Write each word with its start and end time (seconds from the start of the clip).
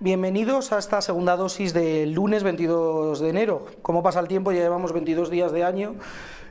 Bienvenidos 0.00 0.72
a 0.72 0.78
esta 0.78 1.00
segunda 1.00 1.36
dosis 1.36 1.72
del 1.72 2.12
lunes 2.12 2.42
22 2.42 3.20
de 3.20 3.28
enero. 3.30 3.66
¿Cómo 3.80 4.02
pasa 4.02 4.20
el 4.20 4.28
tiempo? 4.28 4.52
Ya 4.52 4.60
llevamos 4.60 4.92
22 4.92 5.30
días 5.30 5.50
de 5.50 5.64
año 5.64 5.94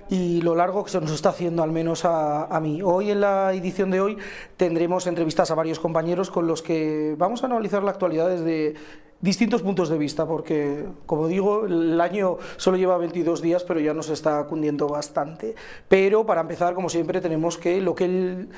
y 0.09 0.41
lo 0.41 0.55
largo 0.55 0.83
que 0.83 0.91
se 0.91 0.99
nos 0.99 1.11
está 1.11 1.29
haciendo, 1.29 1.61
al 1.61 1.71
menos 1.71 2.03
a, 2.05 2.45
a, 2.45 2.59
mí. 2.59 2.81
Hoy, 2.81 3.11
en 3.11 3.21
la 3.21 3.53
edición 3.53 3.91
de 3.91 4.01
hoy, 4.01 4.17
tendremos 4.57 5.07
entrevistas 5.07 5.51
a 5.51 5.55
varios 5.55 5.79
compañeros 5.79 6.31
con 6.31 6.47
los 6.47 6.61
que 6.61 7.15
vamos 7.17 7.43
a 7.43 7.45
analizar 7.45 7.83
la 7.83 7.91
actualidad 7.91 8.29
desde 8.29 8.75
distintos 9.23 9.61
puntos 9.61 9.87
de 9.87 9.97
vista, 9.97 10.27
porque, 10.27 10.85
como 11.05 11.29
digo, 11.29 11.65
el 11.65 11.99
año 12.01 12.37
solo 12.57 12.75
lleva 12.75 12.97
22 12.97 13.41
días, 13.41 13.63
pero 13.63 13.79
ya 13.79 13.93
nos 13.93 14.09
está 14.09 14.45
cundiendo 14.47 14.89
bastante. 14.89 15.55
Pero, 15.87 16.25
para 16.25 16.41
empezar, 16.41 16.73
como 16.73 16.89
siempre, 16.89 17.21
tenemos 17.21 17.57
que 17.57 17.79
lo 17.79 17.95
que 17.95 18.49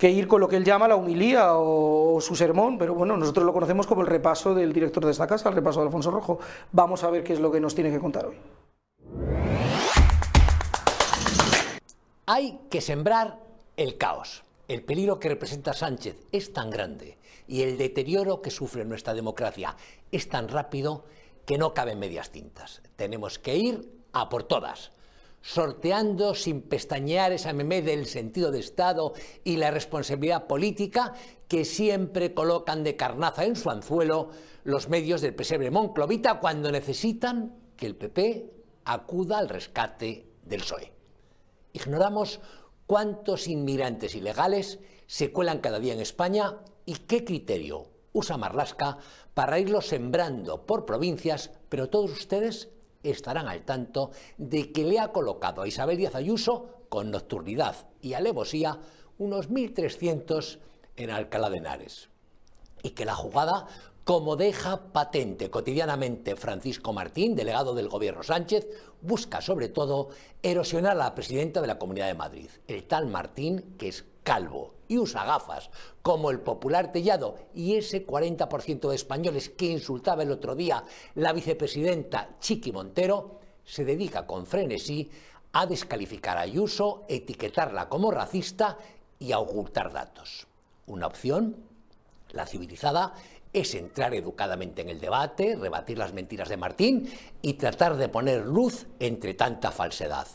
ir 0.00 0.28
con 0.28 0.40
lo 0.40 0.48
que 0.48 0.56
él 0.56 0.64
llama 0.64 0.86
la 0.86 0.94
humilía 0.94 1.54
o, 1.54 2.20
su 2.20 2.36
sermón, 2.36 2.78
pero 2.78 2.94
bueno, 2.94 3.16
nosotros 3.16 3.44
lo 3.44 3.52
conocemos 3.52 3.88
como 3.88 4.02
el 4.02 4.06
repaso 4.06 4.54
del 4.54 4.72
director 4.72 5.04
de 5.04 5.10
esta 5.10 5.26
casa, 5.26 5.48
el 5.48 5.56
repaso 5.56 5.80
de 5.80 5.86
Alfonso 5.86 6.12
Rojo. 6.12 6.38
Vamos 6.70 7.02
a 7.02 7.10
ver 7.10 7.24
qué 7.24 7.32
es 7.32 7.40
lo 7.40 7.50
que 7.50 7.58
nos 7.58 7.74
tiene 7.74 7.90
que 7.90 7.98
contar 7.98 8.26
hoy. 8.26 8.36
Hay 12.26 12.60
que 12.70 12.80
sembrar 12.80 13.40
el 13.76 13.98
caos. 13.98 14.44
El 14.68 14.82
peligro 14.82 15.18
que 15.18 15.28
representa 15.28 15.72
Sánchez 15.72 16.16
es 16.30 16.52
tan 16.52 16.70
grande 16.70 17.18
y 17.46 17.62
el 17.62 17.76
deterioro 17.76 18.40
que 18.40 18.50
sufre 18.50 18.84
nuestra 18.84 19.14
democracia 19.14 19.76
es 20.16 20.28
tan 20.28 20.48
rápido 20.48 21.04
que 21.46 21.58
no 21.58 21.74
caben 21.74 21.98
medias 21.98 22.30
tintas. 22.30 22.82
Tenemos 22.96 23.38
que 23.38 23.56
ir 23.56 23.90
a 24.12 24.28
por 24.28 24.44
todas 24.44 24.92
sorteando 25.44 26.34
sin 26.34 26.62
pestañear 26.62 27.32
esa 27.32 27.52
meme 27.52 27.82
del 27.82 28.06
sentido 28.06 28.50
de 28.50 28.60
Estado 28.60 29.12
y 29.44 29.58
la 29.58 29.70
responsabilidad 29.70 30.46
política 30.46 31.12
que 31.48 31.66
siempre 31.66 32.32
colocan 32.32 32.82
de 32.82 32.96
carnaza 32.96 33.44
en 33.44 33.54
su 33.54 33.68
anzuelo 33.68 34.30
los 34.64 34.88
medios 34.88 35.20
del 35.20 35.34
pesebre 35.34 35.70
Monclovita 35.70 36.40
cuando 36.40 36.72
necesitan 36.72 37.54
que 37.76 37.84
el 37.84 37.94
PP 37.94 38.54
acuda 38.86 39.36
al 39.36 39.50
rescate 39.50 40.26
del 40.44 40.60
PSOE. 40.60 40.92
Ignoramos 41.74 42.40
cuántos 42.86 43.46
inmigrantes 43.46 44.14
ilegales 44.14 44.78
se 45.06 45.30
cuelan 45.30 45.58
cada 45.58 45.78
día 45.78 45.92
en 45.92 46.00
España 46.00 46.56
y 46.86 46.94
qué 46.94 47.22
criterio 47.22 47.90
usa 48.14 48.38
Marlasca 48.38 48.96
para 49.34 49.58
irlos 49.58 49.88
sembrando 49.88 50.64
por 50.64 50.86
provincias, 50.86 51.50
pero 51.68 51.90
todos 51.90 52.10
ustedes 52.12 52.70
estarán 53.02 53.48
al 53.48 53.64
tanto 53.64 54.12
de 54.38 54.72
que 54.72 54.84
le 54.84 55.00
ha 55.00 55.12
colocado 55.12 55.60
a 55.60 55.68
Isabel 55.68 55.98
Díaz 55.98 56.14
Ayuso, 56.14 56.86
con 56.88 57.10
nocturnidad 57.10 57.88
y 58.00 58.14
alevosía, 58.14 58.78
unos 59.18 59.50
1.300 59.50 60.58
en 60.96 61.10
Alcalá 61.10 61.50
de 61.50 61.58
Henares. 61.58 62.08
Y 62.82 62.90
que 62.90 63.04
la 63.04 63.16
jugada, 63.16 63.66
como 64.04 64.36
deja 64.36 64.92
patente 64.92 65.50
cotidianamente 65.50 66.36
Francisco 66.36 66.92
Martín, 66.92 67.34
delegado 67.34 67.74
del 67.74 67.88
gobierno 67.88 68.22
Sánchez, 68.22 68.68
busca 69.02 69.40
sobre 69.40 69.68
todo 69.68 70.10
erosionar 70.42 70.92
a 70.92 70.94
la 70.94 71.14
presidenta 71.16 71.60
de 71.60 71.66
la 71.66 71.78
Comunidad 71.78 72.06
de 72.06 72.14
Madrid, 72.14 72.50
el 72.68 72.84
tal 72.84 73.08
Martín 73.08 73.74
que 73.76 73.88
es 73.88 74.04
calvo 74.22 74.73
y 74.88 74.98
usa 74.98 75.24
gafas, 75.24 75.70
como 76.02 76.30
el 76.30 76.40
popular 76.40 76.92
Tellado 76.92 77.36
y 77.54 77.76
ese 77.76 78.06
40% 78.06 78.88
de 78.88 78.96
españoles 78.96 79.48
que 79.48 79.66
insultaba 79.66 80.22
el 80.22 80.30
otro 80.30 80.54
día 80.54 80.84
la 81.14 81.32
vicepresidenta 81.32 82.36
Chiqui 82.40 82.72
Montero, 82.72 83.40
se 83.64 83.84
dedica 83.84 84.26
con 84.26 84.46
frenesí 84.46 85.10
a 85.52 85.66
descalificar 85.66 86.36
a 86.36 86.42
Ayuso, 86.42 87.04
etiquetarla 87.08 87.88
como 87.88 88.10
racista 88.10 88.76
y 89.18 89.32
a 89.32 89.38
ocultar 89.38 89.92
datos. 89.92 90.46
Una 90.86 91.06
opción, 91.06 91.56
la 92.30 92.46
civilizada, 92.46 93.14
es 93.52 93.74
entrar 93.76 94.14
educadamente 94.14 94.82
en 94.82 94.88
el 94.88 95.00
debate, 95.00 95.56
rebatir 95.56 95.96
las 95.96 96.12
mentiras 96.12 96.48
de 96.48 96.56
Martín 96.56 97.08
y 97.40 97.54
tratar 97.54 97.96
de 97.96 98.08
poner 98.08 98.44
luz 98.44 98.86
entre 98.98 99.34
tanta 99.34 99.70
falsedad. 99.70 100.26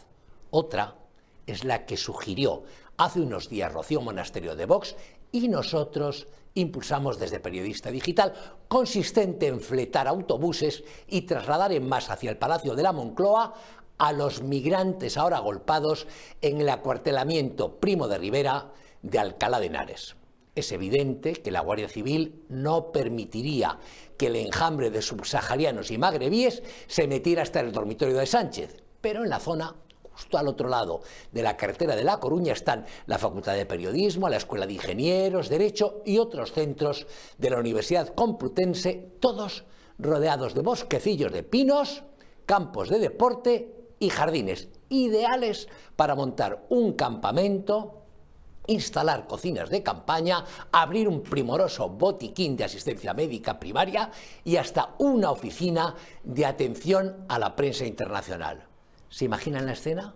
Otra 0.52 0.96
es 1.46 1.66
la 1.66 1.86
que 1.86 1.98
sugirió 1.98 2.64
hace 3.00 3.22
unos 3.22 3.50
días 3.50 3.72
Rocío 3.72 4.02
Monasterio 4.02 4.56
de 4.56 4.66
Vox 4.66 4.96
y 5.32 5.48
nosotros 5.48 6.28
impulsamos 6.54 7.18
desde 7.18 7.40
Periodista 7.40 7.92
Digital, 7.92 8.34
consistente 8.68 9.48
en 9.48 9.62
fletar 9.62 10.08
autobuses 10.08 10.84
y 11.08 11.22
trasladar 11.22 11.72
en 11.72 11.88
masa 11.88 12.14
hacia 12.14 12.30
el 12.30 12.38
Palacio 12.38 12.76
de 12.76 12.84
la 12.84 12.92
Moncloa 12.92 13.54
a 13.98 14.12
los 14.12 14.44
migrantes 14.44 15.18
ahora 15.18 15.38
agolpados 15.38 16.08
en 16.42 16.60
el 16.60 16.68
acuartelamiento 16.68 17.80
Primo 17.80 18.10
de 18.10 18.18
Rivera 18.18 18.74
de 19.02 19.18
Alcalá 19.18 19.62
de 19.62 19.68
Henares. 19.68 20.18
Es 20.56 20.74
evidente 20.74 21.34
que 21.34 21.52
la 21.52 21.62
Guardia 21.62 21.88
Civil 21.88 22.44
no 22.50 22.92
permitiría 22.92 23.80
que 24.18 24.28
el 24.28 24.36
enjambre 24.36 24.90
de 24.90 25.02
subsaharianos 25.02 25.90
y 25.92 25.98
magrebíes 25.98 26.64
se 26.88 27.08
metiera 27.08 27.44
hasta 27.44 27.62
el 27.62 27.72
dormitorio 27.72 28.18
de 28.18 28.26
Sánchez, 28.26 28.84
pero 29.00 29.24
en 29.24 29.30
la 29.30 29.40
zona 29.40 29.76
justo 30.20 30.38
al 30.38 30.50
otro 30.50 30.68
lado 30.68 31.02
de 31.32 31.42
la 31.42 31.56
carretera 31.56 31.96
de 31.96 32.04
La 32.04 32.20
Coruña 32.20 32.52
están 32.52 32.86
la 33.06 33.18
Facultad 33.18 33.56
de 33.56 33.66
Periodismo, 33.66 34.28
la 34.28 34.36
Escuela 34.36 34.68
de 34.68 34.74
Ingenieros, 34.74 35.48
Derecho 35.48 36.02
y 36.06 36.18
otros 36.18 36.52
centros 36.52 37.08
de 37.38 37.50
la 37.50 37.58
Universidad 37.58 38.14
Complutense, 38.14 39.14
todos 39.22 39.64
rodeados 39.98 40.54
de 40.56 40.62
bosquecillos 40.62 41.32
de 41.32 41.44
pinos, 41.44 42.04
campos 42.46 42.90
de 42.90 43.00
deporte 43.00 43.76
y 44.00 44.10
jardines 44.10 44.68
ideales 44.90 45.70
para 45.96 46.16
montar 46.16 46.66
un 46.70 46.94
campamento, 46.94 48.04
instalar 48.68 49.26
cocinas 49.26 49.70
de 49.70 49.84
campaña, 49.84 50.44
abrir 50.72 51.08
un 51.08 51.24
primoroso 51.24 51.90
botiquín 51.90 52.58
de 52.58 52.66
asistencia 52.66 53.14
médica 53.14 53.58
primaria 53.58 54.12
y 54.44 54.58
hasta 54.58 54.96
una 55.00 55.32
oficina 55.32 55.96
de 56.24 56.46
atención 56.46 57.26
a 57.30 57.40
la 57.40 57.56
prensa 57.56 57.86
internacional. 57.86 58.69
¿Se 59.10 59.26
imaginan 59.26 59.66
la 59.66 59.74
escena? 59.74 60.14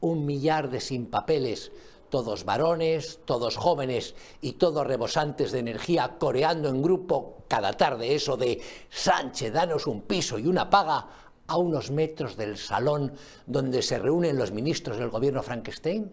Un 0.00 0.26
millar 0.26 0.70
de 0.70 0.80
sin 0.80 1.06
papeles, 1.06 1.72
todos 2.10 2.44
varones, 2.44 3.20
todos 3.24 3.56
jóvenes 3.56 4.14
y 4.40 4.52
todos 4.52 4.86
rebosantes 4.86 5.50
de 5.50 5.60
energía, 5.60 6.16
coreando 6.18 6.68
en 6.68 6.82
grupo 6.82 7.44
cada 7.48 7.72
tarde 7.72 8.14
eso 8.14 8.36
de 8.36 8.60
Sánchez, 8.90 9.52
danos 9.52 9.86
un 9.86 10.02
piso 10.02 10.38
y 10.38 10.46
una 10.46 10.68
paga 10.68 11.08
a 11.46 11.56
unos 11.56 11.90
metros 11.90 12.36
del 12.36 12.56
salón 12.56 13.12
donde 13.46 13.82
se 13.82 13.98
reúnen 13.98 14.38
los 14.38 14.52
ministros 14.52 14.98
del 14.98 15.10
gobierno 15.10 15.42
Frankenstein? 15.42 16.12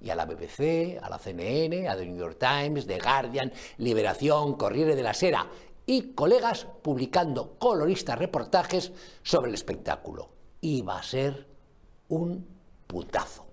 y 0.00 0.08
a 0.08 0.14
la 0.14 0.24
BBC, 0.24 0.98
a 1.02 1.10
la 1.10 1.18
CNN, 1.18 1.88
a 1.88 1.96
The 1.96 2.06
New 2.06 2.16
York 2.16 2.38
Times, 2.38 2.86
The 2.86 2.98
Guardian, 2.98 3.52
Liberación, 3.78 4.54
Corriere 4.54 4.96
de 4.96 5.02
la 5.02 5.12
Sera 5.12 5.46
y 5.84 6.14
colegas 6.14 6.66
publicando 6.82 7.58
coloristas 7.58 8.18
reportajes 8.18 8.92
sobre 9.22 9.48
el 9.48 9.54
espectáculo. 9.54 10.30
Iba 10.62 10.98
a 10.98 11.02
ser 11.02 11.49
un 12.10 12.46
puntazo. 12.86 13.46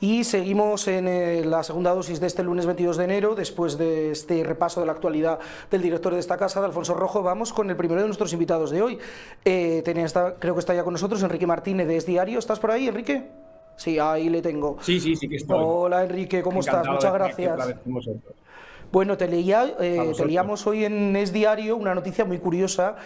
Y 0.00 0.24
seguimos 0.24 0.88
en 0.88 1.06
eh, 1.06 1.44
la 1.44 1.62
segunda 1.62 1.94
dosis 1.94 2.18
de 2.18 2.26
este 2.26 2.42
lunes 2.42 2.66
22 2.66 2.96
de 2.96 3.04
enero, 3.04 3.36
después 3.36 3.78
de 3.78 4.10
este 4.10 4.42
repaso 4.42 4.80
de 4.80 4.86
la 4.86 4.92
actualidad 4.92 5.38
del 5.70 5.80
director 5.80 6.12
de 6.12 6.18
esta 6.18 6.36
casa, 6.36 6.58
de 6.58 6.66
Alfonso 6.66 6.94
Rojo, 6.94 7.22
vamos 7.22 7.52
con 7.52 7.70
el 7.70 7.76
primero 7.76 8.00
de 8.00 8.08
nuestros 8.08 8.32
invitados 8.32 8.72
de 8.72 8.82
hoy. 8.82 8.98
Eh, 9.44 9.84
creo 10.40 10.54
que 10.54 10.58
está 10.58 10.74
ya 10.74 10.82
con 10.82 10.94
nosotros 10.94 11.22
Enrique 11.22 11.46
Martínez 11.46 11.86
de 11.86 11.96
Es 11.96 12.04
Diario. 12.04 12.40
¿Estás 12.40 12.58
por 12.58 12.72
ahí, 12.72 12.88
Enrique? 12.88 13.30
Sí, 13.76 14.00
ahí 14.00 14.28
le 14.28 14.42
tengo. 14.42 14.76
Sí, 14.80 14.98
sí, 14.98 15.14
sí 15.14 15.28
que 15.28 15.36
estoy. 15.36 15.56
Hola, 15.60 16.02
Enrique, 16.02 16.42
¿cómo 16.42 16.58
estás? 16.58 16.84
Muchas 16.88 17.12
gracias. 17.12 17.76
Bueno, 18.90 19.16
te, 19.16 19.26
leía, 19.28 19.74
eh, 19.80 20.12
te 20.16 20.26
leíamos 20.26 20.66
hoy 20.66 20.84
en 20.84 21.16
Es 21.16 21.32
Diario 21.32 21.76
una 21.76 21.94
noticia 21.94 22.24
muy 22.24 22.38
curiosa, 22.38 22.96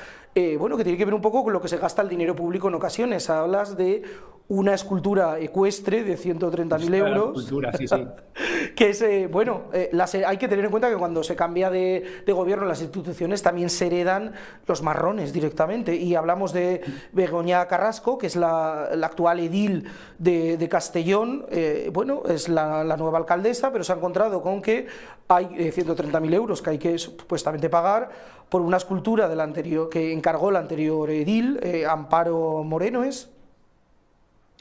bueno, 0.58 0.76
que 0.76 0.84
tiene 0.84 0.98
que 0.98 1.04
ver 1.04 1.14
un 1.14 1.22
poco 1.22 1.42
con 1.42 1.52
lo 1.52 1.62
que 1.62 1.68
se 1.68 1.78
gasta 1.78 2.02
el 2.02 2.08
dinero 2.08 2.36
público 2.36 2.68
en 2.68 2.74
ocasiones. 2.74 3.30
Hablas 3.30 3.76
de 3.76 4.02
una 4.48 4.74
escultura 4.74 5.40
ecuestre 5.40 6.04
de 6.04 6.16
130.000 6.16 6.94
euros. 6.94 7.38
Escultura, 7.38 7.72
sí, 7.72 7.88
sí. 7.88 8.06
que 8.76 8.90
es, 8.90 9.02
eh, 9.02 9.28
bueno, 9.30 9.64
eh, 9.72 9.90
hay 10.24 10.36
que 10.36 10.46
tener 10.46 10.64
en 10.64 10.70
cuenta 10.70 10.88
que 10.88 10.96
cuando 10.96 11.24
se 11.24 11.34
cambia 11.34 11.68
de, 11.68 12.22
gobierno 12.28 12.64
las 12.64 12.80
instituciones 12.80 13.42
también 13.42 13.70
se 13.70 13.86
heredan 13.86 14.34
los 14.66 14.82
marrones 14.82 15.32
directamente. 15.32 15.96
Y 15.96 16.14
hablamos 16.14 16.52
de 16.52 16.82
Begoña 17.12 17.66
Carrasco, 17.66 18.18
que 18.18 18.28
es 18.28 18.36
la, 18.36 18.84
actual 19.02 19.40
edil 19.40 19.88
de, 20.18 20.68
Castellón, 20.70 21.46
eh, 21.50 21.90
bueno, 21.92 22.22
es 22.28 22.48
la, 22.48 22.84
nueva 22.96 23.18
alcaldesa, 23.18 23.72
pero 23.72 23.82
se 23.82 23.92
ha 23.92 23.96
encontrado 23.96 24.42
con 24.42 24.62
que 24.62 24.86
hay 25.28 25.46
130.000 25.46 26.34
euros 26.34 26.62
que 26.62 26.70
hay 26.70 26.78
que 26.78 26.98
supuestamente 26.98 27.68
pagar 27.68 28.35
por 28.48 28.62
una 28.62 28.76
escultura 28.76 29.28
del 29.28 29.40
anterior, 29.40 29.88
que 29.88 30.12
encargó 30.12 30.50
la 30.50 30.60
anterior 30.60 31.10
edil, 31.10 31.60
Amparo 31.88 32.62
Moreno 32.64 33.02
es. 33.04 33.30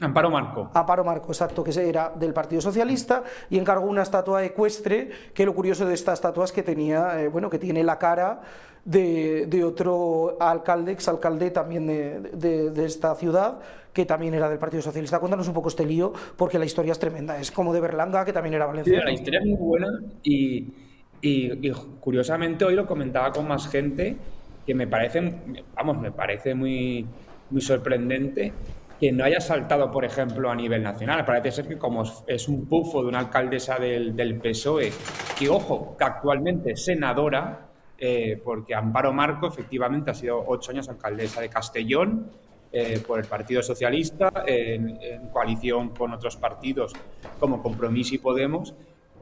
Amparo 0.00 0.30
Marco. 0.30 0.70
Amparo 0.74 1.04
Marco, 1.04 1.28
exacto, 1.28 1.64
que 1.64 1.70
era 1.88 2.12
del 2.14 2.34
Partido 2.34 2.60
Socialista 2.60 3.22
y 3.48 3.58
encargó 3.58 3.86
una 3.86 4.02
estatua 4.02 4.44
ecuestre, 4.44 5.10
que 5.32 5.46
lo 5.46 5.54
curioso 5.54 5.86
de 5.86 5.94
esta 5.94 6.12
estatua 6.12 6.44
es 6.44 6.52
que 6.52 6.62
tenía, 6.62 7.22
eh, 7.22 7.28
bueno, 7.28 7.48
que 7.48 7.58
tiene 7.58 7.82
la 7.82 7.98
cara 7.98 8.42
de, 8.84 9.64
otro 9.64 10.36
alcalde, 10.38 10.92
exalcalde 10.92 11.50
también 11.50 11.86
de, 11.86 12.84
esta 12.84 13.14
ciudad, 13.14 13.58
que 13.92 14.04
también 14.04 14.34
era 14.34 14.50
del 14.50 14.58
Partido 14.58 14.82
Socialista. 14.82 15.18
Cuéntanos 15.18 15.48
un 15.48 15.54
poco 15.54 15.68
este 15.68 15.86
lío, 15.86 16.12
porque 16.36 16.58
la 16.58 16.66
historia 16.66 16.92
es 16.92 16.98
tremenda. 16.98 17.38
Es 17.38 17.50
como 17.50 17.72
de 17.72 17.80
Berlanga, 17.80 18.24
que 18.24 18.34
también 18.34 18.54
era 18.54 18.66
valenciano. 18.66 19.00
Sí, 19.00 19.06
la 19.06 19.12
historia 19.12 19.40
es 19.40 19.46
muy 19.46 19.56
buena 19.56 19.88
y, 20.22 20.66
y, 21.20 21.70
curiosamente 22.00 22.64
hoy 22.64 22.74
lo 22.74 22.86
comentaba 22.86 23.32
con 23.32 23.48
más 23.48 23.68
gente 23.68 24.16
que 24.66 24.74
me 24.74 24.86
parece, 24.86 25.32
vamos, 25.74 25.98
me 25.98 26.10
parece 26.10 26.54
muy, 26.54 27.06
muy 27.50 27.60
sorprendente 27.60 28.52
que 28.98 29.12
no 29.12 29.24
haya 29.24 29.40
saltado, 29.40 29.90
por 29.90 30.04
ejemplo, 30.04 30.50
a 30.50 30.54
nivel 30.54 30.82
nacional. 30.82 31.24
Parece 31.24 31.52
ser 31.52 31.68
que 31.68 31.78
como 31.78 32.02
es 32.26 32.48
un 32.48 32.66
pufo 32.66 33.02
de 33.02 33.08
una 33.08 33.18
alcaldesa 33.18 33.78
del, 33.78 34.16
del 34.16 34.40
PSOE, 34.40 34.90
que 35.38 35.48
ojo, 35.48 35.96
que 35.96 36.04
actualmente 36.04 36.72
es 36.72 36.84
senadora, 36.84 37.66
eh, 37.98 38.40
porque 38.44 38.74
Amparo 38.74 39.12
Marco 39.12 39.48
efectivamente 39.48 40.10
ha 40.10 40.14
sido 40.14 40.42
ocho 40.46 40.70
años 40.70 40.88
alcaldesa 40.88 41.40
de 41.40 41.48
Castellón 41.48 42.30
eh, 42.70 43.02
por 43.06 43.18
el 43.18 43.26
Partido 43.26 43.62
Socialista, 43.62 44.30
en, 44.46 44.98
coalición 45.32 45.90
con 45.90 46.12
otros 46.12 46.36
partidos 46.36 46.92
como 47.40 47.62
Compromís 47.62 48.12
y 48.12 48.18
Podemos, 48.18 48.74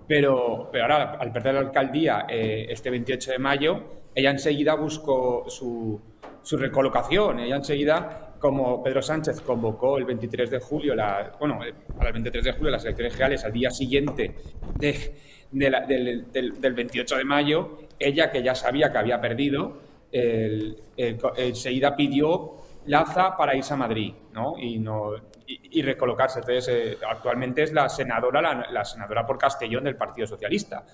pero, 0.07 0.69
pero 0.71 0.85
ahora, 0.85 1.13
al 1.19 1.33
perder 1.33 1.55
la 1.55 1.61
alcaldía 1.61 2.27
eh, 2.29 2.67
este 2.69 2.91
28 2.91 3.33
de 3.33 3.39
mayo, 3.39 3.83
ella 4.15 4.31
enseguida 4.31 4.75
buscó 4.75 5.45
su, 5.49 6.01
su 6.43 6.57
recolocación, 6.57 7.41
ella 7.41 7.57
enseguida 7.57 8.35
como 8.39 8.83
Pedro 8.83 9.01
Sánchez 9.01 9.41
convocó 9.41 9.97
el 9.97 10.05
23 10.05 10.51
de 10.51 10.59
julio, 10.59 10.95
la, 10.95 11.33
bueno, 11.39 11.59
para 11.97 12.09
el 12.09 12.13
23 12.13 12.45
de 12.45 12.53
julio 12.53 12.71
las 12.71 12.85
elecciones 12.85 13.15
generales 13.15 13.45
al 13.45 13.53
día 13.53 13.71
siguiente 13.71 14.35
de, 14.79 15.15
del, 15.51 16.31
del, 16.33 16.75
28 16.75 17.17
de 17.17 17.25
mayo, 17.25 17.79
ella 17.99 18.31
que 18.31 18.43
ya 18.43 18.55
sabía 18.55 18.93
que 18.93 18.99
había 18.99 19.19
perdido, 19.21 19.79
enseguida 20.13 21.97
pidió 21.97 22.64
Laza 22.87 23.37
para 23.37 23.57
irse 23.57 23.73
a 23.73 23.77
Madrid 23.77 24.13
¿no? 24.33 24.59
Y, 24.59 24.79
no, 24.79 25.13
y, 25.47 25.83
recolocarse. 25.83 26.41
Entonces, 26.41 26.69
eh, 26.69 26.99
actualmente 27.09 27.63
es 27.63 27.73
la 27.73 27.89
senadora, 27.89 28.67
la, 28.71 28.85
senadora 28.85 29.25
por 29.25 29.39
Castellón 29.39 29.85
del 29.85 29.97
Partido 29.97 30.27
Socialista. 30.27 30.85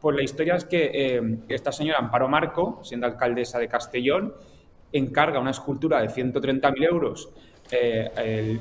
Pues 0.00 0.16
la 0.16 0.22
historia 0.22 0.56
es 0.56 0.64
que 0.64 0.90
eh, 0.92 1.38
esta 1.48 1.72
señora 1.72 1.98
Amparo 1.98 2.28
Marco, 2.28 2.80
siendo 2.82 3.06
alcaldesa 3.06 3.58
de 3.58 3.68
Castellón, 3.68 4.34
encarga 4.92 5.38
una 5.38 5.50
escultura 5.50 6.00
de 6.00 6.08
130.000 6.08 6.88
euros 6.88 7.28
eh, 7.70 8.60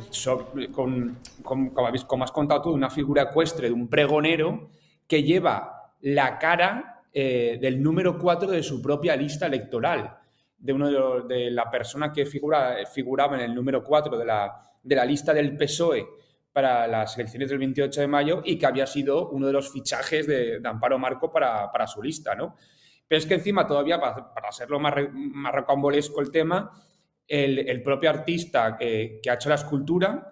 con, 0.73 1.17
como, 1.43 2.23
has 2.23 2.31
contado 2.31 2.61
tú, 2.63 2.71
una 2.71 2.89
figura 2.89 3.23
ecuestre 3.23 3.67
de 3.67 3.73
un 3.73 3.87
pregonero 3.87 4.69
que 5.07 5.23
lleva 5.23 5.93
la 6.01 6.39
cara 6.39 6.91
del 7.13 7.81
número 7.81 8.19
4 8.19 8.51
de 8.51 8.61
su 8.61 8.81
propia 8.81 9.15
lista 9.15 9.45
electoral, 9.45 10.17
de, 10.57 10.73
uno 10.73 11.21
de, 11.21 11.51
la 11.51 11.69
persona 11.69 12.11
que 12.11 12.25
figura, 12.25 12.77
figuraba 12.91 13.35
en 13.35 13.43
el 13.43 13.55
número 13.55 13.83
4 13.83 14.17
de 14.17 14.25
la, 14.25 14.53
de 14.81 14.95
la 14.95 15.05
lista 15.05 15.33
del 15.33 15.55
PSOE 15.55 16.05
para 16.51 16.87
las 16.87 17.17
elecciones 17.17 17.49
del 17.49 17.59
28 17.59 18.01
de 18.01 18.07
mayo 18.07 18.41
y 18.45 18.57
que 18.57 18.65
había 18.65 18.87
sido 18.87 19.29
uno 19.29 19.47
de 19.47 19.53
los 19.53 19.71
fichajes 19.71 20.25
de, 20.27 20.61
Amparo 20.63 20.97
Marco 20.97 21.31
para, 21.31 21.71
para, 21.71 21.85
su 21.85 22.01
lista, 22.01 22.33
¿no? 22.35 22.55
Pero 23.07 23.19
es 23.19 23.25
que 23.25 23.35
encima 23.35 23.67
todavía, 23.67 23.99
para, 23.99 24.47
hacerlo 24.47 24.79
más, 24.79 24.93
más 25.11 25.53
rocambolesco 25.53 26.21
el 26.21 26.31
tema, 26.31 26.71
el, 27.27 27.83
propio 27.83 28.09
artista 28.09 28.77
que, 28.77 29.19
ha 29.29 29.33
hecho 29.33 29.49
la 29.49 29.55
escultura 29.55 30.31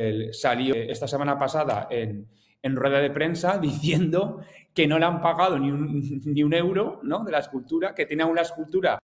eh, 0.00 0.32
salió 0.32 0.74
esta 0.74 1.08
semana 1.08 1.36
pasada 1.36 1.88
en, 1.90 2.28
en, 2.62 2.76
rueda 2.76 2.98
de 3.00 3.10
prensa 3.10 3.58
diciendo 3.62 4.40
que 4.74 4.86
no 4.86 4.98
le 4.98 5.04
han 5.04 5.20
pagado 5.20 5.58
ni 5.58 5.70
un, 5.70 6.22
ni 6.24 6.42
un 6.42 6.54
euro 6.54 7.00
¿no? 7.02 7.24
de 7.24 7.32
la 7.32 7.38
escultura, 7.38 7.94
que 7.94 8.06
tiene 8.06 8.24
una 8.24 8.42
escultura 8.42 8.98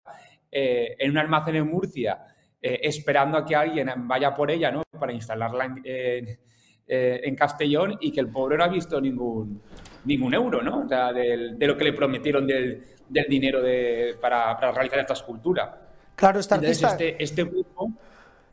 eh, 0.51 0.97
en 0.99 1.11
un 1.11 1.19
almacén 1.19 1.57
en 1.57 1.69
Murcia 1.69 2.25
eh, 2.61 2.81
esperando 2.83 3.39
a 3.39 3.45
que 3.45 3.57
alguien 3.57 3.91
vaya 4.07 4.35
por 4.35 4.51
ella 4.51 4.71
¿no? 4.71 4.83
para 4.99 5.13
instalarla 5.13 5.75
en, 5.85 6.39
en 6.87 7.37
Castellón 7.37 7.97
y 8.01 8.13
que 8.13 8.21
el 8.21 8.29
pobre 8.29 8.59
no 8.59 8.65
ha 8.65 8.69
visto 8.69 9.01
ningún, 9.01 9.63
ningún 10.05 10.35
euro, 10.35 10.63
¿no? 10.63 10.81
O 10.81 10.89
sea, 10.89 11.13
de 11.13 11.57
lo 11.59 11.77
que 11.77 11.85
le 11.85 11.93
prometieron 11.93 12.47
del, 12.47 12.83
dinero 13.29 13.63
de, 13.63 14.17
para, 14.21 14.55
realizar 14.73 15.01
esta 15.01 15.13
escultura. 15.13 15.89
Claro, 16.15 16.41
esta 16.41 16.57
artista... 16.57 16.89
este, 16.93 17.23
este 17.23 17.45
grupo 17.45 17.93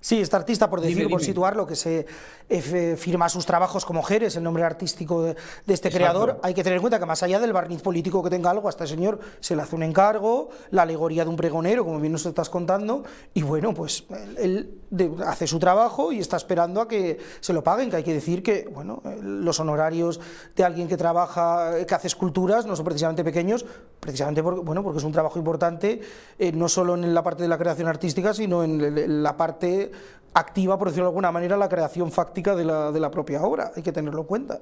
Sí, 0.01 0.21
este 0.21 0.35
artista, 0.37 0.69
por 0.69 0.79
decir, 0.79 1.09
por 1.09 1.21
situarlo, 1.21 1.67
que 1.67 1.75
se 1.75 2.05
eh, 2.47 2.95
firma 2.97 3.27
sus 3.27 3.45
trabajos 3.45 3.83
como 3.83 4.01
Jerez, 4.01 4.37
el 4.37 4.43
nombre 4.43 4.63
artístico 4.63 5.23
de, 5.23 5.35
este 5.67 5.91
creador, 5.91 6.39
hay 6.41 6.53
que 6.53 6.63
tener 6.63 6.77
en 6.77 6.81
cuenta 6.81 6.99
que 6.99 7.05
más 7.05 7.21
allá 7.21 7.37
del 7.37 7.51
barniz 7.51 7.81
político 7.81 8.23
que 8.23 8.29
tenga 8.29 8.49
algo, 8.49 8.67
a 8.67 8.71
este 8.71 8.87
señor 8.87 9.19
se 9.41 9.57
le 9.57 9.61
hace 9.61 9.75
un 9.75 9.83
encargo, 9.83 10.49
la 10.71 10.83
alegoría 10.83 11.25
de 11.25 11.29
un 11.29 11.35
pregonero, 11.35 11.83
como 11.83 11.99
bien 11.99 12.13
nos 12.13 12.25
estás 12.25 12.49
contando, 12.49 13.03
y 13.33 13.41
bueno, 13.41 13.73
pues 13.73 14.05
él, 14.37 14.79
hace 15.25 15.47
su 15.47 15.59
trabajo 15.59 16.13
y 16.13 16.19
está 16.19 16.37
esperando 16.37 16.79
a 16.79 16.87
que 16.87 17.19
se 17.41 17.51
lo 17.51 17.61
paguen, 17.61 17.89
que 17.89 17.97
hay 17.97 18.03
que 18.03 18.13
decir 18.13 18.41
que, 18.41 18.69
bueno, 18.73 19.03
los 19.21 19.59
honorarios 19.59 20.21
de 20.55 20.63
alguien 20.63 20.87
que 20.87 20.95
trabaja, 20.95 21.85
que 21.85 21.93
hace 21.93 22.07
esculturas, 22.07 22.65
no 22.65 22.77
son 22.77 22.85
precisamente 22.85 23.25
pequeños, 23.25 23.65
precisamente 23.99 24.41
porque, 24.41 24.61
bueno, 24.61 24.81
porque 24.81 24.99
es 24.99 25.03
un 25.03 25.11
trabajo 25.11 25.37
importante, 25.37 25.99
eh, 26.39 26.53
no 26.53 26.69
solo 26.69 26.95
en 26.95 27.13
la 27.13 27.21
parte 27.21 27.43
de 27.43 27.49
la 27.49 27.57
creación 27.57 27.89
artística, 27.89 28.33
sino 28.33 28.63
en 28.63 29.21
la 29.21 29.35
parte 29.35 29.88
activa, 30.33 30.77
por 30.77 30.87
decirlo 30.87 31.05
de 31.05 31.11
alguna 31.11 31.31
manera, 31.31 31.57
la 31.57 31.69
creación 31.69 32.11
fáctica 32.11 32.55
de 32.55 32.65
la, 32.65 32.91
de 32.91 32.99
la 32.99 33.11
propia 33.11 33.41
obra. 33.41 33.71
Hay 33.75 33.83
que 33.83 33.91
tenerlo 33.91 34.21
en 34.21 34.27
cuenta. 34.27 34.59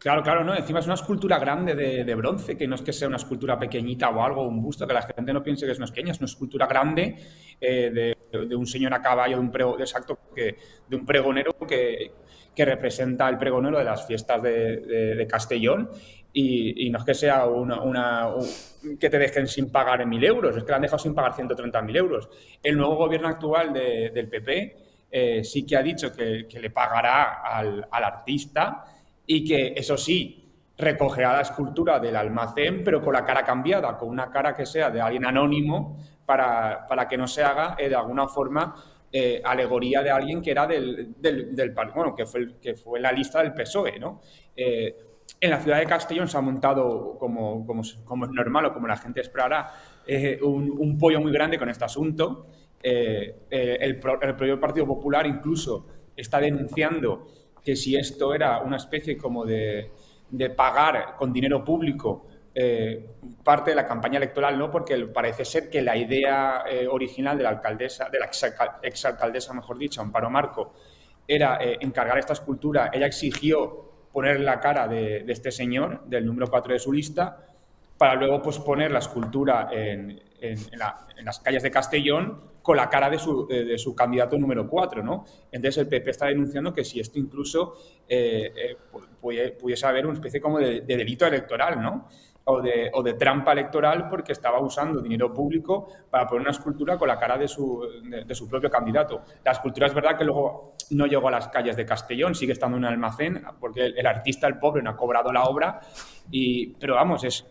Claro, 0.00 0.22
claro, 0.22 0.44
no. 0.44 0.56
Encima 0.56 0.78
es 0.78 0.86
una 0.86 0.94
escultura 0.94 1.38
grande 1.38 1.74
de, 1.74 2.14
bronce, 2.14 2.56
que 2.56 2.66
no 2.66 2.74
es 2.74 2.80
que 2.80 2.90
sea 2.90 3.06
una 3.06 3.18
escultura 3.18 3.58
pequeñita 3.58 4.08
o 4.08 4.22
algo, 4.24 4.48
un 4.48 4.62
busto, 4.62 4.86
que 4.86 4.94
la 4.94 5.02
gente 5.02 5.30
no 5.30 5.42
piense 5.42 5.66
que 5.66 5.72
es 5.72 5.78
una 5.78 5.88
pequeña, 5.88 6.12
es 6.12 6.18
una 6.20 6.26
escultura 6.26 6.66
grande 6.66 7.16
eh, 7.60 8.16
de, 8.32 8.56
un 8.56 8.66
señor 8.66 8.94
a 8.94 9.02
caballo, 9.02 9.36
de 9.36 9.42
un, 9.42 9.78
exacto, 9.78 10.18
que, 10.34 10.56
de 10.88 10.96
un 10.96 11.04
pregonero 11.04 11.54
que, 11.68 12.12
que, 12.56 12.64
representa 12.64 13.28
el 13.28 13.36
pregonero 13.36 13.76
de 13.76 13.84
las 13.84 14.06
fiestas 14.06 14.42
de, 14.42 14.80
de 15.16 15.26
Castellón 15.26 15.90
y, 16.32 16.90
no 16.90 16.98
es 16.98 17.04
que 17.04 17.14
sea 17.14 17.46
una, 17.46 18.28
que 18.98 19.10
te 19.10 19.18
dejen 19.18 19.48
sin 19.48 19.70
pagar 19.70 20.04
mil 20.06 20.22
euros, 20.24 20.56
es 20.56 20.62
que 20.62 20.68
le 20.68 20.76
han 20.76 20.82
dejado 20.82 20.98
sin 20.98 21.14
pagar 21.14 21.32
130.000 21.32 21.96
euros. 21.96 22.28
El 22.62 22.76
nuevo 22.76 22.96
gobierno 22.96 23.28
actual 23.28 23.72
del 23.72 24.28
PP 24.28 24.76
eh, 25.10 25.42
sí 25.42 25.66
que 25.66 25.76
ha 25.76 25.82
dicho 25.82 26.12
que, 26.12 26.46
le 26.52 26.70
pagará 26.70 27.42
al, 27.42 27.86
artista 27.90 28.84
y 29.26 29.44
que, 29.44 29.74
eso 29.76 29.96
sí, 29.96 30.36
recogerá 30.78 31.34
la 31.34 31.42
escultura 31.42 31.98
del 31.98 32.16
almacén, 32.16 32.82
pero 32.84 33.02
con 33.02 33.12
la 33.12 33.24
cara 33.24 33.44
cambiada, 33.44 33.98
con 33.98 34.08
una 34.08 34.30
cara 34.30 34.54
que 34.54 34.64
sea 34.64 34.90
de 34.90 35.00
alguien 35.00 35.26
anónimo, 35.26 35.98
para, 36.24 37.08
que 37.08 37.18
no 37.18 37.26
se 37.26 37.42
haga 37.42 37.74
eh, 37.76 37.88
de 37.88 37.96
alguna 37.96 38.28
forma 38.28 38.72
eh, 39.12 39.42
alegoría 39.44 40.00
de 40.00 40.10
alguien 40.10 40.40
que 40.40 40.52
era 40.52 40.64
del, 40.64 41.16
del, 41.20 41.74
bueno, 41.92 42.14
que 42.14 42.24
fue, 42.24 42.60
que 42.60 42.76
fue 42.76 43.00
la 43.00 43.10
lista 43.10 43.42
del 43.42 43.52
PSOE, 43.52 43.98
¿no? 43.98 44.20
En 45.42 45.48
la 45.48 45.58
ciudad 45.58 45.78
de 45.78 45.86
Castellón 45.86 46.28
se 46.28 46.36
ha 46.36 46.42
montado, 46.42 47.16
como, 47.18 47.64
es 47.82 47.98
normal 48.30 48.66
o 48.66 48.74
como 48.74 48.86
la 48.86 48.98
gente 48.98 49.22
esperará, 49.22 49.72
eh, 50.06 50.38
un, 50.42 50.98
pollo 50.98 51.18
muy 51.18 51.32
grande 51.32 51.58
con 51.58 51.70
este 51.70 51.82
asunto. 51.82 52.46
Eh, 52.82 53.46
eh, 53.50 53.78
el, 53.80 53.98
propio 53.98 54.60
Partido 54.60 54.86
Popular 54.86 55.26
incluso 55.26 55.86
está 56.14 56.40
denunciando 56.40 57.26
que 57.64 57.74
si 57.74 57.96
esto 57.96 58.34
era 58.34 58.60
una 58.60 58.76
especie 58.76 59.16
como 59.16 59.46
de, 59.46 59.90
de 60.28 60.50
pagar 60.50 61.16
con 61.16 61.32
dinero 61.32 61.64
público 61.64 62.26
parte 63.42 63.70
de 63.70 63.76
la 63.76 63.86
campaña 63.86 64.18
electoral, 64.18 64.58
no, 64.58 64.70
porque 64.70 64.98
parece 65.06 65.46
ser 65.46 65.70
que 65.70 65.80
la 65.80 65.96
idea 65.96 66.64
original 66.90 67.38
de 67.38 67.44
la 67.44 67.50
alcaldesa, 67.50 68.10
de 68.10 68.18
la 68.18 68.28
exalcaldesa, 68.82 69.54
mejor 69.54 69.78
dicho, 69.78 70.02
Amparo 70.02 70.28
Marco, 70.28 70.74
era 71.26 71.58
encargar 71.80 72.18
esta 72.18 72.34
escultura. 72.34 72.90
Ella 72.92 73.06
exigió 73.06 73.89
poner 74.12 74.40
la 74.40 74.60
cara 74.60 74.88
de, 74.88 75.24
este 75.28 75.50
señor, 75.50 76.04
del 76.06 76.26
número 76.26 76.48
4 76.48 76.72
de 76.72 76.78
su 76.78 76.92
lista, 76.92 77.46
para 77.96 78.14
luego 78.14 78.40
pues, 78.42 78.58
poner 78.58 78.90
la 78.90 78.98
escultura 78.98 79.68
en, 79.72 80.20
las 81.22 81.40
calles 81.40 81.62
de 81.62 81.70
Castellón 81.70 82.40
con 82.62 82.76
la 82.76 82.88
cara 82.88 83.10
de 83.10 83.18
su, 83.18 83.46
de, 83.46 83.76
su 83.78 83.94
candidato 83.94 84.38
número 84.38 84.68
4. 84.68 85.02
¿no? 85.02 85.24
Entonces 85.52 85.78
el 85.82 85.88
PP 85.88 86.10
está 86.10 86.26
denunciando 86.26 86.72
que 86.72 86.84
si 86.84 86.98
esto 86.98 87.18
incluso 87.18 87.74
eh, 88.08 88.52
eh, 88.56 88.76
pudiese 89.20 89.86
haber 89.86 90.06
una 90.06 90.14
especie 90.14 90.40
como 90.40 90.58
de, 90.58 90.80
delito 90.80 91.26
electoral, 91.26 91.80
¿no? 91.80 92.08
O 92.42 92.60
de, 92.60 92.90
o 92.94 93.02
de, 93.02 93.14
trampa 93.14 93.52
electoral 93.52 94.08
porque 94.08 94.32
estaba 94.32 94.60
usando 94.60 95.00
dinero 95.00 95.32
público 95.32 95.88
para 96.10 96.26
poner 96.26 96.40
una 96.40 96.50
escultura 96.50 96.96
con 96.96 97.06
la 97.06 97.18
cara 97.18 97.36
de 97.36 97.46
su, 97.46 97.86
de, 98.26 98.34
su 98.34 98.48
propio 98.48 98.70
candidato. 98.70 99.22
La 99.44 99.52
escultura 99.52 99.86
es 99.86 99.94
verdad 99.94 100.16
que 100.16 100.24
luego 100.24 100.74
no 100.90 101.06
llegó 101.06 101.28
a 101.28 101.32
las 101.32 101.48
calles 101.48 101.76
de 101.76 101.84
Castellón, 101.84 102.34
sigue 102.34 102.52
estando 102.54 102.78
en 102.78 102.84
un 102.84 102.90
almacén 102.90 103.42
porque 103.60 103.86
el, 103.86 104.06
artista, 104.06 104.46
el 104.46 104.58
pobre, 104.58 104.82
no 104.82 104.90
ha 104.90 104.96
cobrado 104.96 105.30
la 105.32 105.44
obra, 105.44 105.80
y, 106.30 106.68
pero 106.68 106.94
vamos, 106.94 107.22
es, 107.24 107.46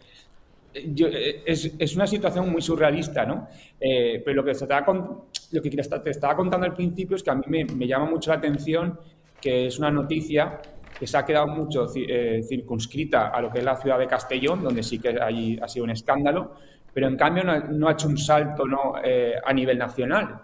eh, 0.74 1.43
es, 1.46 1.96
una 1.96 2.05
situación 2.05 2.51
muy 2.51 2.62
surrealista, 2.62 3.25
¿no? 3.25 3.48
Eh, 3.79 4.22
pero 4.24 4.38
lo 4.38 4.43
que, 4.43 4.51
te 4.51 4.63
estaba, 4.63 4.86
lo 5.51 5.62
que 5.62 5.69
te 5.69 6.10
estaba 6.10 6.36
contando 6.36 6.65
al 6.65 6.74
principio 6.74 7.15
es 7.15 7.24
que 7.24 7.31
a 7.31 7.36
mí 7.36 7.43
me, 7.48 7.88
llama 7.88 8.05
mucho 8.05 8.29
la 8.29 8.38
atención 8.38 9.00
que 9.41 9.67
es 9.67 9.79
una 9.79 9.89
noticia 9.89 10.62
que 11.00 11.08
se 11.08 11.18
ha 11.18 11.25
quedado 11.25 11.48
mucho 11.48 11.88
eh, 11.96 12.41
circunscrita 12.48 13.29
a 13.29 13.41
lo 13.41 13.50
que 13.50 13.60
es 13.60 13.63
la 13.63 13.75
ciudad 13.75 13.98
de 13.98 14.08
Castellón, 14.08 14.63
donde 14.63 14.84
sí 14.84 15.00
que 15.00 15.18
hay, 15.22 15.58
ha 15.62 15.68
sido 15.68 15.86
un 15.86 15.91
escándalo, 15.91 16.56
pero 16.94 17.08
en 17.08 17.15
cambio 17.15 17.44
no, 17.44 17.88
ha 17.88 17.91
hecho 17.94 18.08
un 18.08 18.18
salto 18.18 18.65
¿no? 18.65 18.96
a 18.96 19.53
nivel 19.53 19.77
nacional. 19.77 20.41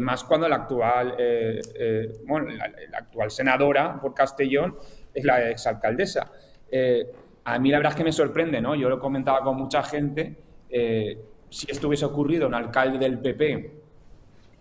más 0.00 0.24
cuando 0.24 0.48
la 0.48 0.56
actual, 0.56 1.14
la, 1.18 2.98
actual 2.98 3.30
senadora 3.30 4.00
por 4.00 4.14
Castellón 4.14 4.76
es 5.14 5.24
la 5.24 5.50
exalcaldesa 5.50 6.30
a 7.44 7.58
mí 7.58 7.70
la 7.70 7.78
verdad 7.78 7.92
es 7.92 7.96
que 7.96 8.04
me 8.04 8.12
sorprende, 8.12 8.60
¿no? 8.60 8.74
Yo 8.74 8.88
lo 8.88 8.98
comentaba 8.98 9.42
con 9.42 9.56
mucha 9.56 9.82
gente, 9.82 10.36
eh, 10.68 11.18
si 11.48 11.70
esto 11.70 11.88
hubiese 11.88 12.04
ocurrido 12.04 12.46
un 12.46 12.54
alcalde 12.54 12.98
del 12.98 13.18
PP, 13.18 13.72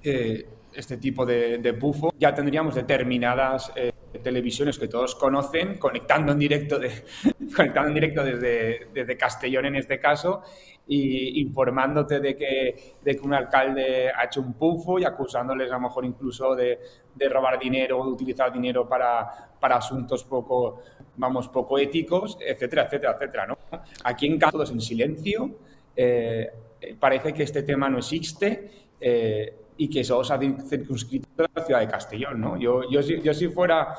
eh, 0.04 0.46
este 0.74 0.98
tipo 0.98 1.26
de, 1.26 1.58
de, 1.58 1.74
pufo, 1.74 2.14
ya 2.18 2.34
tendríamos 2.34 2.76
determinadas 2.76 3.72
eh, 3.76 3.92
televisiones 4.18 4.80
que 4.80 4.88
todos 4.88 5.16
conocen 5.16 5.78
conectando 5.78 6.32
en 6.32 6.40
directo, 6.40 6.80
de, 6.80 6.92
conectando 7.56 7.90
en 7.90 7.94
directo 7.94 8.24
desde, 8.24 8.88
desde 8.94 9.18
Castellón 9.18 9.68
en 9.68 9.76
este 9.76 10.00
caso 10.00 10.42
y 10.88 11.40
informándote 11.42 12.20
de 12.20 12.36
que, 12.36 12.96
de 13.04 13.16
que 13.16 13.22
un 13.22 13.34
alcalde 13.34 14.10
ha 14.10 14.26
hecho 14.26 14.42
un 14.42 14.54
pufo 14.54 14.98
y 14.98 15.06
acusándoles 15.06 15.70
a 15.70 15.76
lo 15.76 15.82
mejor 15.82 16.04
incluso 16.04 16.56
de, 16.56 16.80
de 17.14 17.30
robar 17.30 17.60
dinero 17.60 18.00
o 18.00 18.06
de 18.06 18.12
utilizar 18.12 18.52
dinero 18.52 18.90
para, 18.90 19.52
para, 19.60 19.78
asuntos 19.78 20.24
poco, 20.24 20.82
vamos, 21.18 21.48
poco 21.50 21.78
éticos, 21.78 22.40
etcétera, 22.42 22.84
etcétera, 22.84 23.14
etcétera. 23.14 23.46
¿no? 23.46 23.58
Aquí 24.04 24.26
en 24.26 24.40
caso 24.40 24.54
todos 24.54 24.72
en 24.72 24.82
silencio, 24.82 25.58
eh, 25.96 26.52
parece 27.00 27.34
que 27.34 27.44
este 27.44 27.62
tema 27.62 27.88
no 27.88 28.00
existe 28.00 28.90
eh, 29.00 29.59
y 29.80 29.90
que 29.90 30.04
solo 30.04 30.26
se 30.26 30.34
ha 30.34 30.40
circunscrito 30.40 31.46
a 31.46 31.48
la 31.56 31.66
ciudad 31.66 31.80
de 31.80 31.88
Castellón. 31.88 32.42
¿no? 32.42 32.58
Yo, 32.58 32.82
yo, 32.92 33.00
yo 33.00 33.34
si 33.34 33.48
fuera 33.48 33.96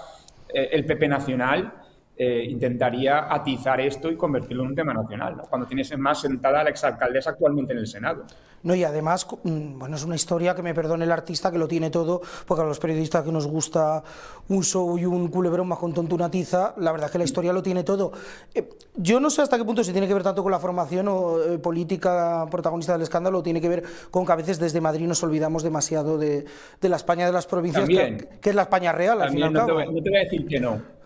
eh, 0.53 0.69
el 0.73 0.85
PP 0.85 1.09
Nacional, 1.09 1.73
eh, 2.15 2.45
intentaría 2.51 3.33
atizar 3.33 3.81
esto 3.81 4.11
y 4.11 4.17
convertirlo 4.17 4.63
en 4.65 4.69
un 4.69 4.75
tema 4.75 4.93
nacional, 4.93 5.41
cuando 5.49 5.67
tienes 5.67 5.97
más 5.97 6.21
sentada 6.21 6.61
a 6.61 6.65
la 6.65 6.71
exalcaldesa 6.71 7.31
actualmente 7.31 7.73
en 7.73 7.79
el 7.79 7.87
Senado. 7.87 8.27
No, 8.63 8.75
y 8.75 8.85
además, 8.85 9.27
mm, 9.43 9.79
bueno, 9.79 9.97
es 9.97 10.05
una 10.05 10.17
historia 10.17 10.55
que 10.55 10.63
me 10.63 10.75
perdone 10.75 11.05
el 11.05 11.13
artista 11.13 11.51
que 11.51 11.59
lo 11.59 11.67
tiene 11.67 11.91
todo, 11.91 12.21
porque 12.47 12.63
a 12.63 12.67
los 12.67 12.79
periodistas 12.79 13.25
que 13.25 13.33
nos 13.33 13.47
gusta 13.47 14.03
un 14.49 14.63
show 14.63 14.99
y 14.99 15.07
un 15.07 15.29
culebrón 15.29 15.69
más 15.69 15.79
con 15.79 15.95
tonto 15.95 16.15
una 16.15 16.31
tiza, 16.31 16.75
la 16.77 16.93
verdad 16.93 17.07
es 17.07 17.13
que 17.13 17.19
la 17.19 17.25
historia 17.25 17.53
lo 17.53 17.63
tiene 17.63 17.85
todo. 17.85 18.13
Eh, 18.55 18.69
yo 18.97 19.19
no 19.19 19.31
sé 19.31 19.43
hasta 19.43 19.57
qué 19.57 19.65
punto 19.65 19.83
se 19.83 19.93
tiene 19.93 20.07
que 20.07 20.15
ver 20.15 20.23
tanto 20.23 20.43
con 20.43 20.53
la 20.53 20.59
formación 20.59 21.09
o 21.09 21.43
eh, 21.43 21.59
política 21.59 22.47
protagonista 22.51 22.93
del 22.93 23.03
escándalo, 23.03 23.39
o 23.39 23.43
tiene 23.43 23.61
que 23.61 23.69
ver 23.69 23.85
con 24.11 24.27
que 24.27 24.33
a 24.33 24.37
veces 24.37 24.59
desde 24.59 24.81
Madrid 24.81 25.07
nos 25.07 25.23
olvidamos 25.23 25.63
demasiado 25.63 26.19
de, 26.19 26.45
la 26.83 26.97
España 26.97 27.27
de 27.27 27.33
las 27.33 27.47
provincias, 27.47 27.89
que, 27.89 28.29
es 28.43 28.55
la 28.55 28.63
España 28.63 28.93
real, 28.93 29.23
al 29.23 29.53
no 29.53 29.67
te 29.67 29.73
voy 29.73 29.85
a 30.17 30.25
decir 30.25 30.47
que 30.47 30.61
no 30.61 31.01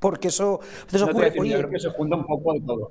porque 0.00 0.28
eso, 0.28 0.60
eso 0.90 1.04
ocurre. 1.04 1.30
yo 1.34 1.58
creo 1.58 1.70
que 1.70 1.78
se 1.78 1.90
junta 1.90 2.16
un 2.16 2.26
poco 2.26 2.54
de 2.54 2.60
todo 2.62 2.90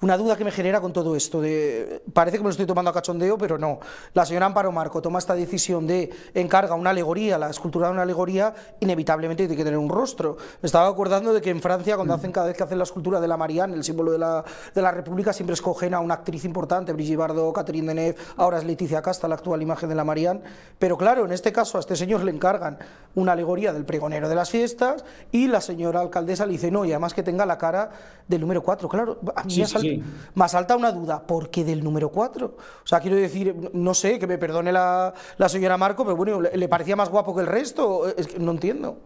una 0.00 0.16
duda 0.16 0.36
que 0.36 0.44
me 0.44 0.52
genera 0.52 0.80
con 0.80 0.92
todo 0.92 1.16
esto. 1.16 1.40
De, 1.40 2.02
parece 2.12 2.36
que 2.36 2.42
me 2.42 2.48
lo 2.48 2.50
estoy 2.50 2.66
tomando 2.66 2.90
a 2.90 2.94
cachondeo, 2.94 3.36
pero 3.36 3.58
no. 3.58 3.80
La 4.14 4.24
señora 4.24 4.46
Amparo 4.46 4.70
Marco 4.70 5.02
toma 5.02 5.18
esta 5.18 5.34
decisión 5.34 5.86
de 5.86 6.10
encarga 6.34 6.74
una 6.74 6.90
alegoría, 6.90 7.36
la 7.36 7.50
escultura 7.50 7.88
de 7.88 7.94
una 7.94 8.02
alegoría, 8.02 8.54
inevitablemente 8.80 9.44
tiene 9.44 9.56
que 9.56 9.64
tener 9.64 9.78
un 9.78 9.88
rostro. 9.88 10.36
Me 10.62 10.66
estaba 10.66 10.86
acordando 10.86 11.32
de 11.32 11.40
que 11.40 11.50
en 11.50 11.60
Francia, 11.60 11.96
cuando 11.96 12.14
hacen 12.14 12.30
cada 12.30 12.46
vez 12.46 12.56
que 12.56 12.62
hacen 12.62 12.78
la 12.78 12.84
escultura 12.84 13.20
de 13.20 13.26
la 13.26 13.36
Marianne, 13.36 13.74
el 13.74 13.82
símbolo 13.82 14.12
de 14.12 14.18
la, 14.18 14.44
de 14.72 14.82
la 14.82 14.92
República, 14.92 15.32
siempre 15.32 15.54
escogen 15.54 15.94
a 15.94 16.00
una 16.00 16.14
actriz 16.14 16.44
importante, 16.44 16.92
Brigitte 16.92 17.16
Bardot, 17.16 17.52
Catherine 17.54 17.88
Deneuve, 17.88 18.16
ahora 18.36 18.58
es 18.58 18.64
Leticia 18.64 19.02
Casta, 19.02 19.26
la 19.26 19.34
actual 19.34 19.62
imagen 19.62 19.88
de 19.88 19.96
la 19.96 20.04
Marianne. 20.04 20.42
Pero 20.78 20.96
claro, 20.96 21.24
en 21.24 21.32
este 21.32 21.52
caso 21.52 21.76
a 21.76 21.80
este 21.80 21.96
señor 21.96 22.22
le 22.22 22.30
encargan 22.30 22.78
una 23.16 23.32
alegoría 23.32 23.72
del 23.72 23.84
pregonero 23.84 24.28
de 24.28 24.34
las 24.36 24.50
fiestas 24.50 25.04
y 25.32 25.48
la 25.48 25.60
señora 25.60 26.00
alcaldesa 26.00 26.46
le 26.46 26.52
dice, 26.52 26.70
no, 26.70 26.84
y 26.84 26.92
además 26.92 27.14
que 27.14 27.24
tenga 27.24 27.44
la 27.44 27.58
cara 27.58 27.90
del 28.28 28.40
número 28.42 28.62
4. 28.62 28.88
Claro, 28.88 29.18
a 29.34 29.42
mí 29.42 29.62
más 30.34 30.54
alta 30.54 30.76
una 30.76 30.92
duda, 30.92 31.26
¿por 31.26 31.50
qué 31.50 31.64
del 31.64 31.82
número 31.82 32.10
4? 32.10 32.46
O 32.46 32.86
sea, 32.86 33.00
quiero 33.00 33.16
decir, 33.16 33.54
no 33.72 33.94
sé, 33.94 34.18
que 34.18 34.26
me 34.26 34.38
perdone 34.38 34.72
la, 34.72 35.14
señora 35.46 35.76
Marco, 35.76 36.04
pero 36.04 36.16
bueno, 36.16 36.40
¿le, 36.40 36.68
parecía 36.68 36.96
más 36.96 37.08
guapo 37.08 37.34
que 37.34 37.42
el 37.42 37.46
resto? 37.46 38.08
Es 38.16 38.28
que 38.28 38.38
no 38.38 38.52
entiendo. 38.52 38.98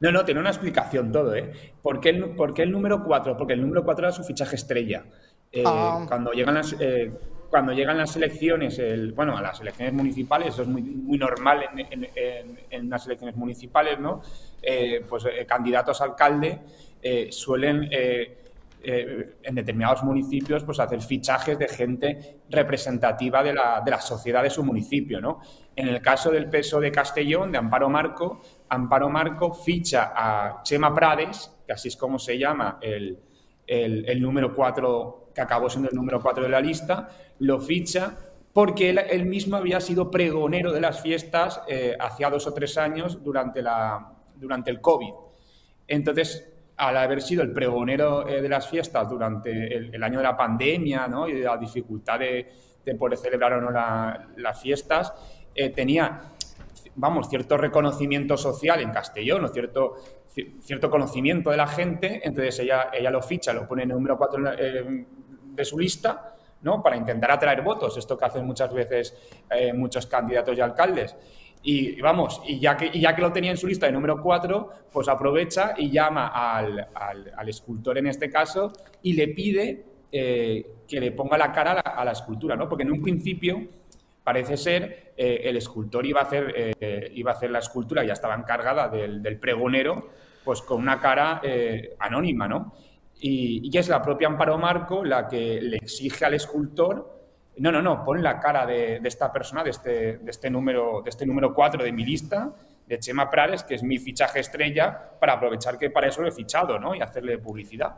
No, 0.00 0.12
no, 0.12 0.24
tiene 0.24 0.40
una 0.40 0.50
explicación 0.50 1.12
todo, 1.12 1.34
¿eh? 1.34 1.52
¿Por 1.80 2.00
qué 2.00 2.10
el, 2.10 2.36
el 2.56 2.70
número 2.70 3.02
4? 3.04 3.36
Porque 3.36 3.54
el 3.54 3.62
número 3.62 3.84
4 3.84 4.06
era 4.06 4.12
su 4.12 4.24
fichaje 4.24 4.56
estrella. 4.56 5.04
Eh, 5.50 5.62
ah. 5.64 6.04
Cuando 6.06 6.32
llegan 6.32 6.54
las... 6.54 6.74
Eh, 6.78 7.12
cuando 7.48 7.72
llegan 7.72 7.98
las 7.98 8.16
elecciones, 8.16 8.80
el, 8.80 9.12
bueno, 9.12 9.38
a 9.38 9.40
las 9.40 9.60
elecciones 9.60 9.94
municipales, 9.94 10.48
eso 10.48 10.62
es 10.62 10.68
muy, 10.68 10.82
muy 10.82 11.16
normal 11.16 11.64
en, 11.72 12.04
en, 12.16 12.58
en, 12.68 12.86
unas 12.86 13.06
elecciones 13.06 13.36
municipales, 13.36 14.00
¿no? 14.00 14.22
Eh, 14.60 15.04
pues 15.08 15.24
candidatos 15.46 16.00
a 16.00 16.04
alcalde 16.04 16.58
suelen 17.30 17.88
eh, 18.84 19.36
en 19.42 19.54
determinados 19.54 20.02
municipios 20.02 20.64
pues 20.64 20.78
hacer 20.80 21.00
fichajes 21.00 21.58
de 21.58 21.68
gente 21.68 22.40
representativa 22.50 23.42
de 23.42 23.54
la, 23.54 23.82
de 23.84 23.90
la, 23.90 24.00
sociedad 24.00 24.42
de 24.42 24.50
su 24.50 24.62
municipio. 24.64 25.20
¿no? 25.20 25.40
En 25.74 25.88
el 25.88 26.00
caso 26.00 26.30
del 26.30 26.48
peso 26.48 26.80
de 26.80 26.90
Castellón, 26.92 27.52
de 27.52 27.58
Amparo 27.58 27.88
Marco, 27.88 28.40
Amparo 28.68 29.08
Marco 29.08 29.52
ficha 29.52 30.12
a 30.14 30.62
Chema 30.62 30.94
Prades, 30.94 31.52
que 31.66 31.72
así 31.72 31.88
es 31.88 31.96
como 31.96 32.18
se 32.18 32.38
llama 32.38 32.78
el, 32.80 33.18
el, 33.66 34.20
número 34.20 34.54
4, 34.54 35.30
que 35.34 35.40
acabó 35.40 35.68
siendo 35.68 35.90
el 35.90 35.96
número 35.96 36.20
4 36.20 36.44
de 36.44 36.50
la 36.50 36.60
lista, 36.60 37.08
lo 37.38 37.60
ficha 37.60 38.16
porque 38.52 38.90
él, 38.90 39.26
mismo 39.26 39.56
había 39.56 39.80
sido 39.80 40.12
pregonero 40.12 40.72
de 40.72 40.80
las 40.80 41.02
fiestas 41.02 41.60
eh, 41.66 41.96
hacía 41.98 42.30
dos 42.30 42.46
o 42.46 42.54
tres 42.54 42.78
años 42.78 43.22
durante, 43.22 43.60
la, 43.62 44.12
durante 44.36 44.70
el 44.70 44.80
COVID. 44.80 45.12
Entonces, 45.88 46.53
al 46.76 46.96
haber 46.96 47.22
sido 47.22 47.42
el 47.42 47.52
pregonero 47.52 48.26
eh, 48.28 48.42
de 48.42 48.48
las 48.48 48.68
fiestas 48.68 49.08
durante 49.08 49.76
el, 49.76 50.02
año 50.02 50.18
de 50.18 50.24
la 50.24 50.36
pandemia 50.36 51.06
¿no? 51.06 51.28
y 51.28 51.32
de 51.34 51.44
la 51.44 51.56
dificultad 51.56 52.18
de, 52.18 52.48
poder 52.98 53.16
celebrar 53.16 53.54
o 53.54 53.60
no 53.62 53.70
las 53.70 54.60
fiestas, 54.60 55.14
eh, 55.54 55.70
tenía, 55.70 56.20
vamos, 56.96 57.30
cierto 57.30 57.56
reconocimiento 57.56 58.36
social 58.36 58.80
en 58.82 58.90
Castellón, 58.90 59.48
cierto, 59.48 59.94
cierto 60.60 60.90
conocimiento 60.90 61.50
de 61.50 61.56
la 61.56 61.66
gente, 61.66 62.20
entonces 62.22 62.58
ella, 62.58 62.90
ella 62.92 63.10
lo 63.10 63.22
ficha, 63.22 63.54
lo 63.54 63.66
pone 63.66 63.84
en 63.84 63.92
el 63.92 63.96
número 63.96 64.18
4 64.18 64.52
eh, 64.58 65.06
de 65.46 65.64
su 65.64 65.78
lista, 65.78 66.34
¿no? 66.60 66.82
para 66.82 66.96
intentar 66.96 67.30
atraer 67.30 67.62
votos, 67.62 67.96
esto 67.96 68.18
que 68.18 68.24
hacen 68.26 68.44
muchas 68.44 68.72
veces 68.72 69.16
muchos 69.74 70.06
candidatos 70.06 70.58
y 70.58 70.60
alcaldes. 70.60 71.16
Y 71.66 71.98
vamos, 72.02 72.42
y 72.46 72.60
ya 72.60 72.76
que, 72.76 72.90
ya 72.90 73.16
que 73.16 73.22
lo 73.22 73.32
tenía 73.32 73.50
en 73.50 73.56
su 73.56 73.66
lista 73.66 73.86
de 73.86 73.92
número 73.92 74.20
4, 74.20 74.70
pues 74.92 75.08
aprovecha 75.08 75.72
y 75.78 75.90
llama 75.90 76.28
al, 76.28 76.88
al, 76.94 77.48
escultor 77.48 77.96
en 77.96 78.06
este 78.06 78.28
caso 78.28 78.70
y 79.00 79.14
le 79.14 79.28
pide 79.28 79.82
eh, 80.12 80.66
que 80.86 81.00
le 81.00 81.12
ponga 81.12 81.38
la 81.38 81.50
cara 81.50 81.80
a 81.80 82.04
la, 82.04 82.12
escultura, 82.12 82.54
¿no? 82.54 82.68
Porque 82.68 82.82
en 82.82 82.92
un 82.92 83.00
principio 83.00 83.66
parece 84.22 84.58
ser 84.58 85.14
eh, 85.16 85.40
el 85.44 85.56
escultor 85.56 86.04
iba 86.04 86.20
a 86.20 86.24
hacer 86.24 86.52
eh, 86.54 87.10
iba 87.14 87.30
a 87.30 87.34
hacer 87.34 87.50
la 87.50 87.60
escultura 87.60 88.04
ya 88.04 88.12
estaba 88.12 88.34
encargada 88.34 88.88
del, 88.88 89.22
del 89.22 89.38
pregonero 89.38 90.10
pues 90.44 90.60
con 90.62 90.80
una 90.80 90.98
cara 90.98 91.42
anónima 91.98 92.48
no 92.48 92.74
y, 93.20 93.70
y, 93.70 93.78
es 93.78 93.88
la 93.88 94.00
propia 94.00 94.28
Amparo 94.28 94.56
Marco 94.56 95.04
la 95.04 95.28
que 95.28 95.60
le 95.60 95.76
exige 95.76 96.24
al 96.24 96.34
escultor 96.34 97.23
no, 97.58 97.70
no, 97.70 97.80
no, 97.80 98.04
pon 98.04 98.22
la 98.22 98.40
cara 98.40 98.66
de, 98.66 99.00
esta 99.04 99.32
persona, 99.32 99.62
de 99.62 99.70
este, 99.70 100.18
de, 100.18 100.30
este 100.30 100.50
número, 100.50 101.02
de 101.02 101.10
este 101.10 101.24
número 101.24 101.54
4 101.54 101.84
de 101.84 101.92
mi 101.92 102.04
lista, 102.04 102.52
de 102.86 102.98
Chema 102.98 103.30
Prares, 103.30 103.62
que 103.62 103.74
es 103.76 103.82
mi 103.82 103.98
fichaje 103.98 104.40
estrella, 104.40 105.12
para 105.20 105.34
aprovechar 105.34 105.78
que 105.78 105.90
para 105.90 106.08
eso 106.08 106.22
lo 106.22 106.28
he 106.28 106.32
fichado 106.32 106.78
¿no? 106.78 106.94
y 106.94 107.00
hacerle 107.00 107.38
publicidad. 107.38 107.94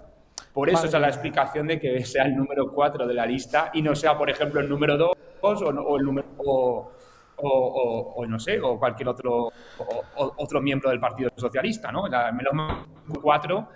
Por 0.52 0.70
eso 0.70 0.86
es 0.86 0.92
la 0.92 1.08
explicación 1.08 1.66
de 1.66 1.78
que 1.78 2.04
sea 2.04 2.25
el 2.25 2.36
número 2.36 2.72
4 2.72 3.06
de 3.06 3.14
la 3.14 3.26
lista 3.26 3.70
y 3.75 3.82
no 3.82 3.94
sea, 3.94 4.16
por 4.16 4.30
ejemplo, 4.30 4.60
el 4.60 4.68
número 4.68 4.96
2 4.96 5.16
o, 5.42 5.96
el 5.96 6.04
número... 6.04 6.92
O, 7.38 8.25
no 8.26 8.38
sé, 8.38 8.58
o 8.62 8.78
cualquier 8.78 9.10
otro, 9.10 9.52
otro 10.16 10.62
miembro 10.62 10.88
del 10.88 10.98
Partido 10.98 11.30
Socialista, 11.36 11.92
¿no? 11.92 12.08
La, 12.08 12.30
el 12.30 12.36
número 12.36 12.86
4 13.20 13.68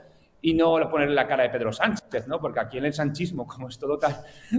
y 0.43 0.55
no 0.55 0.79
ponerle 0.91 1.15
la 1.15 1.27
cara 1.27 1.43
de 1.43 1.51
Pedro 1.51 1.73
Sánchez, 1.73 2.27
¿no? 2.27 2.41
Porque 2.41 2.61
aquí 2.61 2.79
en 2.79 2.87
el 2.87 2.95
sanchismo, 2.95 3.47
como 3.47 3.69
es 3.69 3.79
todo 3.79 3.99
tan, 3.99 4.17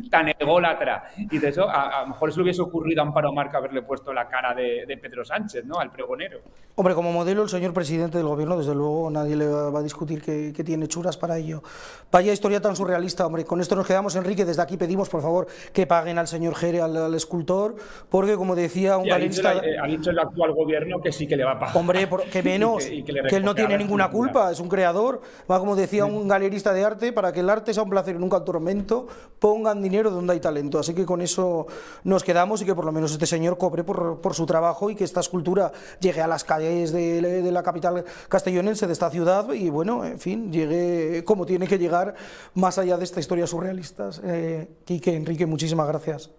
tan 0.09 0.29
ególatra, 0.29 1.05
y 1.17 1.37
de 1.39 1.49
eso, 1.49 1.67
a, 1.69 2.01
lo 2.01 2.07
mejor 2.09 2.31
se 2.31 2.37
le 2.37 2.43
hubiese 2.43 2.61
ocurrido 2.61 3.01
a 3.01 3.05
Amparo 3.05 3.31
Marca 3.33 3.57
haberle 3.57 3.81
puesto 3.81 4.13
la 4.13 4.27
cara 4.27 4.53
de, 4.53 4.99
Pedro 5.01 5.25
Sánchez, 5.25 5.65
¿no? 5.65 5.79
Al 5.79 5.91
pregonero. 5.91 6.41
Hombre, 6.75 6.93
como 6.93 7.11
modelo, 7.11 7.41
el 7.41 7.49
señor 7.49 7.73
presidente 7.73 8.17
del 8.17 8.27
gobierno, 8.27 8.57
desde 8.57 8.75
luego, 8.75 9.09
nadie 9.09 9.35
le 9.35 9.47
va 9.47 9.79
a 9.79 9.83
discutir 9.83 10.21
que, 10.21 10.61
tiene 10.61 10.87
churas 10.87 11.17
para 11.17 11.39
ello. 11.39 11.63
Vaya 12.11 12.31
historia 12.31 12.61
tan 12.61 12.75
surrealista, 12.75 13.25
hombre. 13.25 13.45
Con 13.45 13.61
esto 13.61 13.75
nos 13.75 13.87
quedamos, 13.87 14.15
Enrique. 14.15 14.45
Desde 14.45 14.61
aquí 14.61 14.77
pedimos, 14.77 15.09
por 15.09 15.23
favor, 15.23 15.47
que 15.73 15.87
paguen 15.87 16.19
al 16.19 16.27
señor 16.27 16.53
Jere, 16.53 16.81
al, 16.81 17.15
escultor, 17.15 17.75
porque, 18.09 18.35
como 18.35 18.55
decía 18.55 18.97
un 18.97 19.07
galerista... 19.07 19.55
Eh, 19.55 19.75
ha, 19.81 19.87
dicho 19.87 20.11
el 20.11 20.19
actual 20.19 20.53
gobierno 20.53 21.01
que 21.01 21.11
sí 21.11 21.27
que 21.27 21.35
le 21.35 21.43
va 21.43 21.53
a 21.53 21.59
pagar. 21.59 21.77
Hombre, 21.77 22.07
que 22.31 22.43
menos, 22.43 22.85
que, 22.85 23.35
él 23.35 23.43
no 23.43 23.55
tiene 23.55 23.75
ninguna 23.75 24.11
culpa, 24.11 24.51
es 24.51 24.59
un 24.59 24.69
creador. 24.69 25.21
Va 25.49 25.57
como 25.59 25.70
como 25.71 25.79
decía 25.79 26.03
un 26.03 26.27
galerista 26.27 26.73
de 26.73 26.83
arte, 26.83 27.13
para 27.13 27.31
que 27.31 27.39
el 27.39 27.49
arte 27.49 27.73
sea 27.73 27.83
un 27.83 27.89
placer 27.89 28.17
y 28.17 28.19
nunca 28.19 28.39
un 28.39 28.43
tormento, 28.43 29.07
pongan 29.39 29.81
dinero 29.81 30.11
donde 30.11 30.33
hay 30.33 30.41
talento. 30.41 30.79
Así 30.79 30.93
que 30.93 31.05
con 31.05 31.21
eso 31.21 31.65
nos 32.03 32.25
quedamos 32.25 32.61
y 32.61 32.65
que 32.65 32.75
por 32.75 32.83
lo 32.83 32.91
menos 32.91 33.13
este 33.13 33.25
señor 33.25 33.57
cobre 33.57 33.85
por, 33.85 34.33
su 34.33 34.45
trabajo 34.45 34.89
y 34.89 34.95
que 34.95 35.05
esta 35.05 35.21
escultura 35.21 35.71
llegue 36.01 36.19
a 36.19 36.27
las 36.27 36.43
calles 36.43 36.91
de, 36.91 37.49
la 37.49 37.63
capital 37.63 38.03
castellonense, 38.27 38.85
de 38.85 38.91
esta 38.91 39.09
ciudad, 39.09 39.53
y 39.53 39.69
bueno, 39.69 40.03
en 40.03 40.19
fin, 40.19 40.51
llegue 40.51 41.23
como 41.23 41.45
tiene 41.45 41.69
que 41.69 41.77
llegar 41.77 42.15
más 42.53 42.77
allá 42.77 42.97
de 42.97 43.05
esta 43.05 43.21
historia 43.21 43.47
surrealista. 43.47 44.09
Eh, 44.25 44.67
Quique, 44.83 45.15
Enrique, 45.15 45.45
muchísimas 45.45 45.87
gracias. 45.87 46.31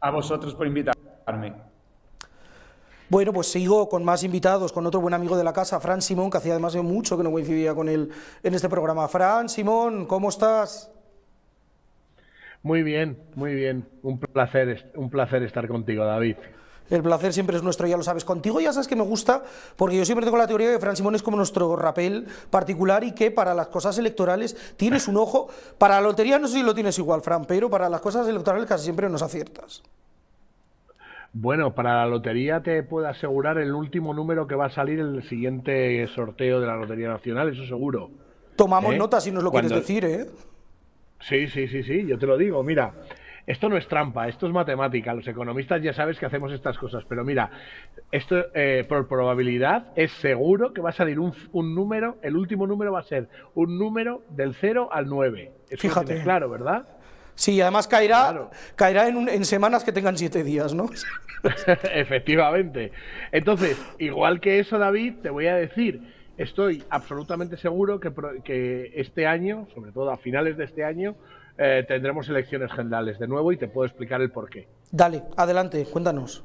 A 0.00 0.10
vosotros 0.10 0.54
por 0.54 0.66
invitarme. 0.66 1.52
Bueno, 3.10 3.32
pues 3.32 3.50
sigo 3.50 3.88
con 3.88 4.04
más 4.04 4.22
invitados, 4.22 4.70
con 4.70 4.84
otro 4.84 5.00
buen 5.00 5.14
amigo 5.14 5.34
de 5.34 5.42
la 5.42 5.54
casa, 5.54 5.80
Fran 5.80 6.02
Simón, 6.02 6.30
que 6.30 6.36
hacía 6.36 6.52
además 6.52 6.76
mucho 6.76 7.16
que 7.16 7.22
no 7.22 7.32
coincidía 7.32 7.74
con 7.74 7.88
él 7.88 8.10
en 8.42 8.54
este 8.54 8.68
programa. 8.68 9.08
Fran, 9.08 9.48
Simón, 9.48 10.04
¿cómo 10.04 10.28
estás? 10.28 10.90
Muy 12.62 12.82
bien, 12.82 13.18
muy 13.34 13.54
bien. 13.54 13.88
Un 14.02 14.18
placer, 14.18 14.92
un 14.94 15.08
placer 15.08 15.42
estar 15.42 15.66
contigo, 15.66 16.04
David. 16.04 16.36
El 16.90 17.02
placer 17.02 17.32
siempre 17.32 17.56
es 17.56 17.62
nuestro, 17.62 17.86
ya 17.86 17.96
lo 17.96 18.02
sabes. 18.02 18.26
Contigo 18.26 18.60
ya 18.60 18.74
sabes 18.74 18.88
que 18.88 18.96
me 18.96 19.04
gusta, 19.04 19.42
porque 19.76 19.96
yo 19.96 20.04
siempre 20.04 20.26
tengo 20.26 20.36
la 20.36 20.46
teoría 20.46 20.68
de 20.68 20.74
que 20.74 20.80
Fran 20.80 20.96
Simón 20.96 21.14
es 21.14 21.22
como 21.22 21.38
nuestro 21.38 21.76
rapel 21.76 22.26
particular 22.50 23.04
y 23.04 23.12
que 23.12 23.30
para 23.30 23.54
las 23.54 23.68
cosas 23.68 23.96
electorales 23.96 24.54
tienes 24.76 25.08
un 25.08 25.16
ojo. 25.16 25.48
Para 25.78 25.94
la 25.94 26.02
lotería 26.02 26.38
no 26.38 26.46
sé 26.46 26.58
si 26.58 26.62
lo 26.62 26.74
tienes 26.74 26.98
igual, 26.98 27.22
Fran, 27.22 27.46
pero 27.46 27.70
para 27.70 27.88
las 27.88 28.02
cosas 28.02 28.28
electorales 28.28 28.68
casi 28.68 28.84
siempre 28.84 29.08
nos 29.08 29.22
aciertas. 29.22 29.82
Bueno, 31.32 31.74
para 31.74 31.96
la 31.96 32.06
lotería 32.06 32.62
te 32.62 32.82
puedo 32.82 33.06
asegurar 33.06 33.58
el 33.58 33.74
último 33.74 34.14
número 34.14 34.46
que 34.46 34.54
va 34.54 34.66
a 34.66 34.70
salir 34.70 34.98
en 34.98 35.14
el 35.14 35.22
siguiente 35.24 36.06
sorteo 36.08 36.60
de 36.60 36.66
la 36.66 36.76
Lotería 36.76 37.08
Nacional, 37.08 37.50
eso 37.50 37.66
seguro. 37.66 38.10
Tomamos 38.56 38.94
¿Eh? 38.94 38.98
nota 38.98 39.20
si 39.20 39.30
nos 39.30 39.44
lo 39.44 39.50
quieres 39.50 39.70
decir, 39.70 40.04
¿eh? 40.04 40.26
Sí, 41.20 41.48
sí, 41.48 41.68
sí, 41.68 41.82
sí, 41.82 42.06
yo 42.06 42.18
te 42.18 42.26
lo 42.26 42.36
digo. 42.36 42.62
Mira, 42.62 42.92
esto 43.46 43.68
no 43.68 43.76
es 43.76 43.88
trampa, 43.88 44.28
esto 44.28 44.46
es 44.46 44.52
matemática. 44.52 45.14
Los 45.14 45.26
economistas 45.26 45.82
ya 45.82 45.92
sabes 45.92 46.18
que 46.18 46.26
hacemos 46.26 46.52
estas 46.52 46.78
cosas, 46.78 47.04
pero 47.08 47.24
mira, 47.24 47.50
esto 48.10 48.46
eh, 48.54 48.84
por 48.88 49.08
probabilidad 49.08 49.88
es 49.96 50.12
seguro 50.12 50.72
que 50.72 50.80
va 50.80 50.90
a 50.90 50.92
salir 50.92 51.18
un, 51.18 51.32
número, 51.74 52.16
el 52.22 52.36
último 52.36 52.66
número 52.66 52.92
va 52.92 53.00
a 53.00 53.04
ser 53.04 53.28
un 53.54 53.78
número 53.78 54.22
del 54.30 54.54
0 54.54 54.90
al 54.92 55.08
9. 55.08 55.52
Fíjate. 55.76 56.22
claro, 56.22 56.48
¿verdad? 56.50 56.86
Sí, 57.38 57.60
además 57.60 57.86
caerá, 57.86 58.50
caerá 58.74 59.06
en, 59.06 59.44
semanas 59.44 59.84
que 59.84 59.92
tengan 59.92 60.18
siete 60.18 60.42
días, 60.42 60.74
¿no? 60.74 60.90
Efectivamente. 61.94 62.90
Entonces, 63.30 63.80
igual 64.00 64.40
que 64.40 64.58
eso, 64.58 64.76
David, 64.76 65.18
te 65.22 65.30
voy 65.30 65.46
a 65.46 65.54
decir, 65.54 66.02
estoy 66.36 66.82
absolutamente 66.90 67.56
seguro 67.56 68.00
que, 68.00 68.12
que 68.42 68.90
este 68.96 69.28
año, 69.28 69.68
sobre 69.72 69.92
todo 69.92 70.10
a 70.10 70.16
finales 70.16 70.56
de 70.56 70.64
este 70.64 70.82
año, 70.82 71.14
eh, 71.56 71.84
tendremos 71.86 72.28
elecciones 72.28 72.72
generales 72.72 73.20
de 73.20 73.28
nuevo 73.28 73.52
y 73.52 73.56
te 73.56 73.68
puedo 73.68 73.86
explicar 73.86 74.20
el 74.20 74.32
por 74.32 74.50
qué. 74.50 74.66
Dale, 74.90 75.22
adelante, 75.36 75.86
cuéntanos. 75.92 76.44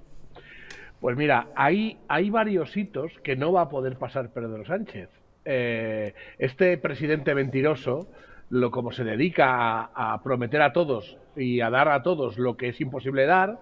Pues 1.02 1.18
mira, 1.18 1.48
hay, 1.56 1.98
hay 2.08 2.30
varios 2.30 2.78
hitos 2.78 3.12
que 3.24 3.36
no 3.36 3.52
va 3.52 3.62
a 3.62 3.70
poder 3.70 3.98
pasar 3.98 4.30
Pedro 4.30 4.64
Sánchez. 4.64 5.10
Eh, 5.44 6.14
este 6.38 6.78
presidente 6.78 7.34
mentiroso 7.34 8.10
lo 8.50 8.72
como 8.72 8.92
se 8.92 9.04
dedica 9.04 9.90
a, 9.94 10.22
prometer 10.24 10.62
a 10.62 10.74
todos 10.74 11.18
y 11.36 11.62
a 11.62 11.70
dar 11.70 11.90
a 11.90 12.04
todos 12.04 12.38
lo 12.38 12.58
que 12.58 12.70
es 12.70 12.82
imposible 12.82 13.26
dar, 13.26 13.60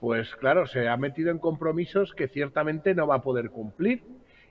pues 0.00 0.36
claro, 0.36 0.66
se 0.66 0.88
ha 0.88 0.96
metido 0.96 1.30
en 1.30 1.38
compromisos 1.38 2.14
que 2.14 2.28
ciertamente 2.28 2.94
no 2.94 3.06
va 3.06 3.16
a 3.16 3.22
poder 3.22 3.50
cumplir 3.50 4.02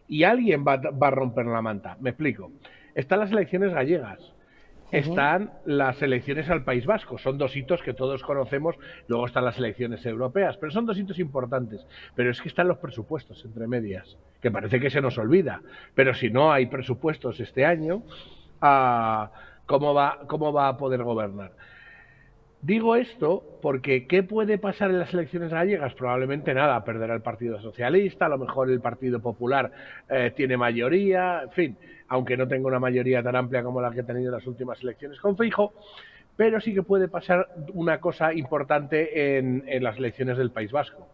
y 0.08 0.24
alguien 0.24 0.66
va, 0.66 0.74
a 0.74 1.12
romper 1.12 1.46
la 1.46 1.62
manta. 1.62 1.98
Me 2.00 2.10
explico. 2.12 2.52
Están 2.96 3.20
las 3.20 3.32
elecciones 3.32 3.74
gallegas, 3.74 4.34
están 4.92 5.52
las 5.66 6.02
elecciones 6.02 6.50
al 6.50 6.64
País 6.64 6.86
Vasco. 6.86 7.18
Son 7.18 7.38
dos 7.38 7.56
hitos 7.56 7.82
que 7.82 7.94
todos 7.94 8.24
conocemos. 8.24 8.76
Luego 9.08 9.26
están 9.26 9.46
las 9.46 9.58
elecciones 9.58 10.06
europeas, 10.06 10.58
pero 10.58 10.72
son 10.72 10.86
dos 10.86 10.98
hitos 10.98 11.20
importantes. 11.20 11.86
Pero 12.16 12.32
es 12.32 12.42
que 12.42 12.48
están 12.48 12.68
los 12.68 12.78
presupuestos 12.78 13.44
entre 13.44 13.68
medias, 13.68 14.18
que 14.42 14.50
parece 14.50 14.80
que 14.80 14.90
se 14.90 15.02
nos 15.02 15.18
olvida. 15.18 15.62
Pero 15.94 16.14
si 16.14 16.30
no 16.30 16.52
hay 16.52 16.68
presupuestos 16.68 17.40
este 17.40 17.66
año, 17.66 18.04
ah, 18.62 19.32
cómo 19.68 19.94
va, 19.94 20.22
cómo 20.26 20.52
va 20.52 20.70
a 20.70 20.78
poder 20.78 21.04
gobernar. 21.04 21.52
Digo 22.62 22.96
esto 22.96 23.44
porque 23.62 24.08
¿qué 24.08 24.24
puede 24.24 24.58
pasar 24.58 24.90
en 24.90 24.98
las 24.98 25.14
elecciones 25.14 25.52
gallegas? 25.52 25.94
Probablemente 25.94 26.56
nada, 26.56 26.84
perderá 26.84 27.14
el 27.14 27.22
Partido 27.22 27.62
Socialista, 27.62 28.26
a 28.26 28.30
lo 28.30 28.40
mejor 28.40 28.72
el 28.72 28.82
Partido 28.82 29.20
Popular 29.20 29.72
eh, 30.10 30.34
tiene 30.36 30.58
mayoría, 30.58 31.44
en 31.44 31.52
fin, 31.52 31.78
aunque 32.08 32.36
no 32.36 32.48
tenga 32.48 32.68
una 32.68 32.80
mayoría 32.80 33.22
tan 33.22 33.36
amplia 33.36 33.62
como 33.62 33.80
la 33.80 33.92
que 33.92 34.00
ha 34.00 34.06
tenido 34.06 34.30
en 34.30 34.40
las 34.40 34.48
últimas 34.48 34.82
elecciones 34.82 35.20
con 35.20 35.38
Fijo, 35.38 35.74
pero 36.36 36.60
sí 36.60 36.74
que 36.74 36.82
puede 36.82 37.08
pasar 37.08 37.48
una 37.74 38.00
cosa 38.00 38.34
importante 38.34 39.38
en, 39.38 39.64
en 39.68 39.84
las 39.84 39.98
elecciones 39.98 40.38
del 40.38 40.50
País 40.50 40.72
Vasco. 40.72 41.08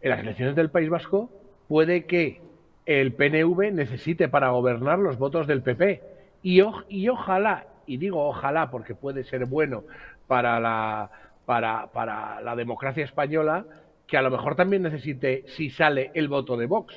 En 0.00 0.10
las 0.10 0.20
elecciones 0.20 0.54
del 0.54 0.70
País 0.70 0.88
Vasco 0.88 1.30
puede 1.66 2.04
que 2.04 2.40
el 2.86 3.12
PNV 3.12 3.72
necesite 3.72 4.28
para 4.28 4.50
gobernar 4.50 4.98
los 4.98 5.18
votos 5.18 5.46
del 5.46 5.62
PP 5.62 6.13
y, 6.44 7.08
ojalá, 7.08 7.66
y 7.86 7.96
digo 7.96 8.28
ojalá 8.28 8.70
porque 8.70 8.94
puede 8.94 9.24
ser 9.24 9.46
bueno 9.46 9.84
para 10.26 10.60
la, 10.60 11.10
para, 11.46 11.86
para 11.86 12.42
la 12.42 12.54
democracia 12.54 13.02
española, 13.02 13.64
que 14.06 14.18
a 14.18 14.22
lo 14.22 14.30
mejor 14.30 14.54
también 14.54 14.82
necesite, 14.82 15.44
si 15.56 15.70
sale, 15.70 16.10
el 16.12 16.28
voto 16.28 16.58
de 16.58 16.66
Vox. 16.66 16.94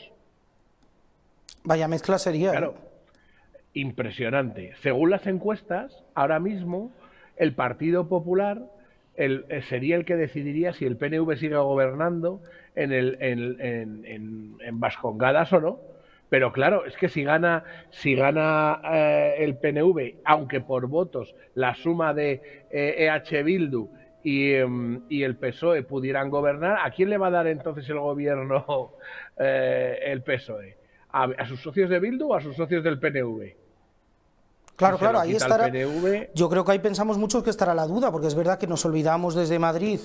Vaya 1.63 1.87
mezcla 1.87 2.19
sería. 2.19 2.51
Claro, 2.51 2.75
impresionante. 3.73 4.73
Según 4.81 5.11
las 5.11 5.25
encuestas, 5.27 6.03
ahora 6.13 6.39
mismo 6.39 6.91
el 7.37 7.53
Partido 7.53 8.09
Popular 8.09 8.61
el, 9.15 9.45
eh, 9.47 9.61
sería 9.69 9.95
el 9.95 10.03
que 10.03 10.17
decidiría 10.17 10.73
si 10.73 10.85
el 10.85 10.97
PNV 10.97 11.37
sigue 11.37 11.55
gobernando 11.55 12.41
en, 12.75 12.91
el, 12.91 13.17
en, 13.21 13.61
en, 13.61 14.57
en 14.59 14.79
Vascongadas 14.81 15.53
o 15.53 15.61
no. 15.61 15.96
Pero 16.29 16.51
claro, 16.51 16.85
es 16.85 16.95
que 16.97 17.09
si 17.09 17.23
gana, 17.23 17.63
si 17.89 18.15
gana 18.15 18.81
eh, 18.83 19.35
el 19.39 19.57
PNV, 19.57 20.21
aunque 20.25 20.61
por 20.61 20.87
votos 20.87 21.33
la 21.55 21.73
suma 21.75 22.13
de 22.13 22.67
EH 22.69 23.39
e 23.39 23.43
Bildu 23.43 23.89
em, 24.23 25.01
y, 25.09 25.23
el 25.23 25.37
PSOE 25.37 25.83
pudieran 25.83 26.29
gobernar, 26.29 26.79
¿a 26.85 26.91
quién 26.91 27.09
le 27.09 27.17
va 27.17 27.27
a 27.27 27.31
dar 27.31 27.47
entonces 27.47 27.89
el 27.89 27.99
gobierno 27.99 28.93
eh, 29.37 29.99
el 30.03 30.21
PSOE? 30.21 30.77
¿A, 31.11 31.23
¿A, 31.23 31.45
sus 31.45 31.61
socios 31.61 31.89
de 31.89 31.99
Bildu 31.99 32.29
o 32.29 32.35
a 32.35 32.41
sus 32.41 32.55
socios 32.55 32.83
del 32.83 32.99
PNV? 32.99 33.66
Claro, 34.77 34.99
claro, 34.99 35.19
ahí 35.19 35.35
estará. 35.35 35.71
Yo 36.35 36.49
creo 36.49 36.63
que 36.63 36.71
ahí 36.71 36.79
pensamos 36.79 37.17
mucho 37.17 37.43
que 37.43 37.49
estará 37.49 37.73
la 37.73 37.87
duda, 37.87 38.11
porque 38.11 38.27
es 38.27 38.35
verdad 38.35 38.59
que 38.59 38.67
nos 38.67 38.85
olvidamos 38.85 39.33
desde 39.33 39.57
Madrid 39.57 39.99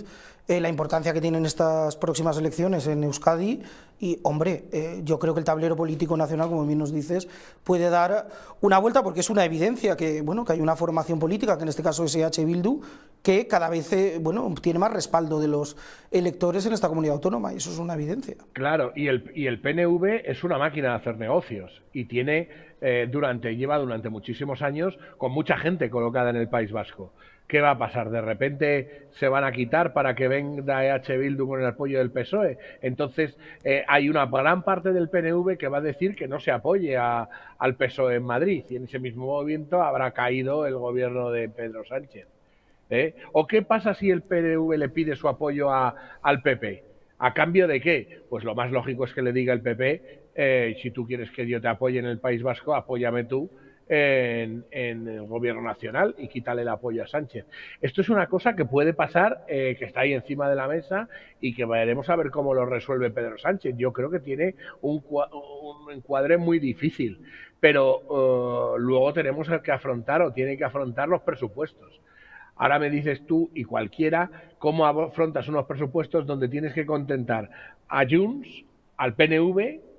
eh, 0.49 0.61
la 0.63 0.71
importancia 0.71 1.13
que 1.13 1.21
tienen 1.21 1.45
estas 1.45 1.97
próximas 1.97 2.39
elecciones 2.39 2.87
en 2.87 3.05
Euskadi. 3.05 3.61
Y, 4.01 4.19
hombre, 4.23 4.65
eh, 4.73 5.03
yo 5.05 5.19
creo 5.19 5.35
que 5.35 5.41
el 5.41 5.45
tablero 5.45 5.77
político 5.77 6.17
nacional, 6.17 6.49
como 6.49 6.67
bien 6.67 6.79
nos 6.79 6.91
dices, 6.91 7.29
puede 7.63 7.91
dar 7.91 8.29
una 8.63 8.79
vuelta, 8.79 9.03
porque 9.03 9.21
es 9.21 9.29
una 9.29 9.45
evidencia 9.45 9.95
que, 9.95 10.23
bueno, 10.23 10.43
que 10.43 10.55
hay 10.55 10.61
una 10.63 10.75
formación 10.75 11.19
política, 11.19 11.59
que 11.59 11.65
en 11.65 11.69
este 11.69 11.83
caso 11.83 12.05
es 12.05 12.17
EH 12.17 12.43
Bildu, 12.43 12.81
que 13.23 13.47
cada 13.47 13.69
vez 13.69 13.93
eh, 13.93 14.19
bueno, 14.23 14.53
tiene 14.61 14.79
más 14.79 14.93
respaldo 14.93 15.39
de 15.39 15.49
los 15.49 15.77
electores 16.11 16.65
en 16.65 16.73
esta 16.73 16.89
comunidad 16.89 17.17
autónoma, 17.17 17.53
y 17.53 17.59
eso 17.59 17.71
es 17.71 17.79
una 17.79 17.93
evidencia. 17.93 18.37
Claro, 18.55 18.93
y 18.97 19.09
el, 19.09 19.31
y 19.35 19.47
el 19.47 19.61
PNV 19.61 20.23
es 20.25 20.43
una 20.43 20.57
máquina 20.57 20.89
de 20.89 20.95
hacer 20.95 21.19
negocios, 21.19 21.71
y 21.93 22.07
tiene 22.07 22.72
eh, 22.85 23.07
durante, 23.09 23.55
lleva 23.55 23.79
durante 23.79 24.09
muchísimos 24.09 24.61
años 24.61 24.99
con 25.17 25.31
mucha 25.31 25.57
gente 25.57 25.89
colocada 25.89 26.31
en 26.31 26.37
el 26.37 26.49
País 26.49 26.73
Vasco. 26.73 27.13
¿Qué 27.47 27.61
va 27.61 27.71
a 27.71 27.79
pasar? 27.79 28.11
¿De 28.11 28.21
repente 28.21 29.07
se 29.13 29.29
van 29.29 29.45
a 29.45 29.53
quitar 29.53 29.93
para 29.93 30.17
que 30.17 30.27
venga 30.27 30.85
EH 30.85 31.17
Bildu 31.17 31.47
con 31.47 31.61
el 31.61 31.67
apoyo 31.67 31.99
del 31.99 32.11
PSOE? 32.11 32.59
Entonces, 32.81 33.39
eh, 33.63 33.85
hay 33.87 34.09
una 34.09 34.27
gran 34.27 34.65
parte 34.65 34.93
del 34.93 35.09
PNV 35.09 35.57
que 35.57 35.69
va 35.69 35.79
a 35.79 35.83
decir 35.83 36.17
que 36.17 36.27
no 36.27 36.41
se 36.41 36.51
apoye 36.51 36.97
al 36.97 37.77
PSOE 37.77 38.17
en 38.17 38.25
Madrid 38.25 38.65
y 38.69 38.75
en 38.75 38.85
ese 38.85 38.99
mismo 38.99 39.27
movimiento 39.27 39.81
habrá 39.81 40.11
caído 40.11 40.67
el 40.67 40.75
gobierno 40.75 41.31
de 41.31 41.49
Pedro 41.51 41.85
Sánchez. 41.85 42.27
¿eh? 42.91 43.15
¿O 43.31 43.47
qué 43.47 43.63
pasa 43.63 43.95
si 43.95 44.11
el 44.11 44.23
PNV 44.23 44.77
le 44.77 44.89
pide 44.89 45.15
su 45.15 45.29
apoyo 45.29 45.71
al 45.71 46.43
PP? 46.43 46.83
¿A 47.19 47.33
cambio 47.33 47.69
de 47.69 47.81
qué? 47.81 48.23
Pues 48.29 48.43
lo 48.43 48.57
más 48.57 48.73
lógico 48.73 49.05
es 49.05 49.15
que 49.15 49.23
le 49.23 49.33
diga 49.33 49.53
el 49.53 49.61
PP 49.61 50.22
eh, 50.35 50.77
si 50.83 50.91
tú 50.91 51.07
quieres 51.07 51.31
que 51.31 51.47
yo 51.47 51.61
te 51.61 51.69
apoye 51.69 51.99
en 51.99 52.07
el 52.07 52.19
País 52.19 52.43
Vasco, 52.43 52.75
apóyame 52.75 53.25
tú 53.25 53.51
en, 53.89 54.65
el 54.71 55.27
gobierno 55.27 55.63
nacional 55.63 56.15
y 56.17 56.29
quítale 56.29 56.63
el 56.63 56.69
apoyo 56.69 57.03
a 57.03 57.07
Sánchez. 57.07 57.47
Esto 57.81 58.01
es 58.01 58.09
una 58.09 58.27
cosa 58.27 58.55
que 58.55 58.65
puede 58.65 58.95
pasar, 58.95 59.45
eh, 59.49 59.77
que 59.79 59.85
está 59.85 60.01
ahí 60.01 60.15
encima 60.15 60.49
de 60.49 60.57
la 60.57 60.67
mesa 60.69 61.09
y 61.41 61.55
que 61.55 61.67
veremos 61.67 62.09
a 62.09 62.17
ver 62.17 62.31
cómo 62.31 62.55
lo 62.55 62.65
resuelve 62.65 63.11
Pedro 63.11 63.39
Sánchez. 63.39 63.75
Yo 63.77 63.93
creo 63.93 64.11
que 64.11 64.21
tiene 64.21 64.55
un, 64.81 65.03
encuadre 65.93 66.39
muy 66.39 66.59
difícil, 66.59 67.21
pero 67.61 68.77
eh, 68.77 68.79
luego 68.79 69.13
tenemos 69.13 69.49
que 69.63 69.73
afrontar 69.73 70.23
o 70.23 70.33
tiene 70.33 70.57
que 70.57 70.65
afrontar 70.65 71.09
los 71.09 71.23
presupuestos. 71.23 72.01
Ahora 72.57 72.79
me 72.79 72.91
dices 72.91 73.27
tú 73.27 73.51
y 73.55 73.65
cualquiera 73.65 74.31
cómo 74.59 74.87
afrontas 74.87 75.49
unos 75.49 75.67
presupuestos 75.67 76.27
donde 76.27 76.49
tienes 76.49 76.73
que 76.75 76.87
contentar 76.87 77.51
a 77.89 78.05
Junts, 78.09 78.65
al 78.97 79.15
PNV 79.15 79.92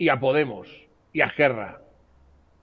y 0.00 0.08
a 0.08 0.18
Podemos 0.18 0.66
y 1.12 1.20
a 1.20 1.28
Guerra. 1.36 1.82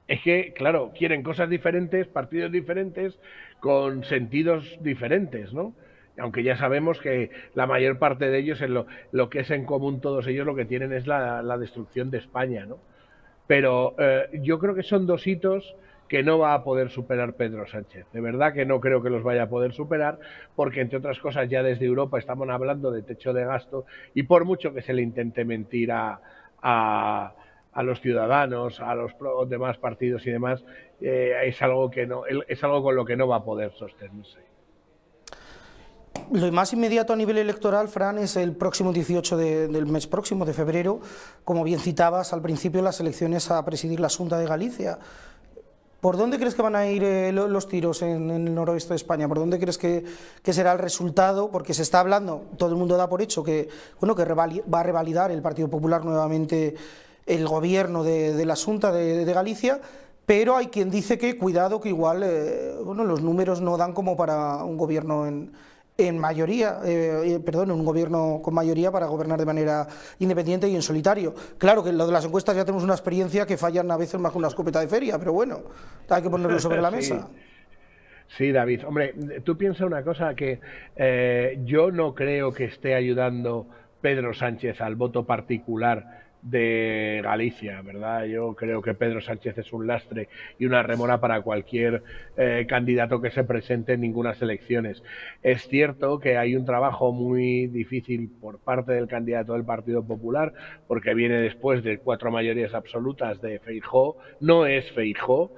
Es 0.08 0.22
que, 0.24 0.54
claro, 0.54 0.92
quieren 0.98 1.22
cosas 1.22 1.48
diferentes, 1.50 2.08
partidos 2.08 2.52
diferentes, 2.52 3.20
con 3.60 4.04
sentidos 4.04 4.80
diferentes, 4.82 5.54
¿no? 5.54 5.76
Aunque 6.18 6.42
ya 6.42 6.58
sabemos 6.58 7.00
que 7.00 7.30
la 7.54 7.68
mayor 7.68 8.00
parte 8.00 8.32
de 8.32 8.40
ellos, 8.40 8.60
en 8.62 8.74
lo, 8.74 8.88
lo 9.12 9.30
que 9.30 9.42
es 9.42 9.52
en 9.52 9.66
común 9.66 10.02
todos 10.02 10.26
ellos, 10.26 10.48
lo 10.48 10.56
que 10.56 10.66
tienen 10.66 10.92
es 10.94 11.06
la, 11.06 11.44
la 11.44 11.60
destrucción 11.60 12.10
de 12.10 12.18
España, 12.18 12.66
¿no? 12.66 12.80
Pero 13.46 13.94
eh, 14.00 14.40
yo 14.42 14.58
creo 14.58 14.74
que 14.74 14.82
son 14.82 15.06
dos 15.06 15.28
hitos 15.28 15.76
que 16.08 16.24
no 16.24 16.40
va 16.40 16.56
a 16.56 16.64
poder 16.64 16.90
superar 16.90 17.34
Pedro 17.34 17.68
Sánchez. 17.68 18.08
De 18.14 18.22
verdad 18.22 18.54
que 18.54 18.66
no 18.66 18.80
creo 18.80 19.04
que 19.04 19.12
los 19.12 19.22
vaya 19.22 19.44
a 19.44 19.50
poder 19.50 19.74
superar, 19.74 20.18
porque 20.56 20.82
entre 20.82 20.98
otras 20.98 21.20
cosas 21.20 21.50
ya 21.50 21.62
desde 21.62 21.86
Europa 21.86 22.18
estamos 22.18 22.50
hablando 22.50 22.90
de 22.90 23.04
techo 23.04 23.32
de 23.32 23.46
gasto 23.46 23.86
y 24.16 24.24
por 24.24 24.44
mucho 24.46 24.74
que 24.74 24.82
se 24.82 24.94
le 24.94 25.04
intente 25.04 25.46
mentir 25.46 25.92
a, 25.92 26.20
a, 26.62 27.34
a 27.78 27.84
los 27.84 28.02
ciudadanos, 28.02 28.80
a 28.80 28.96
los 28.96 29.12
demás 29.48 29.78
partidos 29.78 30.26
y 30.26 30.32
demás, 30.32 30.64
eh, 31.00 31.34
es 31.46 31.62
algo 31.62 31.92
que 31.92 32.08
no, 32.08 32.24
es 32.26 32.64
algo 32.64 32.82
con 32.82 32.96
lo 32.96 33.06
que 33.06 33.16
no 33.16 33.28
va 33.28 33.36
a 33.36 33.44
poder 33.44 33.72
sostenerse. 33.74 34.40
Lo 36.32 36.52
más 36.52 36.74
inmediato 36.74 37.14
a 37.14 37.16
nivel 37.16 37.38
electoral, 37.38 37.88
Fran, 37.88 38.18
es 38.18 38.36
el 38.36 38.56
próximo 38.56 38.92
18 38.92 39.38
de, 39.38 39.68
del 39.68 39.86
mes 39.86 40.08
próximo, 40.08 40.44
de 40.44 40.54
febrero, 40.54 41.00
como 41.46 41.64
bien 41.64 41.80
citabas 41.80 42.34
al 42.34 42.42
principio, 42.42 42.82
las 42.82 43.00
elecciones 43.00 43.52
a 43.52 43.64
presidir 43.64 44.00
la 44.00 44.10
Junta 44.10 44.40
de 44.40 44.48
Galicia. 44.48 44.98
¿Por 46.02 46.16
dónde 46.16 46.38
crees 46.38 46.54
que 46.54 46.62
van 46.62 46.76
a 46.76 46.86
ir 46.86 47.04
eh, 47.04 47.32
los 47.32 47.68
tiros 47.68 48.04
en, 48.04 48.30
el 48.30 48.54
noroeste 48.54 48.90
de 48.90 48.98
España? 48.98 49.28
¿Por 49.28 49.40
dónde 49.40 49.60
crees 49.60 49.80
que, 49.80 50.06
será 50.44 50.74
el 50.74 50.80
resultado? 50.80 51.50
Porque 51.50 51.74
se 51.74 51.82
está 51.82 52.00
hablando, 52.00 52.46
todo 52.58 52.70
el 52.70 52.76
mundo 52.76 52.98
da 52.98 53.10
por 53.10 53.22
hecho 53.22 53.44
que, 53.44 53.68
bueno, 54.00 54.16
que 54.16 54.24
va 54.24 54.80
a 54.80 54.84
revalidar 54.84 55.32
el 55.32 55.42
Partido 55.42 55.70
Popular 55.70 56.06
nuevamente 56.06 56.76
el 57.26 57.48
gobierno 57.48 58.04
de, 58.04 58.46
la 58.46 58.56
Junta 58.56 58.92
de, 58.92 59.26
de, 59.26 59.34
Galicia, 59.34 59.82
pero 60.26 60.56
hay 60.56 60.68
quien 60.68 60.92
dice 60.92 61.18
que 61.18 61.38
cuidado, 61.38 61.82
que 61.82 61.90
igual 61.90 62.22
eh, 62.24 62.76
bueno, 62.84 63.04
los 63.04 63.22
números 63.22 63.60
no 63.60 63.76
dan 63.76 63.94
como 63.94 64.16
para 64.16 64.64
un 64.64 64.78
gobierno 64.78 65.26
en, 65.26 65.52
en 65.98 66.20
mayoría, 66.20 66.80
eh, 66.86 67.22
eh, 67.26 67.40
perdón, 67.40 67.72
un 67.72 67.84
gobierno 67.84 68.40
con 68.44 68.54
mayoría 68.54 68.92
para 68.92 69.08
gobernar 69.08 69.40
de 69.40 69.46
manera 69.46 69.88
independiente 70.20 70.70
y 70.70 70.76
en 70.76 70.82
solitario. 70.82 71.34
Claro 71.58 71.84
que 71.84 71.92
lo 71.92 72.06
de 72.06 72.14
las 72.14 72.26
encuestas 72.26 72.56
ya 72.56 72.64
tenemos 72.64 72.84
una 72.84 72.94
experiencia 72.94 73.46
que 73.46 73.58
fallan 73.58 73.90
a 73.90 73.98
veces 73.98 74.20
más 74.20 74.32
que 74.32 74.38
una 74.38 74.48
escopeta 74.48 74.80
de 74.80 74.88
feria, 74.88 75.18
pero 75.18 75.34
bueno, 75.34 75.62
hay 76.10 76.22
que 76.22 76.30
ponerlo 76.30 76.60
sobre 76.60 76.82
la 76.82 76.92
mesa. 76.92 77.28
Sí. 77.28 77.42
Sí, 78.36 78.52
David. 78.52 78.86
Hombre, 78.86 79.14
tú 79.44 79.58
piensas 79.58 79.88
una 79.88 80.04
cosa 80.04 80.36
que 80.36 80.60
eh, 80.96 81.60
yo 81.64 81.92
no 81.92 82.14
creo 82.14 82.52
que 82.52 82.66
esté 82.66 82.94
ayudando 82.94 83.68
Pedro 84.02 84.34
Sánchez 84.34 84.82
al 84.82 84.96
voto 84.96 85.26
particular 85.26 86.27
de 86.42 87.22
Galicia, 87.24 87.82
¿verdad? 87.82 88.26
Yo 88.26 88.54
creo 88.54 88.82
que 88.82 88.94
Pedro 88.94 89.20
Sánchez 89.20 89.58
es 89.58 89.74
un 89.74 89.88
lastre 89.88 90.30
y 90.60 90.66
una 90.66 90.84
remora 90.84 91.20
para 91.20 91.42
cualquier 91.42 92.04
eh, 92.38 92.66
candidato 92.70 93.20
que 93.20 93.32
se 93.32 93.44
presente 93.44 93.94
en 93.94 94.02
ninguna 94.02 94.28
elecciones. 94.42 95.04
Es 95.44 95.68
cierto 95.68 96.20
que 96.20 96.38
hay 96.38 96.56
un 96.56 96.66
trabajo 96.66 97.12
muy 97.12 97.68
difícil 97.68 98.30
por 98.42 98.60
parte 98.60 98.94
del 98.94 99.08
candidato 99.08 99.54
del 99.54 99.64
Partido 99.64 100.06
Popular, 100.06 100.54
porque 100.88 101.14
viene 101.14 101.40
después 101.40 101.84
de 101.84 101.98
cuatro 102.00 102.32
mayorías 102.32 102.74
absolutas 102.74 103.42
de 103.42 103.60
Feijó, 103.60 104.18
no 104.40 104.66
es 104.66 104.92
Feijó, 104.92 105.52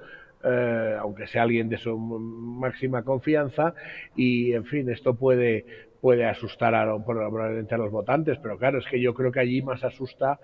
eh, 0.44 0.96
aunque 0.98 1.26
sea 1.26 1.42
alguien 1.42 1.68
de 1.68 1.78
su 1.78 1.96
máxima 1.98 3.02
confianza, 3.02 3.74
y 4.16 4.52
en 4.52 4.64
fin, 4.64 4.88
esto 4.90 5.14
puede, 5.14 5.64
puede 6.00 6.24
asustar 6.24 6.74
a, 6.74 6.98
probablemente 7.04 7.74
a 7.74 7.78
los 7.78 7.90
votantes, 7.90 8.38
pero 8.42 8.56
claro, 8.56 8.78
es 8.78 8.86
que 8.86 9.00
yo 9.00 9.14
creo 9.14 9.30
que 9.30 9.40
allí 9.40 9.62
más 9.62 9.84
asusta, 9.84 10.38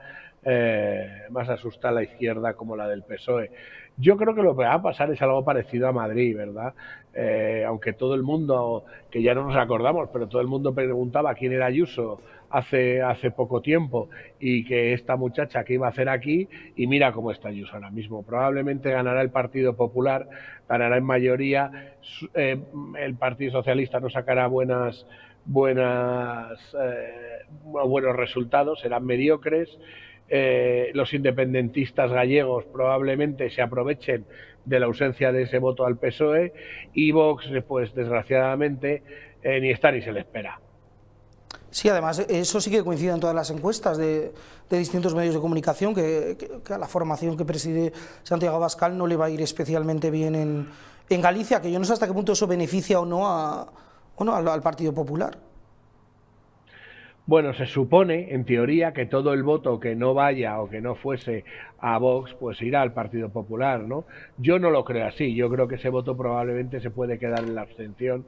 eh, 0.44 1.22
más 1.30 1.48
asusta 1.48 1.90
la 1.90 2.02
izquierda 2.02 2.54
como 2.54 2.76
la 2.76 2.86
del 2.86 3.02
PSOE. 3.02 3.50
Yo 3.96 4.16
creo 4.16 4.34
que 4.34 4.42
lo 4.42 4.54
que 4.54 4.64
va 4.64 4.74
a 4.74 4.82
pasar 4.82 5.10
es 5.10 5.22
algo 5.22 5.42
parecido 5.44 5.88
a 5.88 5.92
Madrid, 5.92 6.36
¿verdad? 6.36 6.74
Eh, 7.14 7.64
aunque 7.66 7.94
todo 7.94 8.14
el 8.14 8.22
mundo, 8.22 8.84
que 9.10 9.22
ya 9.22 9.34
no 9.34 9.44
nos 9.44 9.56
acordamos, 9.56 10.10
pero 10.12 10.28
todo 10.28 10.42
el 10.42 10.48
mundo 10.48 10.74
preguntaba 10.74 11.34
quién 11.34 11.52
era 11.54 11.66
Ayuso 11.66 12.20
hace, 12.50 13.00
hace 13.00 13.30
poco 13.30 13.62
tiempo 13.62 14.10
y 14.38 14.64
que 14.66 14.92
esta 14.92 15.16
muchacha 15.16 15.64
que 15.64 15.74
iba 15.74 15.86
a 15.86 15.90
hacer 15.90 16.10
aquí, 16.10 16.46
y 16.76 16.86
mira 16.86 17.12
cómo 17.12 17.32
está 17.32 17.48
Ayuso 17.48 17.72
ahora 17.74 17.90
mismo. 17.90 18.22
Probablemente 18.22 18.90
ganará 18.90 19.22
el 19.22 19.30
Partido 19.30 19.74
Popular, 19.74 20.28
ganará 20.68 20.98
en 20.98 21.04
mayoría, 21.04 21.94
eh, 22.34 22.58
el 22.98 23.14
Partido 23.14 23.52
Socialista 23.52 23.98
no 23.98 24.10
sacará 24.10 24.46
buenas 24.46 25.06
buenas, 25.46 26.58
eh, 26.80 27.44
buenos 27.62 28.16
resultados, 28.16 28.80
serán 28.80 29.04
mediocres. 29.04 29.68
Eh, 30.28 30.90
los 30.92 31.14
independentistas 31.14 32.10
gallegos 32.10 32.64
probablemente 32.64 33.48
se 33.50 33.62
aprovechen 33.62 34.26
de 34.64 34.80
la 34.80 34.86
ausencia 34.86 35.30
de 35.30 35.42
ese 35.42 35.58
voto 35.58 35.86
al 35.86 35.96
PSOE 35.96 36.52
y 36.92 37.12
Vox, 37.12 37.46
pues 37.68 37.94
desgraciadamente, 37.94 39.04
eh, 39.42 39.60
ni 39.60 39.70
está 39.70 39.92
ni 39.92 40.02
se 40.02 40.12
le 40.12 40.20
espera. 40.20 40.60
Sí, 41.70 41.88
además, 41.88 42.18
eso 42.28 42.60
sí 42.60 42.70
que 42.70 42.82
coincide 42.82 43.12
en 43.12 43.20
todas 43.20 43.36
las 43.36 43.50
encuestas 43.50 43.98
de, 43.98 44.32
de 44.68 44.78
distintos 44.78 45.14
medios 45.14 45.34
de 45.34 45.40
comunicación, 45.40 45.94
que, 45.94 46.36
que, 46.64 46.72
a 46.72 46.78
la 46.78 46.88
formación 46.88 47.36
que 47.36 47.44
preside 47.44 47.92
Santiago 48.22 48.58
Bascal 48.58 48.96
no 48.96 49.06
le 49.06 49.14
va 49.14 49.26
a 49.26 49.30
ir 49.30 49.42
especialmente 49.42 50.10
bien 50.10 50.34
en, 50.34 50.68
en 51.08 51.20
Galicia, 51.20 51.60
que 51.60 51.70
yo 51.70 51.78
no 51.78 51.84
sé 51.84 51.92
hasta 51.92 52.06
qué 52.06 52.14
punto 52.14 52.32
eso 52.32 52.46
beneficia 52.46 52.98
o 52.98 53.04
no 53.04 53.28
a, 53.28 53.70
bueno, 54.16 54.34
al, 54.34 54.48
al 54.48 54.62
Partido 54.62 54.92
Popular. 54.92 55.36
Bueno, 57.26 57.52
se 57.54 57.66
supone, 57.66 58.32
en 58.32 58.44
teoría, 58.44 58.92
que 58.92 59.04
todo 59.06 59.32
el 59.32 59.42
voto 59.42 59.80
que 59.80 59.96
no 59.96 60.14
vaya 60.14 60.60
o 60.60 60.70
que 60.70 60.80
no 60.80 60.94
fuese 60.94 61.44
a 61.80 61.98
Vox, 61.98 62.32
pues 62.34 62.62
irá 62.62 62.82
al 62.82 62.92
Partido 62.92 63.30
Popular, 63.30 63.82
¿no? 63.82 64.04
Yo 64.38 64.60
no 64.60 64.70
lo 64.70 64.84
creo 64.84 65.08
así, 65.08 65.34
yo 65.34 65.50
creo 65.50 65.66
que 65.66 65.74
ese 65.74 65.88
voto 65.88 66.16
probablemente 66.16 66.80
se 66.80 66.90
puede 66.90 67.18
quedar 67.18 67.40
en 67.40 67.56
la 67.56 67.62
abstención, 67.62 68.24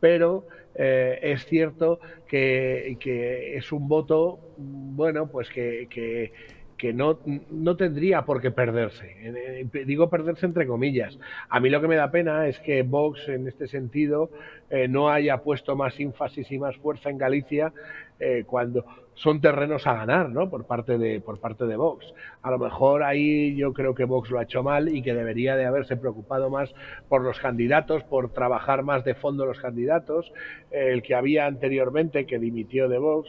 pero 0.00 0.46
eh, 0.74 1.20
es 1.22 1.46
cierto 1.46 2.00
que, 2.26 2.96
que, 2.98 3.56
es 3.56 3.70
un 3.70 3.86
voto, 3.86 4.40
bueno, 4.56 5.28
pues 5.28 5.48
que 5.48 6.32
que 6.80 6.94
no, 6.94 7.18
no, 7.50 7.76
tendría 7.76 8.22
por 8.22 8.40
qué 8.40 8.50
perderse. 8.50 9.68
Digo 9.84 10.08
perderse 10.08 10.46
entre 10.46 10.66
comillas. 10.66 11.18
A 11.50 11.60
mí 11.60 11.68
lo 11.68 11.78
que 11.82 11.88
me 11.88 11.96
da 11.96 12.10
pena 12.10 12.48
es 12.48 12.58
que 12.60 12.82
Vox, 12.82 13.28
en 13.28 13.46
este 13.46 13.68
sentido, 13.68 14.30
eh, 14.70 14.88
no 14.88 15.10
haya 15.10 15.42
puesto 15.42 15.76
más 15.76 16.00
énfasis 16.00 16.50
y 16.50 16.58
más 16.58 16.74
fuerza 16.78 17.10
en 17.10 17.18
Galicia 17.18 17.74
eh, 18.18 18.44
cuando 18.46 18.86
son 19.12 19.42
terrenos 19.42 19.86
a 19.86 19.92
ganar, 19.92 20.30
¿no? 20.30 20.48
Por 20.48 20.64
parte 20.64 20.96
de 20.96 21.20
por 21.20 21.38
parte 21.38 21.66
de 21.66 21.76
Vox. 21.76 22.14
A 22.40 22.50
lo 22.50 22.58
mejor 22.58 23.02
ahí 23.02 23.54
yo 23.56 23.74
creo 23.74 23.94
que 23.94 24.04
Vox 24.04 24.30
lo 24.30 24.38
ha 24.38 24.44
hecho 24.44 24.62
mal 24.62 24.88
y 24.88 25.02
que 25.02 25.12
debería 25.12 25.56
de 25.56 25.66
haberse 25.66 25.98
preocupado 25.98 26.48
más 26.48 26.72
por 27.10 27.20
los 27.20 27.38
candidatos, 27.40 28.04
por 28.04 28.32
trabajar 28.32 28.84
más 28.84 29.04
de 29.04 29.14
fondo 29.14 29.44
los 29.44 29.60
candidatos. 29.60 30.32
Eh, 30.70 30.92
el 30.92 31.02
que 31.02 31.14
había 31.14 31.44
anteriormente 31.44 32.24
que 32.24 32.38
dimitió 32.38 32.88
de 32.88 32.96
Vox 32.96 33.28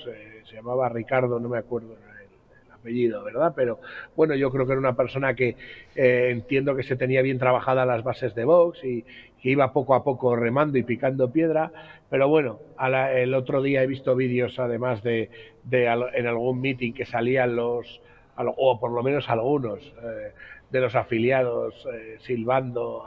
se 0.50 0.56
llamaba 0.56 0.88
Ricardo, 0.88 1.38
no 1.38 1.50
me 1.50 1.58
acuerdo 1.58 1.98
apellido, 2.82 3.24
¿verdad? 3.24 3.54
Pero 3.56 3.80
bueno, 4.16 4.36
yo 4.36 4.52
creo 4.52 4.66
que 4.66 4.74
era 4.74 4.80
una 4.80 4.96
persona 4.96 5.36
que 5.36 5.56
eh, 5.96 6.30
entiendo 6.32 6.76
que 6.76 6.84
se 6.84 6.96
tenía 6.96 7.22
bien 7.22 7.40
trabajadas 7.40 7.88
las 7.88 8.04
bases 8.04 8.36
de 8.36 8.44
Vox 8.44 8.84
y 8.84 9.04
que 9.42 9.50
iba 9.50 9.72
poco 9.72 9.96
a 9.96 10.04
poco 10.04 10.36
remando 10.36 10.78
y 10.78 10.84
picando 10.84 11.32
piedra, 11.32 11.72
pero 12.10 12.28
bueno, 12.28 12.60
el 13.16 13.34
otro 13.34 13.62
día 13.62 13.82
he 13.82 13.88
visto 13.88 14.16
vídeos 14.16 14.60
además 14.60 15.02
de, 15.02 15.30
en 15.72 16.28
algún 16.28 16.62
meeting 16.62 16.94
que 16.94 17.06
salían 17.06 17.56
los, 17.56 18.02
o 18.38 18.80
por 18.80 18.92
lo 18.92 19.02
menos 19.02 19.30
algunos 19.30 19.80
eh, 19.82 20.34
de 20.70 20.80
los 20.80 20.96
afiliados 20.96 21.88
eh, 21.92 22.18
silbando 22.20 23.04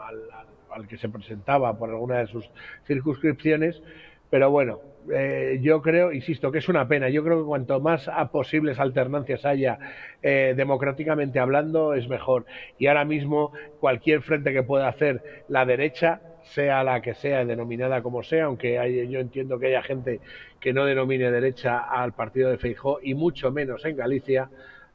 al 0.70 0.88
que 0.88 0.98
se 0.98 1.08
presentaba 1.08 1.78
por 1.78 1.90
alguna 1.90 2.18
de 2.18 2.26
sus 2.26 2.50
circunscripciones, 2.84 3.80
pero 4.28 4.50
bueno, 4.50 4.80
eh, 5.12 5.58
yo 5.60 5.82
creo, 5.82 6.12
insisto, 6.12 6.50
que 6.50 6.58
es 6.58 6.68
una 6.68 6.88
pena. 6.88 7.08
Yo 7.08 7.22
creo 7.22 7.38
que 7.38 7.46
cuanto 7.46 7.80
más 7.80 8.08
posibles 8.32 8.78
alternancias 8.78 9.44
haya 9.44 9.78
eh, 10.22 10.54
democráticamente 10.56 11.38
hablando, 11.38 11.94
es 11.94 12.08
mejor. 12.08 12.46
Y 12.78 12.86
ahora 12.86 13.04
mismo 13.04 13.52
cualquier 13.80 14.22
frente 14.22 14.52
que 14.52 14.62
pueda 14.62 14.88
hacer 14.88 15.44
la 15.48 15.64
derecha, 15.64 16.20
sea 16.42 16.84
la 16.84 17.00
que 17.00 17.14
sea, 17.14 17.44
denominada 17.44 18.02
como 18.02 18.22
sea, 18.22 18.44
aunque 18.44 18.78
hay, 18.78 19.08
yo 19.08 19.20
entiendo 19.20 19.58
que 19.58 19.68
haya 19.68 19.82
gente 19.82 20.20
que 20.60 20.72
no 20.72 20.84
denomine 20.84 21.30
derecha 21.30 21.78
al 21.78 22.12
partido 22.12 22.50
de 22.50 22.58
Feijó 22.58 22.98
y 23.02 23.14
mucho 23.14 23.50
menos 23.50 23.84
en 23.84 23.96
Galicia, 23.96 24.50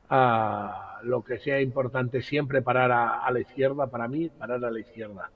a 0.09 0.99
lo 1.03 1.23
que 1.23 1.37
sea 1.37 1.61
importante 1.61 2.21
siempre 2.21 2.61
parar 2.61 2.91
a, 2.91 3.25
a 3.25 3.31
la 3.31 3.39
izquierda, 3.39 3.87
para 3.87 4.07
mí, 4.07 4.29
parar 4.29 4.63
a 4.65 4.71
la 4.71 4.79
izquierda. 4.79 5.29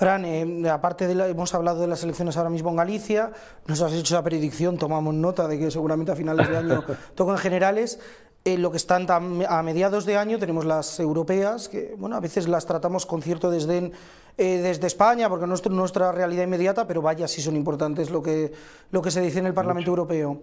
Fran, 0.00 0.24
eh, 0.24 0.70
aparte 0.70 1.06
de 1.06 1.14
la, 1.14 1.28
hemos 1.28 1.52
hablado 1.52 1.82
de 1.82 1.86
las 1.86 2.02
elecciones 2.02 2.34
ahora 2.38 2.48
mismo 2.48 2.70
en 2.70 2.76
Galicia, 2.76 3.32
nos 3.66 3.82
has 3.82 3.92
hecho 3.92 4.14
la 4.14 4.22
predicción, 4.22 4.78
tomamos 4.78 5.12
nota 5.12 5.46
de 5.46 5.58
que 5.58 5.70
seguramente 5.70 6.10
a 6.10 6.16
finales 6.16 6.48
de 6.48 6.56
año 6.56 6.82
tocan 7.14 7.36
generales. 7.36 8.00
Eh, 8.46 8.56
lo 8.56 8.70
que 8.70 8.78
están 8.78 9.06
a 9.10 9.62
mediados 9.62 10.06
de 10.06 10.16
año 10.16 10.38
tenemos 10.38 10.64
las 10.64 10.98
europeas, 11.00 11.68
que 11.68 11.94
bueno, 11.98 12.16
a 12.16 12.20
veces 12.20 12.48
las 12.48 12.64
tratamos 12.64 13.04
con 13.04 13.20
cierto 13.20 13.50
desdén 13.50 13.92
eh, 14.38 14.60
desde 14.62 14.86
España, 14.86 15.28
porque 15.28 15.46
no 15.46 15.52
es 15.52 15.68
nuestra 15.68 16.12
realidad 16.12 16.44
inmediata, 16.44 16.86
pero 16.86 17.02
vaya 17.02 17.28
si 17.28 17.42
son 17.42 17.54
importantes 17.54 18.08
lo 18.08 18.22
que, 18.22 18.54
lo 18.92 19.02
que 19.02 19.10
se 19.10 19.20
dice 19.20 19.40
en 19.40 19.46
el 19.48 19.52
Parlamento 19.52 19.90
Mucho. 19.90 20.00
Europeo. 20.00 20.40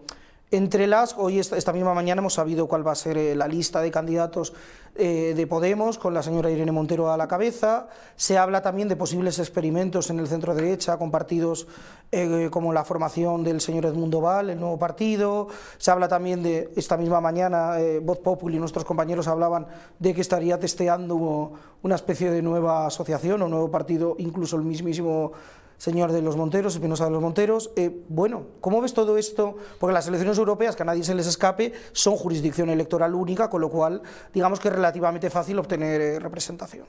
Entre 0.50 0.88
las, 0.88 1.14
hoy 1.18 1.40
esta, 1.40 1.74
misma 1.74 1.94
mañana 1.94 2.20
hemos 2.20 2.36
sabido 2.36 2.70
cuál 2.70 2.88
va 2.88 2.94
a 2.94 2.96
ser 2.96 3.18
eh, 3.18 3.36
la 3.36 3.50
lista 3.50 3.82
de 3.82 3.92
candidatos 3.92 4.54
eh, 4.96 5.34
de 5.36 5.46
Podemos, 5.46 5.98
con 5.98 6.14
la 6.14 6.24
señora 6.24 6.50
Irene 6.50 6.72
Montero 6.72 7.12
a 7.12 7.18
la 7.18 7.28
cabeza. 7.28 7.90
Se 8.16 8.38
habla 8.38 8.62
también 8.62 8.88
de 8.88 8.96
posibles 8.96 9.40
experimentos 9.40 10.10
en 10.10 10.20
el 10.20 10.28
centro 10.30 10.56
derecha 10.56 10.96
con 10.96 11.12
partidos 11.12 11.68
eh, 12.14 12.48
como 12.50 12.72
la 12.72 12.86
formación 12.86 13.44
del 13.44 13.60
señor 13.60 13.88
Edmundo 13.88 14.22
Val, 14.22 14.50
el 14.50 14.58
nuevo 14.58 14.80
partido. 14.80 15.50
Se 15.80 15.92
habla 15.92 16.08
también 16.08 16.42
de, 16.42 16.72
esta 16.78 16.96
misma 16.96 17.20
mañana, 17.20 17.74
Voz 18.02 18.20
Populi, 18.20 18.58
nuestros 18.58 18.86
compañeros 18.86 19.28
hablaban 19.28 19.68
de 20.00 20.14
que 20.14 20.22
estaría 20.22 20.58
testeando 20.58 21.52
una 21.84 21.96
especie 21.96 22.32
de 22.32 22.42
nueva 22.42 22.88
asociación 22.88 23.42
o 23.42 23.50
nuevo 23.50 23.70
partido, 23.70 24.16
incluso 24.18 24.56
el 24.56 24.62
mismísimo 24.62 25.34
señor 25.78 26.12
de 26.12 26.22
los 26.22 26.36
Monteros, 26.36 26.76
Espinosa 26.76 27.06
de 27.06 27.12
los 27.12 27.22
Monteros. 27.22 27.72
Eh, 27.76 27.92
bueno, 28.10 28.48
¿cómo 28.62 28.82
ves 28.82 28.94
todo 28.94 29.18
esto? 29.18 29.58
Porque 29.80 29.94
las 29.94 30.08
elecciones 30.08 30.38
europeas, 30.38 30.76
que 30.76 30.84
a 30.84 30.86
nadie 30.86 31.04
se 31.04 31.16
les 31.16 31.28
escape, 31.28 31.74
son 31.92 32.16
jurisdicción 32.16 32.70
electoral 32.70 33.16
única, 33.16 33.50
con 33.50 33.62
lo 33.62 33.70
cual 33.70 34.02
digamos 34.34 34.60
que 34.60 34.68
es 34.68 34.76
relativamente 34.76 35.30
fácil 35.30 35.60
obtener 35.60 36.02
eh, 36.02 36.20
representación. 36.20 36.86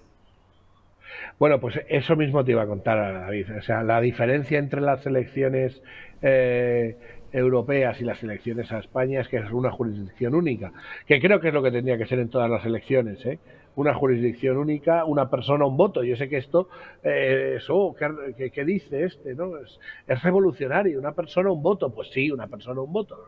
Bueno, 1.39 1.61
pues 1.61 1.79
eso 1.89 2.17
mismo 2.17 2.45
te 2.45 2.51
iba 2.51 2.63
a 2.63 2.67
contar, 2.67 3.15
David. 3.15 3.47
O 3.59 3.63
sea, 3.63 3.83
la 3.85 4.01
diferencia 4.01 4.59
entre 4.59 4.81
las 4.81 5.07
elecciones 5.07 5.81
eh, 6.21 6.97
europeas 7.33 8.01
y 8.01 8.05
las 8.05 8.23
elecciones 8.23 8.73
a 8.73 8.79
España 8.79 9.21
es 9.21 9.29
que 9.29 9.37
es 9.37 9.51
una 9.53 9.71
jurisdicción 9.71 10.35
única, 10.35 10.73
que 11.07 11.21
creo 11.21 11.41
que 11.41 11.49
es 11.49 11.55
lo 11.55 11.63
que 11.63 11.71
tendría 11.71 11.97
que 11.97 12.07
ser 12.07 12.19
en 12.19 12.29
todas 12.29 12.51
las 12.51 12.65
elecciones. 12.65 13.25
¿eh? 13.25 13.39
Una 13.79 13.95
jurisdicción 13.95 14.57
única, 14.57 15.05
una 15.05 15.31
persona, 15.31 15.65
un 15.65 15.77
voto. 15.77 16.03
Yo 16.03 16.17
sé 16.17 16.29
que 16.29 16.39
esto, 16.39 16.69
eh, 17.05 17.59
¿qué, 18.53 18.65
dice 18.65 19.05
este? 19.05 19.35
¿no? 19.35 19.53
Es, 19.57 20.23
revolucionario, 20.23 20.99
una 20.99 21.13
persona, 21.13 21.53
un 21.53 21.63
voto. 21.63 21.91
Pues 21.91 22.09
sí, 22.11 22.31
una 22.31 22.49
persona, 22.49 22.81
un 22.81 22.93
voto. 22.93 23.25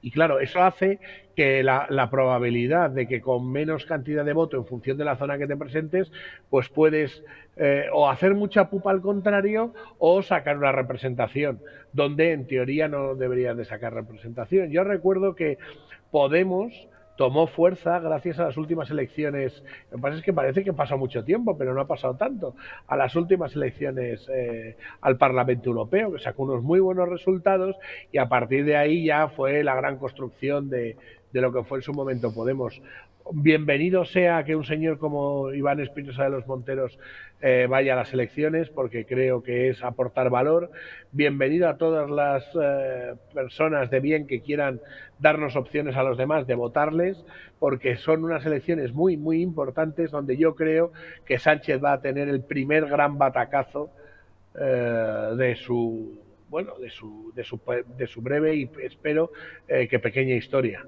Y 0.00 0.12
claro, 0.12 0.38
eso 0.38 0.62
hace 0.62 1.00
que 1.34 1.64
la, 1.64 2.08
probabilidad 2.08 2.90
de 2.90 3.08
que 3.08 3.20
con 3.20 3.50
menos 3.50 3.84
cantidad 3.84 4.24
de 4.24 4.32
voto 4.32 4.56
en 4.56 4.64
función 4.64 4.96
de 4.96 5.04
la 5.04 5.16
zona 5.16 5.38
que 5.38 5.48
te 5.48 5.56
presentes, 5.56 6.12
pues 6.50 6.68
puedes 6.68 7.24
eh, 7.56 7.86
o 7.92 8.08
hacer 8.08 8.34
mucha 8.34 8.70
pupa 8.70 8.92
al 8.92 9.00
contrario 9.00 9.74
o 9.98 10.22
sacar 10.22 10.56
una 10.56 10.70
representación, 10.70 11.60
donde 11.92 12.30
en 12.30 12.46
teoría 12.46 12.86
no 12.86 13.16
deberías 13.16 13.56
de 13.56 13.64
sacar 13.64 13.92
representación. 13.92 14.70
Yo 14.70 14.84
recuerdo 14.84 15.34
que 15.34 15.58
Podemos 16.10 16.72
tomó 17.20 17.46
fuerza 17.46 17.98
gracias 17.98 18.38
a 18.38 18.44
las 18.44 18.56
últimas 18.56 18.90
elecciones. 18.90 19.62
Lo 19.90 19.98
que 19.98 20.02
pasa 20.02 20.16
es 20.16 20.22
que 20.22 20.32
parece 20.32 20.64
que 20.64 20.72
pasó 20.72 20.96
mucho 20.96 21.22
tiempo, 21.22 21.54
pero 21.58 21.74
no 21.74 21.82
ha 21.82 21.86
pasado 21.86 22.16
tanto. 22.16 22.54
A 22.86 22.96
las 22.96 23.14
últimas 23.14 23.54
elecciones 23.54 24.26
eh, 24.34 24.78
al 25.02 25.18
Parlamento 25.18 25.68
Europeo, 25.68 26.14
que 26.14 26.18
sacó 26.18 26.44
unos 26.44 26.62
muy 26.62 26.80
buenos 26.80 27.10
resultados 27.10 27.76
y 28.10 28.16
a 28.16 28.30
partir 28.30 28.64
de 28.64 28.78
ahí 28.78 29.04
ya 29.04 29.28
fue 29.28 29.62
la 29.62 29.74
gran 29.74 29.98
construcción 29.98 30.70
de, 30.70 30.96
de 31.30 31.40
lo 31.42 31.52
que 31.52 31.62
fue 31.62 31.80
en 31.80 31.82
su 31.82 31.92
momento 31.92 32.32
Podemos 32.32 32.80
bienvenido 33.32 34.04
sea 34.04 34.44
que 34.44 34.56
un 34.56 34.64
señor 34.64 34.98
como 34.98 35.52
Iván 35.52 35.80
Espinosa 35.80 36.24
de 36.24 36.30
los 36.30 36.46
Monteros 36.46 36.98
eh, 37.40 37.66
vaya 37.68 37.94
a 37.94 37.96
las 37.96 38.12
elecciones, 38.12 38.68
porque 38.70 39.04
creo 39.04 39.42
que 39.42 39.68
es 39.68 39.82
aportar 39.82 40.30
valor. 40.30 40.70
Bienvenido 41.12 41.68
a 41.68 41.76
todas 41.76 42.10
las 42.10 42.44
eh, 42.60 43.14
personas 43.32 43.90
de 43.90 44.00
bien 44.00 44.26
que 44.26 44.40
quieran 44.40 44.80
darnos 45.18 45.56
opciones 45.56 45.96
a 45.96 46.02
los 46.02 46.18
demás 46.18 46.46
de 46.46 46.54
votarles, 46.54 47.24
porque 47.58 47.96
son 47.96 48.24
unas 48.24 48.44
elecciones 48.46 48.92
muy, 48.92 49.16
muy 49.16 49.42
importantes 49.42 50.10
donde 50.10 50.36
yo 50.36 50.54
creo 50.54 50.92
que 51.24 51.38
Sánchez 51.38 51.82
va 51.82 51.92
a 51.92 52.00
tener 52.00 52.28
el 52.28 52.42
primer 52.42 52.86
gran 52.86 53.18
batacazo 53.18 53.90
eh, 54.58 55.34
de 55.36 55.54
su 55.56 56.18
bueno 56.48 56.76
de 56.80 56.90
su, 56.90 57.32
de 57.36 57.44
su, 57.44 57.60
de 57.96 58.06
su 58.08 58.22
breve 58.22 58.56
y 58.56 58.70
espero 58.82 59.30
que 59.68 60.00
pequeña 60.00 60.34
historia. 60.34 60.84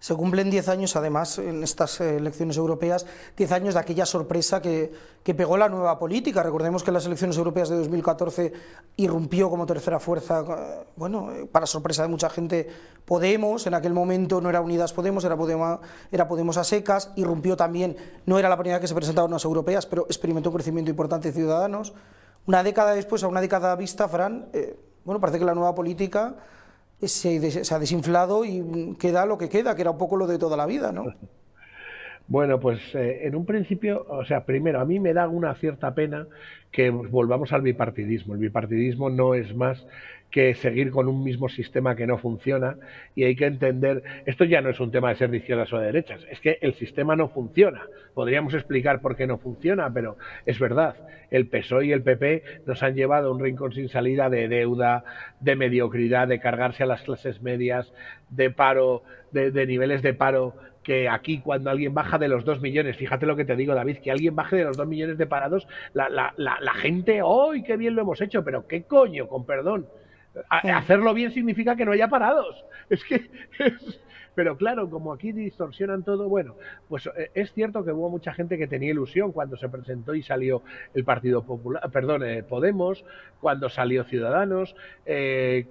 Se 0.00 0.14
cumplen 0.14 0.48
10 0.48 0.68
años, 0.68 0.94
además, 0.94 1.38
en 1.38 1.64
estas 1.64 2.00
elecciones 2.00 2.56
europeas, 2.56 3.04
10 3.36 3.50
años 3.50 3.74
de 3.74 3.80
aquella 3.80 4.06
sorpresa 4.06 4.62
que, 4.62 4.92
pegó 5.24 5.56
la 5.56 5.68
nueva 5.68 5.98
política. 5.98 6.42
Recordemos 6.42 6.82
que 6.82 6.90
en 6.90 6.94
las 6.94 7.04
elecciones 7.06 7.36
europeas 7.36 7.68
de 7.68 7.76
2014 7.76 8.52
irrumpió 8.96 9.50
como 9.50 9.66
tercera 9.66 9.98
fuerza, 9.98 10.44
bueno, 10.96 11.30
para 11.50 11.66
sorpresa 11.66 12.02
de 12.02 12.08
mucha 12.08 12.30
gente, 12.30 12.68
Podemos. 13.04 13.66
En 13.66 13.74
aquel 13.74 13.92
momento 13.92 14.40
no 14.40 14.48
era 14.50 14.60
Unidas 14.60 14.92
Podemos, 14.92 15.24
era 15.24 15.36
Podemos, 15.36 15.80
era 16.12 16.28
Podemos 16.28 16.56
a 16.58 16.64
secas. 16.64 17.10
Irrumpió 17.16 17.56
también, 17.56 17.96
no 18.24 18.38
era 18.38 18.48
la 18.48 18.56
primera 18.56 18.80
que 18.80 18.86
se 18.86 18.94
presentaban 18.94 19.30
las 19.30 19.44
europeas, 19.44 19.84
pero 19.86 20.04
experimentó 20.06 20.50
un 20.50 20.54
crecimiento 20.54 20.90
importante 20.90 21.28
de 21.28 21.34
Ciudadanos. 21.34 21.92
Una 22.46 22.62
década 22.62 22.92
después, 22.92 23.22
a 23.24 23.28
una 23.28 23.40
década 23.40 23.74
vista, 23.76 24.08
Fran, 24.08 24.48
eh, 24.52 24.78
bueno, 25.04 25.20
parece 25.20 25.38
que 25.38 25.44
la 25.44 25.54
nueva 25.54 25.74
política 25.74 26.36
se, 27.06 27.62
ha 27.70 27.78
desinflado 27.78 28.44
y 28.44 28.96
queda 28.98 29.26
lo 29.26 29.38
que 29.38 29.48
queda, 29.48 29.74
que 29.74 29.82
era 29.82 29.90
un 29.90 29.98
poco 29.98 30.16
lo 30.16 30.26
de 30.26 30.38
toda 30.38 30.56
la 30.56 30.66
vida, 30.66 30.92
¿no? 30.92 31.04
Bueno, 32.28 32.60
pues 32.60 32.94
eh, 32.94 33.26
en 33.26 33.34
un 33.34 33.46
principio, 33.46 34.04
o 34.06 34.22
sea, 34.24 34.44
primero, 34.44 34.80
a 34.80 34.84
mí 34.84 35.00
me 35.00 35.14
da 35.14 35.28
una 35.28 35.54
cierta 35.54 35.94
pena 35.94 36.26
que 36.70 36.90
volvamos 36.90 37.54
al 37.54 37.62
bipartidismo. 37.62 38.34
El 38.34 38.40
bipartidismo 38.40 39.08
no 39.08 39.34
es 39.34 39.54
más 39.56 39.86
que 40.30 40.54
seguir 40.54 40.90
con 40.90 41.08
un 41.08 41.24
mismo 41.24 41.48
sistema 41.48 41.96
que 41.96 42.06
no 42.06 42.18
funciona 42.18 42.76
y 43.14 43.24
hay 43.24 43.34
que 43.34 43.46
entender, 43.46 44.02
esto 44.26 44.44
ya 44.44 44.60
no 44.60 44.68
es 44.68 44.78
un 44.78 44.90
tema 44.90 45.08
de 45.08 45.16
ser 45.16 45.30
de 45.30 45.38
izquierdas 45.38 45.72
o 45.72 45.78
de 45.78 45.86
derechas, 45.86 46.20
es 46.30 46.38
que 46.40 46.58
el 46.60 46.74
sistema 46.74 47.16
no 47.16 47.28
funciona. 47.28 47.86
Podríamos 48.12 48.52
explicar 48.52 49.00
por 49.00 49.16
qué 49.16 49.26
no 49.26 49.38
funciona, 49.38 49.90
pero 49.92 50.18
es 50.44 50.58
verdad, 50.58 50.96
el 51.30 51.46
PSOE 51.46 51.86
y 51.86 51.92
el 51.92 52.02
PP 52.02 52.42
nos 52.66 52.82
han 52.82 52.94
llevado 52.94 53.28
a 53.28 53.32
un 53.32 53.40
rincón 53.40 53.72
sin 53.72 53.88
salida 53.88 54.28
de 54.28 54.48
deuda, 54.48 55.04
de 55.40 55.56
mediocridad, 55.56 56.28
de 56.28 56.40
cargarse 56.40 56.82
a 56.82 56.86
las 56.86 57.02
clases 57.02 57.40
medias, 57.40 57.92
de 58.30 58.50
paro, 58.50 59.02
de, 59.32 59.66
niveles 59.66 60.02
de 60.02 60.14
paro 60.14 60.54
que 60.88 61.06
aquí 61.06 61.40
cuando 61.40 61.68
alguien 61.68 61.92
baja 61.92 62.16
de 62.16 62.28
los 62.28 62.46
dos 62.46 62.62
millones, 62.62 62.96
fíjate 62.96 63.26
lo 63.26 63.36
que 63.36 63.44
te 63.44 63.56
digo 63.56 63.74
David, 63.74 63.98
que 63.98 64.10
alguien 64.10 64.34
baje 64.34 64.56
de 64.56 64.64
los 64.64 64.74
dos 64.74 64.88
millones 64.88 65.18
de 65.18 65.26
parados, 65.26 65.68
la, 65.92 66.08
la, 66.08 66.32
la, 66.38 66.56
la 66.62 66.72
gente, 66.72 67.20
¡ay, 67.20 67.62
qué 67.62 67.76
bien 67.76 67.94
lo 67.94 68.00
hemos 68.00 68.22
hecho! 68.22 68.42
Pero 68.42 68.66
qué 68.66 68.84
coño, 68.84 69.28
con 69.28 69.44
perdón, 69.44 69.86
hacerlo 70.48 71.12
bien 71.12 71.30
significa 71.32 71.76
que 71.76 71.84
no 71.84 71.92
haya 71.92 72.08
parados. 72.08 72.64
Es 72.88 73.04
que. 73.04 73.20
pero 74.34 74.56
claro, 74.56 74.88
como 74.88 75.12
aquí 75.12 75.32
distorsionan 75.32 76.04
todo, 76.04 76.26
bueno, 76.30 76.56
pues 76.88 77.06
eh, 77.18 77.30
es 77.34 77.52
cierto 77.52 77.84
que 77.84 77.92
hubo 77.92 78.08
mucha 78.08 78.32
gente 78.32 78.56
que 78.56 78.66
tenía 78.66 78.92
ilusión 78.92 79.30
cuando 79.30 79.58
se 79.58 79.68
presentó 79.68 80.14
y 80.14 80.22
salió 80.22 80.62
el 80.94 81.04
Partido 81.04 81.42
Popular, 81.42 81.90
perdón, 81.90 82.24
eh, 82.24 82.42
Podemos, 82.44 83.04
cuando 83.42 83.68
salió 83.68 84.04
Ciudadanos. 84.04 84.74
Eh, 85.04 85.66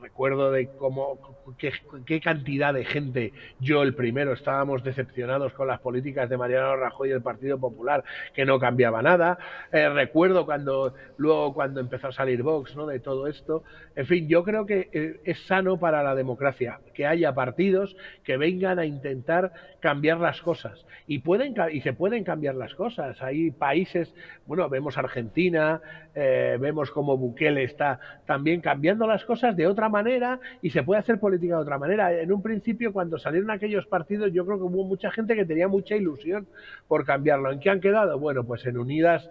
recuerdo 0.00 0.50
de 0.50 0.68
cómo 0.78 1.18
qué, 1.56 2.20
cantidad 2.20 2.74
de 2.74 2.84
gente, 2.84 3.32
yo 3.60 3.82
el 3.82 3.94
primero, 3.94 4.32
estábamos 4.32 4.82
decepcionados 4.82 5.52
con 5.52 5.68
las 5.68 5.80
políticas 5.80 6.28
de 6.28 6.36
Mariano 6.36 6.76
Rajoy 6.76 7.10
y 7.10 7.12
el 7.12 7.22
Partido 7.22 7.58
Popular, 7.58 8.04
que 8.34 8.44
no 8.44 8.58
cambiaba 8.58 9.02
nada. 9.02 9.38
Eh, 9.72 9.88
recuerdo 9.88 10.44
cuando 10.44 10.94
luego 11.16 11.54
cuando 11.54 11.80
empezó 11.80 12.08
a 12.08 12.12
salir 12.12 12.42
Vox, 12.42 12.74
¿no? 12.76 12.86
De 12.86 13.00
todo 13.00 13.26
esto. 13.26 13.62
En 13.94 14.06
fin, 14.06 14.28
yo 14.28 14.44
creo 14.44 14.66
que 14.66 14.88
eh, 14.92 15.20
es 15.24 15.38
sano 15.46 15.78
para 15.78 16.02
la 16.02 16.14
democracia 16.14 16.80
que 16.94 17.06
haya 17.06 17.34
partidos 17.34 17.96
que 18.24 18.36
vengan 18.36 18.78
a 18.78 18.84
intentar 18.84 19.52
cambiar 19.80 20.18
las 20.18 20.40
cosas 20.42 20.84
y 21.06 21.20
pueden 21.20 21.54
y 21.72 21.80
se 21.80 21.92
pueden 21.92 22.24
cambiar 22.24 22.54
las 22.54 22.74
cosas. 22.74 23.20
Hay 23.22 23.50
países, 23.50 24.12
bueno, 24.46 24.68
vemos 24.68 24.98
Argentina, 24.98 25.80
eh, 26.14 26.56
vemos 26.60 26.90
como 26.90 27.16
Bukele 27.16 27.62
está 27.62 28.00
también 28.26 28.60
cambiando 28.60 29.06
las 29.06 29.24
cosas 29.24 29.56
de 29.56 29.67
otra 29.68 29.88
manera 29.88 30.40
y 30.62 30.70
se 30.70 30.82
puede 30.82 31.00
hacer 31.00 31.18
política 31.18 31.56
de 31.56 31.62
otra 31.62 31.78
manera. 31.78 32.12
En 32.12 32.32
un 32.32 32.42
principio, 32.42 32.92
cuando 32.92 33.18
salieron 33.18 33.50
aquellos 33.50 33.86
partidos, 33.86 34.32
yo 34.32 34.44
creo 34.44 34.58
que 34.58 34.64
hubo 34.64 34.84
mucha 34.84 35.10
gente 35.10 35.34
que 35.34 35.44
tenía 35.44 35.68
mucha 35.68 35.96
ilusión 35.96 36.46
por 36.86 37.04
cambiarlo. 37.04 37.52
¿En 37.52 37.60
qué 37.60 37.70
han 37.70 37.80
quedado? 37.80 38.18
Bueno, 38.18 38.44
pues 38.44 38.64
en 38.66 38.78
Unidas 38.78 39.28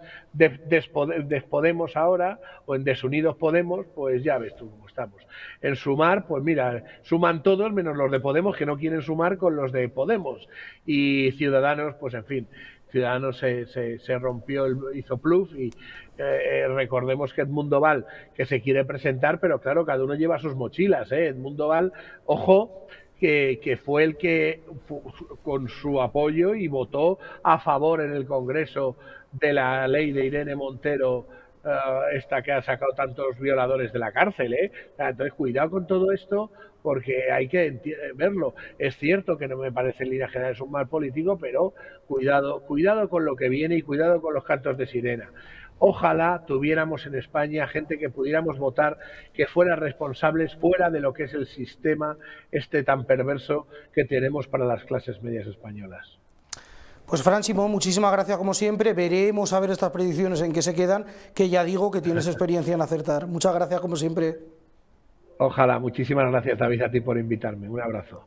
Podemos 1.48 1.96
ahora 1.96 2.40
o 2.66 2.74
en 2.74 2.84
Desunidos 2.84 3.36
Podemos, 3.36 3.86
pues 3.94 4.22
ya 4.22 4.38
ves 4.38 4.54
tú 4.56 4.70
cómo 4.70 4.86
estamos. 4.86 5.26
En 5.60 5.76
Sumar, 5.76 6.26
pues 6.26 6.42
mira, 6.42 6.84
suman 7.02 7.42
todos 7.42 7.72
menos 7.72 7.96
los 7.96 8.10
de 8.10 8.20
Podemos 8.20 8.56
que 8.56 8.66
no 8.66 8.76
quieren 8.76 9.02
sumar 9.02 9.38
con 9.38 9.56
los 9.56 9.72
de 9.72 9.88
Podemos. 9.88 10.48
Y 10.86 11.32
Ciudadanos, 11.32 11.94
pues 12.00 12.14
en 12.14 12.24
fin. 12.24 12.48
Ciudadanos 12.90 13.38
se, 13.38 13.66
se, 13.66 14.18
rompió, 14.18 14.64
el, 14.66 14.78
hizo 14.94 15.18
pluf 15.18 15.52
y 15.54 15.66
eh, 15.66 15.72
eh, 16.18 16.68
recordemos 16.68 17.32
que 17.32 17.42
Edmundo 17.42 17.80
Val, 17.80 18.06
que 18.34 18.46
se 18.46 18.60
quiere 18.60 18.84
presentar, 18.84 19.40
pero 19.40 19.60
claro, 19.60 19.84
cada 19.84 20.02
uno 20.02 20.14
lleva 20.14 20.38
sus 20.38 20.54
mochilas. 20.54 21.12
¿eh? 21.12 21.28
Edmundo 21.28 21.68
Val, 21.68 21.92
ojo, 22.26 22.86
que, 23.20 23.60
que, 23.62 23.76
fue 23.76 24.04
el 24.04 24.16
que, 24.16 24.62
con 25.42 25.68
su 25.68 26.00
apoyo 26.00 26.54
y 26.54 26.68
votó 26.68 27.18
a 27.42 27.58
favor 27.58 28.00
en 28.00 28.12
el 28.12 28.26
Congreso 28.26 28.96
de 29.32 29.52
la 29.52 29.86
ley 29.86 30.12
de 30.12 30.26
Irene 30.26 30.56
Montero, 30.56 31.26
esta 32.12 32.42
que 32.42 32.52
ha 32.52 32.62
sacado 32.62 32.92
tantos 32.92 33.38
violadores 33.38 33.92
de 33.92 33.98
la 33.98 34.12
cárcel. 34.12 34.54
¿eh? 34.54 34.72
Entonces, 34.98 35.34
cuidado 35.34 35.70
con 35.70 35.86
todo 35.86 36.12
esto, 36.12 36.50
porque 36.82 37.30
hay 37.32 37.48
que 37.48 37.80
verlo. 38.14 38.54
Es 38.78 38.96
cierto 38.96 39.36
que 39.36 39.48
no 39.48 39.56
me 39.56 39.72
parece 39.72 40.04
en 40.04 40.10
línea 40.10 40.28
general 40.28 40.52
es 40.52 40.60
un 40.60 40.70
mal 40.70 40.88
político, 40.88 41.38
pero 41.38 41.74
cuidado, 42.06 42.60
cuidado 42.60 43.08
con 43.08 43.24
lo 43.24 43.36
que 43.36 43.48
viene 43.48 43.76
y 43.76 43.82
cuidado 43.82 44.20
con 44.20 44.34
los 44.34 44.44
cantos 44.44 44.76
de 44.78 44.86
sirena. 44.86 45.30
Ojalá 45.80 46.44
tuviéramos 46.46 47.06
en 47.06 47.14
España 47.14 47.68
gente 47.68 47.98
que 47.98 48.10
pudiéramos 48.10 48.58
votar 48.58 48.98
que 49.32 49.46
fuera 49.46 49.76
responsables 49.76 50.56
fuera 50.56 50.90
de 50.90 51.00
lo 51.00 51.12
que 51.12 51.24
es 51.24 51.34
el 51.34 51.46
sistema 51.46 52.16
este 52.50 52.82
tan 52.82 53.04
perverso 53.04 53.68
que 53.94 54.04
tenemos 54.04 54.48
para 54.48 54.64
las 54.64 54.84
clases 54.84 55.22
medias 55.22 55.46
españolas. 55.46 56.17
Pues 57.08 57.22
Fran 57.22 57.42
Simón, 57.42 57.70
muchísimas 57.70 58.12
gracias 58.12 58.36
como 58.36 58.52
siempre. 58.52 58.92
Veremos 58.92 59.54
a 59.54 59.60
ver 59.60 59.70
estas 59.70 59.90
predicciones 59.90 60.42
en 60.42 60.52
qué 60.52 60.60
se 60.60 60.74
quedan, 60.74 61.06
que 61.34 61.48
ya 61.48 61.64
digo 61.64 61.90
que 61.90 62.02
tienes 62.02 62.26
experiencia 62.26 62.74
en 62.74 62.82
acertar. 62.82 63.26
Muchas 63.26 63.54
gracias 63.54 63.80
como 63.80 63.96
siempre. 63.96 64.38
Ojalá, 65.38 65.78
muchísimas 65.78 66.30
gracias 66.30 66.58
David 66.58 66.82
a 66.82 66.90
ti 66.90 67.00
por 67.00 67.16
invitarme. 67.16 67.66
Un 67.66 67.80
abrazo. 67.80 68.24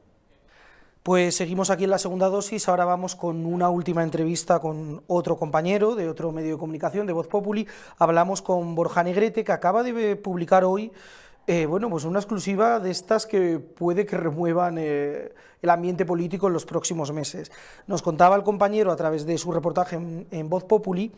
Pues 1.04 1.36
seguimos 1.36 1.70
aquí 1.70 1.84
en 1.84 1.92
la 1.92 2.00
segunda 2.00 2.28
dosis, 2.28 2.68
ahora 2.70 2.86
vamos 2.86 3.16
con 3.16 3.46
una 3.46 3.70
última 3.70 4.02
entrevista 4.02 4.60
con 4.60 5.04
otro 5.06 5.38
compañero 5.38 5.96
de 5.96 6.10
otro 6.10 6.32
medio 6.32 6.54
de 6.54 6.60
comunicación, 6.60 7.06
de 7.06 7.14
Voz 7.14 7.28
Populi. 7.28 7.68
Hablamos 8.00 8.42
con 8.42 8.74
Borja 8.74 9.04
Negrete, 9.04 9.44
que 9.44 9.52
acaba 9.52 9.84
de 9.84 10.16
publicar 10.16 10.64
hoy 10.64 10.92
eh, 11.48 11.66
bueno, 11.66 11.90
pues 11.90 12.06
una 12.06 12.20
exclusiva 12.20 12.80
de 12.80 12.92
estas 12.92 13.26
que 13.26 13.60
puede 13.60 14.06
que 14.06 14.16
remuevan 14.16 14.78
eh, 14.78 15.34
el 15.62 15.70
ambiente 15.70 16.06
político 16.06 16.48
en 16.48 16.54
los 16.54 16.66
próximos 16.66 17.12
meses. 17.12 17.52
Nos 17.88 18.04
contaba 18.04 18.36
el 18.36 18.44
compañero 18.44 18.92
a 18.92 18.96
través 18.96 19.26
de 19.26 19.38
su 19.38 19.52
reportaje 19.52 19.96
en, 19.96 20.50
Voz 20.50 20.64
Populi 20.66 21.12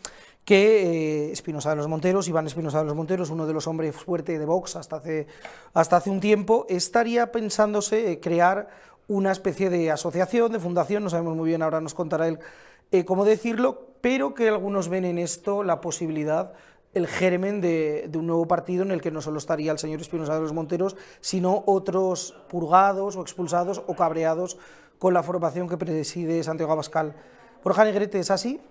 que 0.46 1.28
eh, 1.28 1.32
Espinosa 1.32 1.72
de 1.72 1.76
los 1.76 1.88
Monteros, 1.88 2.28
Iván 2.28 2.48
Espinosa 2.48 2.80
de 2.80 2.86
los 2.86 2.96
Monteros, 2.96 3.30
uno 3.30 3.46
de 3.46 3.54
los 3.54 3.68
hombres 3.68 3.96
fuertes 3.96 4.40
de 4.40 4.46
Vox 4.46 4.78
hasta 4.78 4.98
hace, 4.98 5.28
hasta 5.74 5.98
hace 5.98 6.10
un 6.10 6.20
tiempo, 6.20 6.66
estaría 6.70 7.32
pensándose 7.32 8.20
crear 8.22 8.70
una 9.08 9.32
especie 9.32 9.70
de 9.70 9.92
asociación, 9.92 10.54
de 10.54 10.60
fundación, 10.60 11.04
no 11.04 11.10
sabemos 11.10 11.36
muy 11.36 11.50
bien, 11.50 11.62
ahora 11.62 11.82
nos 11.82 11.94
contará 11.94 12.28
él 12.28 12.40
cómo 13.06 13.26
decirlo, 13.26 13.88
pero 14.02 14.34
que 14.34 14.50
algunos 14.50 14.88
ven 14.88 15.06
en 15.06 15.18
esto 15.18 15.64
la 15.64 15.82
posibilidad 15.82 16.54
el 16.94 17.08
germen 17.08 17.62
de, 17.62 18.10
un 18.14 18.28
nuevo 18.28 18.48
partido 18.48 18.84
en 18.84 18.92
el 18.92 19.02
que 19.02 19.12
no 19.12 19.22
solo 19.22 19.38
estaría 19.38 19.72
el 19.72 19.80
señor 19.80 20.02
Espinosa 20.02 20.36
de 20.36 20.42
los 20.42 20.54
Monteros, 20.54 20.96
sino 21.22 21.64
otros 21.66 22.36
purgados 22.50 23.16
o 23.16 23.22
expulsados 23.22 23.84
o 23.88 23.96
cabreados 23.96 24.58
con 25.00 25.14
la 25.14 25.24
formación 25.24 25.68
que 25.68 25.78
preside 25.78 26.44
Santiago 26.44 26.72
Abascal. 26.72 27.16
Borja 27.64 27.84
Negrete, 27.84 28.20
¿es 28.20 28.32
así? 28.32 28.62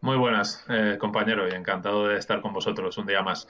Muy 0.00 0.18
buenas, 0.18 0.64
eh, 0.68 0.98
compañero, 1.00 1.48
y 1.48 1.52
encantado 1.52 2.06
de 2.06 2.18
estar 2.18 2.40
con 2.42 2.52
vosotros 2.52 2.96
un 2.98 3.06
día 3.06 3.22
más. 3.22 3.48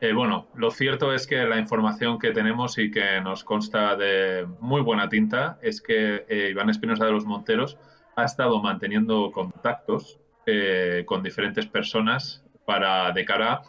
Eh, 0.00 0.12
bueno, 0.12 0.46
lo 0.54 0.70
cierto 0.70 1.12
es 1.12 1.26
que 1.26 1.44
la 1.44 1.58
información 1.58 2.18
que 2.18 2.30
tenemos 2.30 2.78
y 2.78 2.90
que 2.90 3.20
nos 3.20 3.42
consta 3.42 3.96
de 3.96 4.46
muy 4.60 4.80
buena 4.80 5.08
tinta 5.08 5.58
es 5.60 5.82
que 5.82 6.24
eh, 6.28 6.50
Iván 6.52 6.70
Espinosa 6.70 7.04
de 7.04 7.12
los 7.12 7.24
Monteros 7.24 7.76
ha 8.14 8.24
estado 8.24 8.62
manteniendo 8.62 9.32
contactos 9.32 10.20
eh, 10.50 11.02
con 11.04 11.22
diferentes 11.22 11.66
personas 11.66 12.42
para 12.64 13.12
de 13.12 13.22
cara 13.26 13.60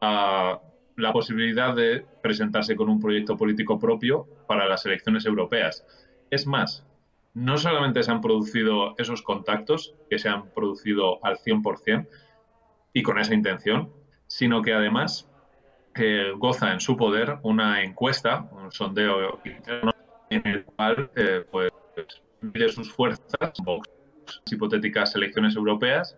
a 0.00 0.60
la 0.94 1.12
posibilidad 1.12 1.74
de 1.74 2.06
presentarse 2.22 2.76
con 2.76 2.88
un 2.88 3.00
proyecto 3.00 3.36
político 3.36 3.76
propio 3.76 4.24
para 4.46 4.68
las 4.68 4.86
elecciones 4.86 5.26
europeas. 5.26 5.84
Es 6.30 6.46
más, 6.46 6.86
no 7.34 7.58
solamente 7.58 8.04
se 8.04 8.12
han 8.12 8.20
producido 8.20 8.94
esos 8.98 9.20
contactos, 9.22 9.96
que 10.08 10.20
se 10.20 10.28
han 10.28 10.48
producido 10.50 11.18
al 11.24 11.38
100% 11.38 12.06
y 12.92 13.02
con 13.02 13.18
esa 13.18 13.34
intención, 13.34 13.92
sino 14.28 14.62
que 14.62 14.74
además 14.74 15.28
eh, 15.96 16.32
goza 16.36 16.72
en 16.72 16.78
su 16.78 16.96
poder 16.96 17.38
una 17.42 17.82
encuesta, 17.82 18.48
un 18.52 18.70
sondeo 18.70 19.40
interno, 19.44 19.92
en 20.30 20.46
el 20.46 20.64
cual 20.64 21.10
eh, 21.16 21.44
pues, 21.50 21.72
mide 22.42 22.68
sus 22.68 22.92
fuerzas, 22.92 23.52
hipotéticas 24.48 25.16
elecciones 25.16 25.56
europeas, 25.56 26.16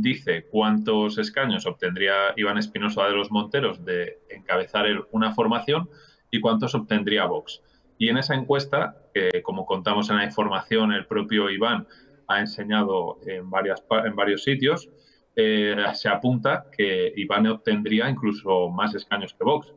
dice 0.00 0.46
cuántos 0.50 1.18
escaños 1.18 1.66
obtendría 1.66 2.32
Iván 2.36 2.58
Espinosa 2.58 3.04
de 3.04 3.12
los 3.12 3.30
Monteros 3.30 3.84
de 3.84 4.18
encabezar 4.30 4.86
una 5.10 5.34
formación 5.34 5.88
y 6.30 6.40
cuántos 6.40 6.74
obtendría 6.74 7.26
Vox. 7.26 7.62
Y 7.98 8.08
en 8.08 8.18
esa 8.18 8.34
encuesta, 8.34 8.96
como 9.42 9.66
contamos 9.66 10.10
en 10.10 10.16
la 10.16 10.24
información, 10.24 10.92
el 10.92 11.06
propio 11.06 11.50
Iván 11.50 11.86
ha 12.26 12.40
enseñado 12.40 13.18
en, 13.26 13.50
varias, 13.50 13.84
en 14.04 14.16
varios 14.16 14.42
sitios, 14.42 14.88
eh, 15.34 15.76
se 15.94 16.08
apunta 16.08 16.66
que 16.76 17.12
Iván 17.16 17.46
obtendría 17.46 18.08
incluso 18.08 18.68
más 18.68 18.94
escaños 18.94 19.34
que 19.34 19.44
Vox. 19.44 19.72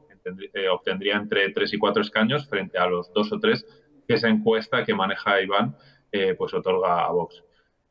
Eh, 0.54 0.68
obtendría 0.70 1.18
entre 1.18 1.50
tres 1.52 1.72
y 1.74 1.78
cuatro 1.78 2.02
escaños 2.02 2.48
frente 2.48 2.80
a 2.80 2.88
los 2.88 3.14
dos 3.14 3.32
o 3.32 3.40
tres 3.40 3.64
que 4.08 4.16
esa 4.16 4.28
encuesta 4.28 4.84
que 4.84 4.94
maneja 4.94 5.40
Iván 5.42 5.76
eh, 6.12 6.34
pues 6.36 6.54
otorga 6.54 7.06
a 7.06 7.12
Vox. 7.12 7.44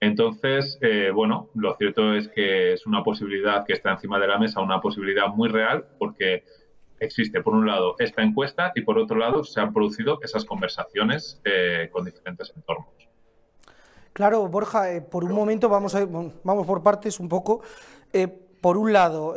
Entonces, 0.04 0.76
eh, 0.82 1.10
bueno, 1.14 1.48
lo 1.54 1.74
cierto 1.76 2.12
es 2.12 2.28
que 2.28 2.74
es 2.74 2.86
una 2.86 3.02
posibilidad 3.02 3.64
que 3.64 3.72
está 3.72 3.92
encima 3.92 4.18
de 4.18 4.26
la 4.26 4.38
mesa, 4.38 4.60
una 4.60 4.78
posibilidad 4.78 5.28
muy 5.28 5.48
real, 5.48 5.86
porque 5.98 6.44
existe, 7.00 7.40
por 7.40 7.54
un 7.54 7.66
lado, 7.66 7.96
esta 7.98 8.22
encuesta 8.22 8.70
y, 8.74 8.82
por 8.82 8.98
otro 8.98 9.16
lado, 9.16 9.44
se 9.44 9.60
han 9.60 9.72
producido 9.72 10.18
esas 10.22 10.44
conversaciones 10.44 11.40
eh, 11.46 11.88
con 11.90 12.04
diferentes 12.04 12.52
entornos. 12.54 12.88
Claro, 14.12 14.46
Borja, 14.46 14.92
eh, 14.92 15.00
por 15.00 15.24
un 15.24 15.32
momento 15.32 15.70
vamos, 15.70 15.94
a, 15.94 16.04
vamos 16.04 16.66
por 16.66 16.82
partes 16.82 17.18
un 17.18 17.30
poco. 17.30 17.62
por 18.60 18.76
un 18.76 18.92
lado, 18.92 19.34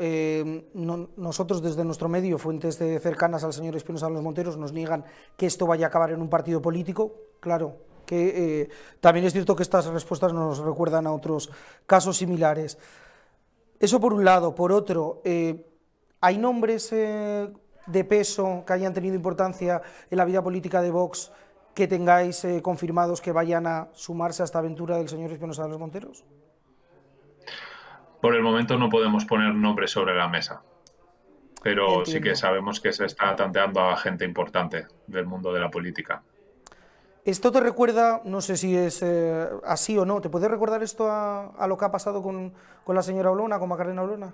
nosotros 1.15 1.61
desde 1.61 1.85
nuestro 1.85 2.09
medio, 2.09 2.37
fuentes 2.37 2.77
cercanas 2.77 3.45
al 3.45 3.53
señor 3.53 3.77
Espinosa 3.77 4.07
de 4.07 4.13
los 4.15 4.21
Monteros, 4.21 4.57
nos 4.57 4.73
niegan 4.73 5.05
que 5.37 5.45
esto 5.45 5.65
vaya 5.65 5.85
a 5.85 5.89
acabar 5.89 6.11
en 6.11 6.21
un 6.21 6.29
partido 6.29 6.61
político. 6.61 7.13
Claro, 7.39 7.87
que 8.07 8.61
eh, 8.61 8.69
también 9.01 9.25
es 9.27 9.33
cierto 9.33 9.55
que 9.55 9.61
estas 9.61 9.85
respuestas 9.85 10.33
nos 10.33 10.59
recuerdan 10.59 11.05
a 11.05 11.13
otros 11.13 11.51
casos 11.85 12.17
similares. 12.17 12.79
Eso 13.79 13.99
por 13.99 14.13
un 14.13 14.25
lado. 14.25 14.55
Por 14.55 14.71
otro, 14.71 15.21
eh, 15.23 15.67
¿hay 16.21 16.37
nombres 16.39 16.91
eh, 16.93 17.49
de 17.85 18.03
peso 18.05 18.63
que 18.65 18.73
hayan 18.73 18.93
tenido 18.93 19.13
importancia 19.13 19.81
en 20.09 20.17
la 20.17 20.25
vida 20.25 20.41
política 20.41 20.81
de 20.81 20.89
Vox 20.89 21.31
que 21.75 21.87
tengáis 21.87 22.47
confirmados 22.63 23.21
que 23.21 23.31
vayan 23.31 23.67
a 23.67 23.89
sumarse 23.91 24.41
a 24.41 24.45
esta 24.45 24.57
aventura 24.57 24.97
del 24.97 25.09
señor 25.09 25.31
Espinosa 25.31 25.63
de 25.63 25.69
los 25.69 25.79
Monteros? 25.79 26.25
Por 28.19 28.33
el 28.33 28.41
momento 28.41 28.79
no 28.79 28.89
podemos 28.89 29.25
poner 29.25 29.53
nombres 29.53 29.91
sobre 29.91 30.15
la 30.15 30.27
mesa, 30.27 30.63
pero 31.61 32.03
sí 32.03 32.19
que 32.19 32.35
sabemos 32.35 32.79
que 32.79 32.91
se 32.93 33.05
está 33.05 33.35
tanteando 33.35 33.81
a 33.81 33.95
gente 33.95 34.25
importante 34.25 34.87
del 35.05 35.27
mundo 35.27 35.53
de 35.53 35.59
la 35.59 35.69
política. 35.69 36.23
Esto 37.27 37.51
te 37.51 37.59
recuerda, 37.59 38.21
no 38.23 38.39
sé 38.39 38.55
si 38.55 38.73
es 38.73 39.01
eh, 39.03 39.49
así 39.65 39.97
o 39.97 40.05
no, 40.05 40.21
¿te 40.21 40.29
puede 40.29 40.47
recordar 40.47 40.81
esto 40.81 41.11
a, 41.11 41.67
lo 41.67 41.77
que 41.77 41.83
ha 41.83 41.91
pasado 41.91 42.23
con, 42.23 42.53
la 42.87 43.01
señora 43.01 43.31
Olona, 43.31 43.59
con 43.59 43.67
Macarena 43.67 44.03
Olona? 44.03 44.33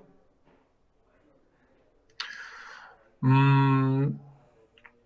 Mm, 3.22 4.10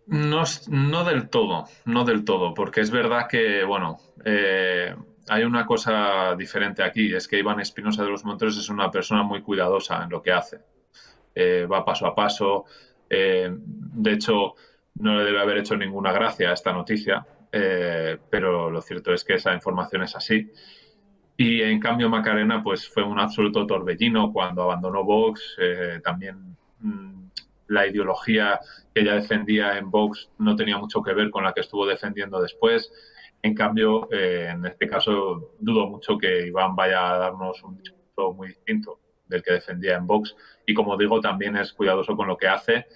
no, 0.07 1.03
del 1.05 1.29
todo, 1.29 1.63
no 1.85 2.03
del 2.03 2.25
todo, 2.25 2.53
porque 2.53 2.81
es 2.81 2.91
verdad 2.91 3.25
que, 3.29 3.63
bueno, 3.63 3.99
eh, 4.25 4.93
hay 5.29 5.45
una 5.45 5.65
cosa 5.65 6.35
diferente 6.35 6.83
aquí, 6.83 7.15
es 7.15 7.25
que 7.25 7.39
Iván 7.39 7.61
Espinosa 7.61 8.03
de 8.03 8.09
los 8.09 8.25
Monteros 8.25 8.57
es 8.57 8.67
una 8.67 8.91
persona 8.91 9.23
muy 9.23 9.41
cuidadosa 9.41 10.03
en 10.03 10.09
lo 10.09 10.21
que 10.21 10.33
hace. 10.33 10.59
Eh, 11.33 11.65
va 11.71 11.85
paso 11.85 12.05
a 12.05 12.13
paso. 12.13 12.65
de 13.09 14.11
hecho, 14.11 14.55
no 14.95 15.15
le 15.15 15.23
debe 15.23 15.39
haber 15.39 15.59
hecho 15.59 15.77
ninguna 15.77 16.11
gracia 16.11 16.49
a 16.49 16.53
esta 16.53 16.73
noticia, 16.73 17.25
eh, 17.51 18.17
pero 18.29 18.69
lo 18.69 18.81
cierto 18.81 19.13
es 19.13 19.23
que 19.23 19.35
esa 19.35 19.53
información 19.53 20.03
es 20.03 20.15
así. 20.15 20.51
Y 21.37 21.61
en 21.61 21.79
cambio 21.79 22.09
Macarena 22.09 22.63
pues 22.63 22.87
fue 22.89 23.03
un 23.03 23.19
absoluto 23.19 23.67
torbellino 23.67 24.33
cuando 24.33 24.63
abandonó 24.63 25.03
Vox, 25.03 25.55
eh, 25.59 25.99
también 26.03 26.57
mm, 26.79 27.27
la 27.67 27.85
ideología 27.85 28.59
que 28.93 29.01
ella 29.01 29.15
defendía 29.15 29.77
en 29.77 29.91
Vox 29.91 30.31
no 30.39 30.55
tenía 30.55 30.77
mucho 30.77 31.01
que 31.03 31.13
ver 31.13 31.29
con 31.29 31.43
la 31.43 31.53
que 31.53 31.61
estuvo 31.61 31.85
defendiendo 31.85 32.41
después. 32.41 32.91
En 33.43 33.53
cambio, 33.53 34.09
eh, 34.11 34.49
en 34.51 34.65
este 34.65 34.87
caso, 34.87 35.53
dudo 35.59 35.87
mucho 35.87 36.17
que 36.17 36.47
Iván 36.47 36.75
vaya 36.75 37.13
a 37.13 37.17
darnos 37.19 37.61
un 37.63 37.77
discurso 37.77 38.33
muy 38.33 38.47
distinto 38.49 38.99
del 39.27 39.43
que 39.43 39.53
defendía 39.53 39.95
en 39.95 40.07
Vox. 40.07 40.35
Y 40.65 40.73
como 40.73 40.97
digo, 40.97 41.21
también 41.21 41.55
es 41.55 41.71
cuidadoso 41.73 42.15
con 42.15 42.27
lo 42.27 42.37
que 42.37 42.47
hace 42.47 42.87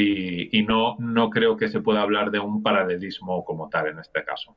y, 0.00 0.62
no, 0.62 0.96
no 0.98 1.30
creo 1.30 1.56
que 1.56 1.68
se 1.68 1.80
pueda 1.80 2.02
hablar 2.02 2.30
de 2.30 2.40
un 2.40 2.62
paralelismo 2.62 3.44
como 3.44 3.68
tal 3.68 3.88
en 3.88 3.98
este 3.98 4.24
caso. 4.24 4.56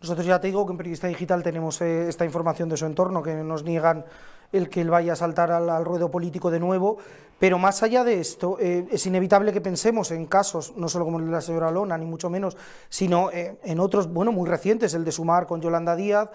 Nosotros 0.00 0.26
ya 0.26 0.40
te 0.40 0.48
digo 0.48 0.66
que 0.66 0.72
en 0.72 0.78
Periodista 0.78 1.06
Digital 1.06 1.42
tenemos 1.42 1.80
eh, 1.80 2.08
esta 2.08 2.24
información 2.24 2.68
de 2.68 2.76
su 2.76 2.86
entorno, 2.86 3.22
que 3.22 3.34
nos 3.36 3.62
niegan 3.62 4.04
el 4.52 4.68
que 4.68 4.80
él 4.80 4.90
vaya 4.90 5.14
a 5.14 5.16
saltar 5.16 5.50
al, 5.50 5.84
ruedo 5.84 6.10
político 6.10 6.50
de 6.50 6.60
nuevo, 6.60 6.98
pero 7.38 7.58
más 7.58 7.82
allá 7.82 8.04
de 8.04 8.20
esto, 8.20 8.58
eh, 8.60 8.86
es 8.90 9.06
inevitable 9.06 9.52
que 9.52 9.60
pensemos 9.60 10.10
en 10.10 10.26
casos, 10.26 10.76
no 10.76 10.88
solo 10.88 11.04
como 11.04 11.18
el 11.18 11.26
de 11.26 11.32
la 11.32 11.40
señora 11.40 11.70
Lona, 11.70 11.96
ni 11.96 12.06
mucho 12.06 12.28
menos, 12.28 12.56
sino 12.88 13.30
eh, 13.30 13.56
en 13.64 13.80
otros, 13.80 14.12
bueno, 14.12 14.32
muy 14.32 14.48
recientes, 14.48 14.94
el 14.94 15.04
de 15.04 15.12
Sumar 15.12 15.46
con 15.46 15.60
Yolanda 15.60 15.96
Díaz, 15.96 16.28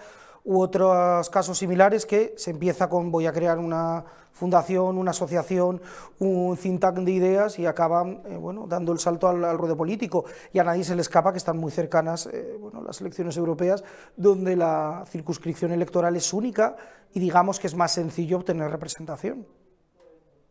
u 0.44 0.60
otros 0.60 1.28
casos 1.30 1.58
similares 1.58 2.06
que 2.06 2.34
se 2.36 2.50
empieza 2.50 2.88
con 2.88 3.10
voy 3.10 3.26
a 3.26 3.32
crear 3.32 3.58
una 3.58 4.04
fundación, 4.32 4.98
una 4.98 5.10
asociación, 5.10 5.80
un 6.20 6.56
think 6.56 6.80
tank 6.80 6.98
de 6.98 7.10
ideas 7.10 7.58
y 7.58 7.66
acaban 7.66 8.22
eh, 8.26 8.36
bueno, 8.36 8.66
dando 8.68 8.92
el 8.92 8.98
salto 8.98 9.28
al, 9.28 9.58
ruedo 9.58 9.76
político. 9.76 10.24
Y 10.52 10.60
a 10.60 10.64
nadie 10.64 10.84
se 10.84 10.94
le 10.94 11.02
escapa 11.02 11.32
que 11.32 11.38
están 11.38 11.58
muy 11.58 11.72
cercanas 11.72 12.26
eh, 12.32 12.56
bueno, 12.58 12.82
las 12.82 13.00
elecciones 13.00 13.36
europeas, 13.36 13.84
donde 14.16 14.56
la 14.56 15.04
circunscripción 15.06 15.72
electoral 15.72 16.14
es 16.16 16.32
única 16.32 16.76
y 17.12 17.20
digamos 17.20 17.58
que 17.58 17.66
es 17.66 17.74
más 17.74 17.92
sencillo 17.92 18.36
obtener 18.36 18.70
representación. 18.70 19.46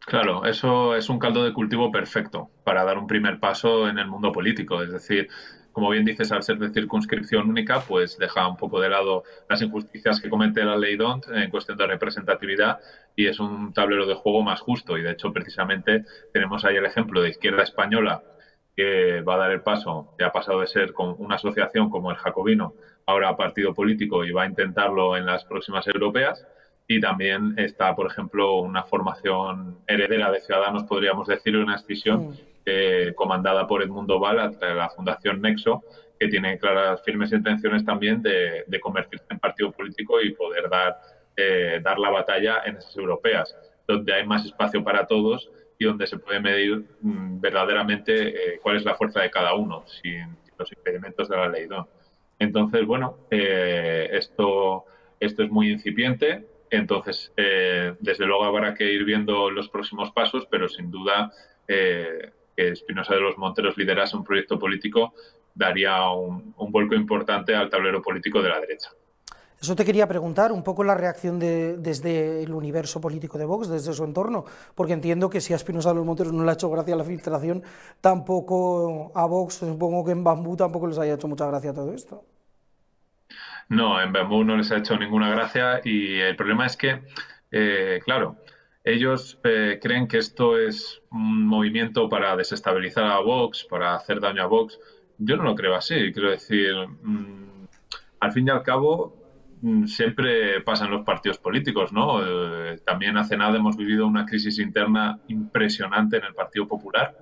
Claro, 0.05 0.45
eso 0.45 0.95
es 0.95 1.09
un 1.09 1.20
caldo 1.20 1.43
de 1.43 1.51
cultivo 1.51 1.91
perfecto 1.91 2.49
para 2.64 2.86
dar 2.86 2.97
un 2.97 3.07
primer 3.07 3.41
paso 3.41 3.89
en 3.89 3.97
el 3.97 4.07
mundo 4.07 4.32
político. 4.32 4.82
Es 4.82 4.91
decir, 4.91 5.28
como 5.78 5.91
bien 5.91 6.05
dices, 6.05 6.32
al 6.32 6.41
ser 6.41 6.57
de 6.57 6.71
circunscripción 6.71 7.47
única, 7.47 7.82
pues 7.82 8.17
deja 8.17 8.47
un 8.47 8.57
poco 8.57 8.80
de 8.82 8.89
lado 8.89 9.23
las 9.47 9.61
injusticias 9.61 10.19
que 10.19 10.28
comete 10.28 10.65
la 10.65 10.75
ley 10.75 10.95
DONT 10.95 11.28
en 11.30 11.51
cuestión 11.51 11.78
de 11.78 11.86
representatividad 11.86 12.80
y 13.15 13.28
es 13.28 13.39
un 13.39 13.73
tablero 13.73 14.07
de 14.07 14.15
juego 14.15 14.41
más 14.41 14.59
justo. 14.59 14.97
Y 14.97 15.03
de 15.03 15.11
hecho, 15.11 15.32
precisamente, 15.32 16.03
tenemos 16.34 16.65
ahí 16.65 16.78
el 16.78 16.86
ejemplo 16.88 17.21
de 17.21 17.30
Izquierda 17.30 17.61
Española 17.61 18.23
que 18.75 19.21
va 19.21 19.36
a 19.36 19.38
dar 19.38 19.51
el 19.51 19.61
paso, 19.61 20.15
ya 20.19 20.25
ha 20.25 20.32
pasado 20.32 20.61
de 20.61 20.65
ser 20.65 20.93
con 20.93 21.13
una 21.19 21.36
asociación 21.36 21.91
como 21.91 22.09
el 22.09 22.17
Jacobino, 22.17 22.73
ahora 23.05 23.38
partido 23.38 23.75
político 23.75 24.25
y 24.25 24.32
va 24.32 24.45
a 24.45 24.47
intentarlo 24.47 25.15
en 25.15 25.28
las 25.28 25.45
próximas 25.45 25.86
europeas. 25.86 26.43
Y 26.88 26.99
también 26.99 27.53
está, 27.57 27.95
por 27.95 28.07
ejemplo, 28.07 28.61
una 28.61 28.82
formación 28.82 29.78
heredera 29.86 30.32
de 30.32 30.41
Ciudadanos, 30.41 30.86
podríamos 30.86 31.28
decir, 31.28 31.55
una 31.55 31.75
escisión 31.75 32.36
eh, 32.70 33.13
comandada 33.15 33.65
por 33.65 33.82
Edmundo 33.82 34.20
Val, 34.20 34.57
la 34.59 34.89
Fundación 34.89 35.41
Nexo, 35.41 35.86
que 36.20 36.28
tiene 36.28 36.57
claras, 36.57 37.01
firmes 37.01 37.32
intenciones 37.32 37.86
también 37.86 38.22
de, 38.22 38.65
convertirse 38.82 39.24
en 39.30 39.39
partido 39.39 39.72
político 39.72 40.20
y 40.20 40.34
poder 40.34 40.70
dar, 40.70 40.97
eh, 41.38 41.80
dar 41.82 41.97
la 41.97 42.09
batalla 42.09 42.63
en 42.65 42.76
esas 42.76 42.93
europeas, 42.97 43.55
donde 43.88 44.13
hay 44.13 44.26
más 44.26 44.45
espacio 44.45 44.84
para 44.84 45.07
todos 45.07 45.49
y 45.80 45.86
donde 45.86 46.07
se 46.07 46.20
puede 46.20 46.41
medir 46.41 46.84
mm, 46.99 47.39
verdaderamente 47.39 48.55
eh, 48.55 48.59
cuál 48.61 48.76
es 48.76 48.84
la 48.84 48.95
fuerza 48.95 49.22
de 49.22 49.32
cada 49.32 49.53
uno, 49.53 49.86
sin 49.88 50.36
los 50.59 50.70
impedimentos 50.74 51.30
de 51.30 51.38
la 51.38 51.47
ley. 51.47 51.70
Entonces, 52.38 52.86
bueno, 52.86 53.20
esto, 53.32 54.84
esto 55.22 55.43
es 55.43 55.49
muy 55.49 55.72
incipiente, 55.72 56.45
entonces, 56.70 57.32
desde 57.38 58.26
luego 58.26 58.43
habrá 58.43 58.74
que 58.74 58.91
ir 58.91 59.05
viendo 59.05 59.49
los 59.51 59.70
próximos 59.70 60.11
pasos, 60.11 60.45
pero 60.51 60.68
sin 60.68 60.91
duda 60.91 61.32
que 62.58 62.70
Espinosa 62.70 63.14
de 63.14 63.22
los 63.22 63.38
Monteros 63.38 63.78
liderase 63.78 64.18
un 64.18 64.24
proyecto 64.24 64.58
político 64.58 65.14
daría 65.53 66.10
un, 66.10 66.53
vuelco 66.58 66.95
importante 66.95 67.55
al 67.55 67.70
tablero 67.70 68.01
político 68.01 68.41
de 68.41 68.49
la 68.49 68.60
derecha. 68.60 68.89
Eso 69.60 69.76
te 69.76 69.86
quería 69.86 70.08
preguntar, 70.08 70.51
un 70.51 70.64
poco 70.64 70.84
la 70.84 70.93
reacción 70.93 71.39
de, 71.39 71.78
desde 71.78 72.43
el 72.43 72.53
universo 72.53 73.01
político 73.01 73.39
de 73.39 73.45
Vox, 73.45 73.70
desde 73.70 73.93
su 73.93 74.03
entorno, 74.03 74.45
porque 74.76 74.93
entiendo 74.93 75.30
que 75.32 75.41
si 75.41 75.53
a 75.53 75.55
Espinosa 75.55 75.89
de 75.89 75.95
los 75.95 76.05
Monteros 76.05 76.34
no 76.34 76.43
le 76.43 76.51
ha 76.51 76.53
hecho 76.53 76.70
gracia 76.70 76.95
la 76.95 77.03
filtración, 77.03 77.64
tampoco 77.99 79.12
a 79.16 79.26
Vox, 79.26 79.55
supongo 79.55 80.05
que 80.05 80.12
en 80.12 80.24
Bambú 80.24 80.55
tampoco 80.55 80.86
les 80.88 80.99
haya 80.99 81.16
hecho 81.16 81.28
mucha 81.28 81.47
gracia 81.47 81.74
todo 81.74 81.91
esto. 81.91 82.24
No, 83.70 83.99
en 83.99 84.14
Bambú 84.14 84.43
no 84.43 84.58
les 84.58 84.72
ha 84.72 84.78
hecho 84.78 84.95
ninguna 84.95 85.30
gracia 85.30 85.82
y 85.84 86.20
el 86.20 86.36
problema 86.36 86.68
es 86.68 86.78
que, 86.78 87.01
eh, 87.51 87.99
claro, 88.05 88.38
ellos 88.88 89.38
eh, 89.44 89.80
creen 89.82 90.08
que 90.08 90.18
esto 90.18 90.58
es 90.58 91.02
un 91.12 91.46
movimiento 91.46 92.08
para 92.08 92.38
desestabilizar 92.38 93.04
a 93.04 93.20
Vox, 93.20 93.66
para 93.70 93.96
hacer 93.96 94.22
daño 94.22 94.44
a 94.44 94.48
Vox. 94.48 94.80
Yo 95.18 95.36
no 95.36 95.44
lo 95.44 95.56
creo 95.56 95.76
así. 95.76 96.14
Quiero 96.14 96.32
decir, 96.32 96.74
mm, 97.02 97.66
al 98.22 98.32
fin 98.32 98.48
y 98.48 98.50
al 98.50 98.64
cabo, 98.64 99.14
mm, 99.62 99.88
siempre 99.88 100.62
pasan 100.62 100.90
los 100.92 101.04
partidos 101.04 101.38
políticos, 101.38 101.92
¿no? 101.92 102.22
Eh, 102.24 102.78
también 102.86 103.18
hace 103.18 103.36
nada 103.36 103.58
hemos 103.58 103.76
vivido 103.76 104.08
una 104.08 104.26
crisis 104.26 104.58
interna 104.58 105.20
impresionante 105.28 106.18
en 106.18 106.24
el 106.24 106.34
Partido 106.34 106.66
Popular, 106.66 107.14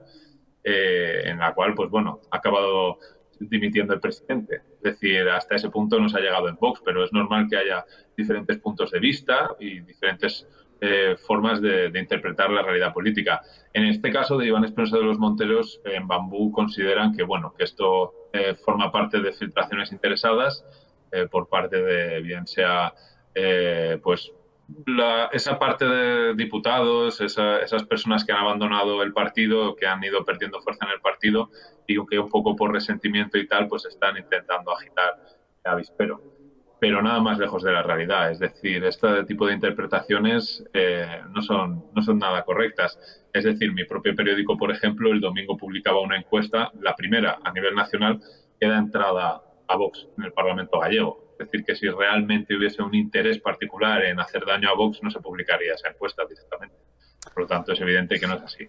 eh, 0.64 1.24
en 1.26 1.40
la 1.40 1.54
cual, 1.56 1.74
pues 1.74 1.90
bueno, 1.90 2.22
ha 2.30 2.38
acabado 2.38 3.00
dimitiendo 3.40 3.94
el 3.96 4.00
presidente. 4.00 4.62
Es 4.78 4.82
decir, 4.82 5.28
hasta 5.30 5.56
ese 5.56 5.70
punto 5.70 6.00
no 6.00 6.10
se 6.10 6.18
ha 6.18 6.22
llegado 6.22 6.48
en 6.48 6.56
Vox, 6.58 6.82
pero 6.86 7.04
es 7.04 7.12
normal 7.12 7.48
que 7.50 7.58
haya 7.58 7.86
diferentes 8.16 8.60
puntos 8.60 8.92
de 8.92 9.00
vista 9.00 9.50
y 9.60 9.80
diferentes 9.82 10.48
eh, 10.88 11.18
formas 11.18 11.62
de, 11.62 11.92
interpretar 11.96 12.50
la 12.50 12.62
realidad 12.62 12.94
política. 12.94 13.42
En 13.74 13.86
este 13.86 14.12
caso 14.12 14.38
de 14.38 14.48
Iván 14.48 14.64
Espinosa 14.64 14.98
de 14.98 15.04
los 15.04 15.18
Monteros, 15.18 15.82
en 15.84 16.08
Bambú 16.08 16.52
consideran 16.52 17.16
que 17.16 17.24
bueno 17.24 17.54
que 17.58 17.64
esto 17.64 18.14
eh, 18.34 18.56
forma 18.56 18.92
parte 18.92 19.20
de 19.20 19.34
filtraciones 19.34 19.92
interesadas 19.92 20.64
eh, 21.12 21.28
por 21.30 21.48
parte 21.50 21.82
de 21.82 22.22
bien 22.22 22.46
sea 22.48 22.94
pues 24.02 24.32
esa 25.34 25.60
parte 25.60 25.86
de 25.86 26.36
diputados, 26.36 27.20
esas 27.20 27.84
personas 27.84 28.24
que 28.24 28.32
han 28.32 28.40
abandonado 28.40 29.04
el 29.04 29.12
partido, 29.12 29.76
que 29.76 29.86
han 29.86 30.02
ido 30.02 30.24
perdiendo 30.24 30.62
fuerza 30.62 30.86
en 30.86 30.92
el 30.92 31.02
partido 31.02 31.50
y 31.86 32.04
que 32.06 32.18
un 32.18 32.30
poco 32.30 32.56
por 32.56 32.72
resentimiento 32.72 33.38
y 33.38 33.46
tal, 33.46 33.68
pues 33.68 33.86
están 33.86 34.18
intentando 34.18 34.72
agitar 34.72 35.16
el 35.66 35.72
avispero 35.72 36.35
pero 36.80 37.02
nada 37.02 37.20
más 37.20 37.40
lejos 37.40 37.64
de 37.64 37.72
la 37.72 37.84
realidad. 37.84 38.32
Es 38.32 38.40
decir, 38.40 38.84
este 38.84 39.24
tipo 39.26 39.48
de 39.48 39.54
interpretaciones 39.54 40.64
eh, 40.74 41.22
no, 41.30 41.42
son, 41.42 41.86
no 41.94 42.02
son 42.04 42.20
nada 42.20 42.44
correctas. 42.44 42.98
Es 43.34 43.44
decir, 43.44 43.74
mi 43.74 43.86
propio 43.86 44.16
periódico, 44.16 44.58
por 44.58 44.72
ejemplo, 44.72 45.12
el 45.12 45.22
domingo 45.22 45.58
publicaba 45.58 46.02
una 46.02 46.18
encuesta, 46.18 46.72
la 46.82 46.96
primera 46.96 47.40
a 47.44 47.52
nivel 47.52 47.76
nacional, 47.76 48.20
que 48.60 48.68
da 48.68 48.78
entrada 48.78 49.42
a 49.68 49.76
Vox 49.78 50.08
en 50.18 50.26
el 50.26 50.34
Parlamento 50.34 50.80
gallego. 50.80 51.36
Es 51.40 51.52
decir, 51.52 51.66
que 51.66 51.76
si 51.76 51.90
realmente 51.90 52.56
hubiese 52.56 52.82
un 52.82 52.96
interés 52.96 53.40
particular 53.40 54.04
en 54.06 54.20
hacer 54.20 54.46
daño 54.46 54.70
a 54.70 54.76
Vox, 54.76 55.02
no 55.04 55.10
se 55.10 55.20
publicaría 55.20 55.74
esa 55.74 55.90
encuesta 55.90 56.24
directamente. 56.28 56.78
Por 57.34 57.44
lo 57.44 57.48
tanto, 57.48 57.74
es 57.74 57.82
evidente 57.82 58.20
que 58.20 58.28
no 58.28 58.36
es 58.36 58.44
así. 58.44 58.68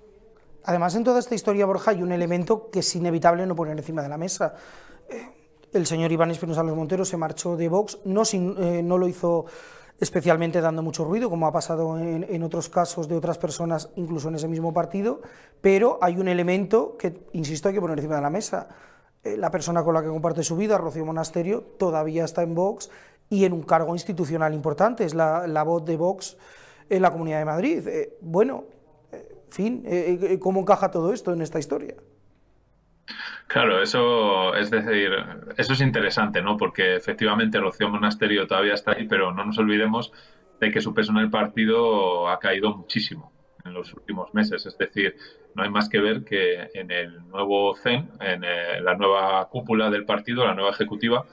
Además, 0.64 0.96
en 0.96 1.04
toda 1.04 1.20
esta 1.20 1.36
historia, 1.36 1.64
Borja, 1.64 1.92
hay 1.92 2.02
un 2.02 2.10
elemento 2.10 2.70
que 2.72 2.80
es 2.80 2.96
inevitable 2.96 3.46
no 3.46 3.54
poner 3.54 3.76
encima 3.76 4.02
de 4.02 4.08
la 4.08 4.18
mesa. 4.18 4.56
Eh, 5.08 5.45
el 5.76 5.86
señor 5.86 6.10
Iván 6.10 6.30
Espinosa 6.30 6.62
Los 6.62 6.76
Monteros 6.76 7.08
se 7.08 7.16
marchó 7.16 7.56
de 7.56 7.68
Vox, 7.68 7.98
no, 8.04 8.22
eh, 8.32 8.82
lo 8.82 9.08
hizo 9.08 9.44
especialmente 9.98 10.60
dando 10.60 10.82
mucho 10.82 11.04
ruido, 11.04 11.30
como 11.30 11.46
ha 11.46 11.52
pasado 11.52 11.98
en, 11.98 12.42
otros 12.42 12.68
casos 12.68 13.08
de 13.08 13.16
otras 13.16 13.38
personas, 13.38 13.90
incluso 13.96 14.28
en 14.28 14.34
ese 14.34 14.48
mismo 14.48 14.74
partido, 14.74 15.22
pero 15.60 15.98
hay 16.02 16.18
un 16.18 16.28
elemento 16.28 16.96
que, 16.98 17.26
insisto, 17.32 17.68
hay 17.68 17.74
que 17.74 17.80
poner 17.80 17.98
encima 17.98 18.16
de 18.16 18.22
la 18.22 18.28
mesa. 18.30 18.68
Eh, 19.24 19.38
la 19.38 19.50
persona 19.50 19.82
con 19.82 19.94
la 19.94 20.02
que 20.02 20.08
comparte 20.08 20.42
su 20.42 20.56
vida, 20.56 20.76
Rocío 20.76 21.06
Monasterio, 21.06 21.62
todavía 21.78 22.24
está 22.24 22.42
en 22.42 22.54
Vox 22.54 22.90
y 23.30 23.44
en 23.44 23.54
un 23.54 23.62
cargo 23.62 23.94
institucional 23.94 24.52
importante, 24.52 25.04
es 25.04 25.14
la, 25.14 25.62
voz 25.64 25.84
de 25.86 25.96
Vox 25.96 26.36
en 26.90 27.00
la 27.00 27.10
Comunidad 27.10 27.38
de 27.38 27.44
Madrid. 27.46 27.88
Eh, 27.88 28.18
bueno, 28.20 28.64
en 29.12 29.52
fin, 29.52 30.38
¿cómo 30.40 30.60
encaja 30.60 30.90
todo 30.90 31.12
esto 31.14 31.32
en 31.32 31.40
esta 31.40 31.58
historia? 31.58 31.94
Claro, 33.46 33.80
eso 33.80 34.54
es 34.56 34.70
decir, 34.70 35.10
eso 35.56 35.72
es 35.72 35.80
interesante, 35.80 36.42
¿no? 36.42 36.56
Porque 36.56 36.96
efectivamente 36.96 37.60
Rocío 37.60 37.88
Monasterio 37.88 38.46
todavía 38.46 38.74
está 38.74 38.92
ahí, 38.92 39.06
pero 39.06 39.32
no 39.32 39.44
nos 39.44 39.58
olvidemos 39.58 40.12
de 40.60 40.70
que 40.70 40.80
su 40.80 40.92
peso 40.92 41.12
en 41.12 41.18
el 41.18 41.30
partido 41.30 42.28
ha 42.28 42.38
caído 42.40 42.76
muchísimo 42.76 43.32
en 43.64 43.72
los 43.74 43.92
últimos 43.94 44.34
meses. 44.34 44.66
Es 44.66 44.76
decir, 44.76 45.16
no 45.54 45.62
hay 45.62 45.70
más 45.70 45.88
que 45.88 46.00
ver 46.00 46.24
que 46.24 46.68
en 46.74 46.90
el 46.90 47.28
nuevo 47.28 47.74
CEN, 47.76 48.10
en 48.20 48.42
eh, 48.44 48.80
la 48.80 48.94
nueva 48.96 49.48
cúpula 49.48 49.90
del 49.90 50.04
partido, 50.04 50.44
la 50.44 50.54
nueva 50.54 50.70
ejecutiva, 50.70 51.24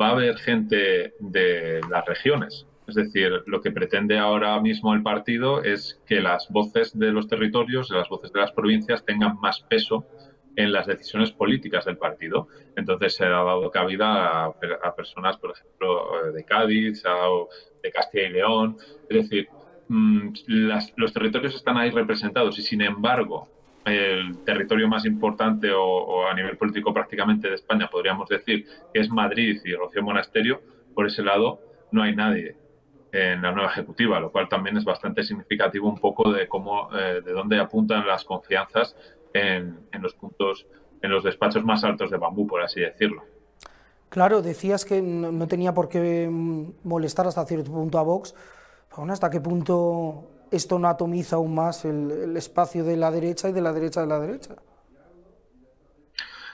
va 0.00 0.08
a 0.08 0.12
haber 0.12 0.38
gente 0.38 1.14
de 1.20 1.80
las 1.90 2.04
regiones. 2.06 2.66
Es 2.86 2.94
decir, 2.94 3.42
lo 3.46 3.60
que 3.60 3.72
pretende 3.72 4.18
ahora 4.18 4.60
mismo 4.60 4.94
el 4.94 5.02
partido 5.02 5.62
es 5.62 6.00
que 6.06 6.20
las 6.20 6.48
voces 6.50 6.96
de 6.98 7.10
los 7.10 7.26
territorios, 7.26 7.90
las 7.90 8.08
voces 8.08 8.32
de 8.32 8.40
las 8.40 8.52
provincias 8.52 9.04
tengan 9.04 9.38
más 9.40 9.60
peso 9.60 10.06
en 10.56 10.72
las 10.72 10.86
decisiones 10.86 11.30
políticas 11.30 11.84
del 11.84 11.98
partido. 11.98 12.48
Entonces 12.74 13.14
se 13.14 13.24
ha 13.24 13.28
dado 13.28 13.70
cabida 13.70 14.46
a, 14.46 14.96
personas, 14.96 15.36
por 15.36 15.52
ejemplo, 15.52 16.32
de 16.32 16.44
Cádiz, 16.44 17.02
de 17.82 17.90
Castilla 17.92 18.26
y 18.26 18.32
León. 18.32 18.76
Es 19.08 19.22
decir, 19.22 19.48
mm, 19.88 20.30
los 20.96 21.12
territorios 21.12 21.54
están 21.54 21.76
ahí 21.76 21.90
representados 21.90 22.58
y, 22.58 22.62
sin 22.62 22.80
embargo, 22.80 23.48
el 23.84 24.42
territorio 24.44 24.88
más 24.88 25.04
importante 25.04 25.70
o, 25.72 26.26
a 26.26 26.34
nivel 26.34 26.56
político 26.56 26.92
prácticamente 26.92 27.48
de 27.48 27.54
España, 27.54 27.88
podríamos 27.88 28.28
decir, 28.28 28.66
que 28.92 29.00
es 29.00 29.10
Madrid 29.10 29.60
y 29.64 29.74
Rocío 29.74 30.02
Monasterio, 30.02 30.60
por 30.94 31.06
ese 31.06 31.22
lado 31.22 31.60
no 31.92 32.02
hay 32.02 32.16
nadie 32.16 32.56
en 33.12 33.42
la 33.42 33.52
nueva 33.52 33.70
ejecutiva, 33.70 34.18
lo 34.18 34.32
cual 34.32 34.48
también 34.48 34.76
es 34.76 34.84
bastante 34.84 35.22
significativo 35.22 35.88
un 35.88 35.98
poco 35.98 36.32
de 36.32 36.48
cómo, 36.48 36.90
eh, 36.94 37.22
de 37.24 37.32
dónde 37.32 37.58
apuntan 37.58 38.06
las 38.06 38.24
confianzas 38.24 38.96
en, 39.32 39.88
los 40.00 40.14
puntos, 40.14 40.66
en 41.02 41.10
los 41.10 41.24
despachos 41.24 41.64
más 41.64 41.84
altos 41.84 42.10
de 42.10 42.16
bambú, 42.16 42.46
por 42.46 42.62
así 42.62 42.80
decirlo. 42.80 43.24
Claro, 44.08 44.42
decías 44.42 44.84
que 44.84 45.02
no, 45.02 45.46
tenía 45.46 45.74
por 45.74 45.88
qué 45.88 46.28
molestar 46.30 47.26
hasta 47.26 47.44
cierto 47.44 47.70
punto 47.70 47.98
a 47.98 48.02
Vox. 48.02 48.34
¿Hasta 49.10 49.28
qué 49.28 49.40
punto 49.40 50.30
esto 50.50 50.78
no 50.78 50.88
atomiza 50.88 51.36
aún 51.36 51.54
más 51.54 51.84
el, 51.84 52.34
espacio 52.36 52.82
de 52.84 52.96
la 52.96 53.10
derecha 53.10 53.48
y 53.48 53.52
de 53.52 53.60
la 53.60 53.72
derecha 53.72 54.00
de 54.00 54.06
la 54.06 54.18
derecha? 54.18 54.54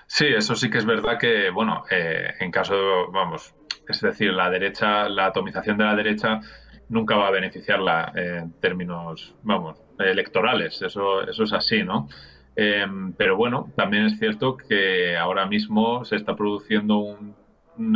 Sí, 0.07 0.27
eso 0.27 0.55
sí 0.55 0.69
que 0.69 0.79
es 0.79 0.85
verdad 0.85 1.19
que, 1.19 1.51
bueno, 1.51 1.85
eh, 1.91 2.35
en 2.41 2.51
caso, 2.51 2.75
vamos, 3.13 3.55
es 3.89 4.01
decir, 4.01 4.33
la 4.33 4.51
derecha, 4.51 5.09
la 5.09 5.27
atomización 5.27 5.79
de 5.79 5.85
la 5.85 5.95
derecha 5.95 6.41
nunca 6.89 7.17
va 7.17 7.29
a 7.29 7.31
beneficiarla 7.31 8.13
en 8.15 8.53
términos, 8.61 9.35
vamos, 9.43 9.81
electorales. 9.99 10.83
Eso, 10.83 11.23
eso 11.23 11.45
es 11.45 11.53
así, 11.53 11.83
¿no? 11.83 12.09
Em, 12.55 13.13
pero 13.15 13.37
bueno, 13.37 13.73
también 13.77 14.07
es 14.07 14.19
cierto 14.19 14.57
que 14.57 15.17
ahora 15.17 15.47
mismo 15.47 16.05
se 16.05 16.17
está 16.17 16.37
produciendo 16.37 16.99
un, 16.99 17.35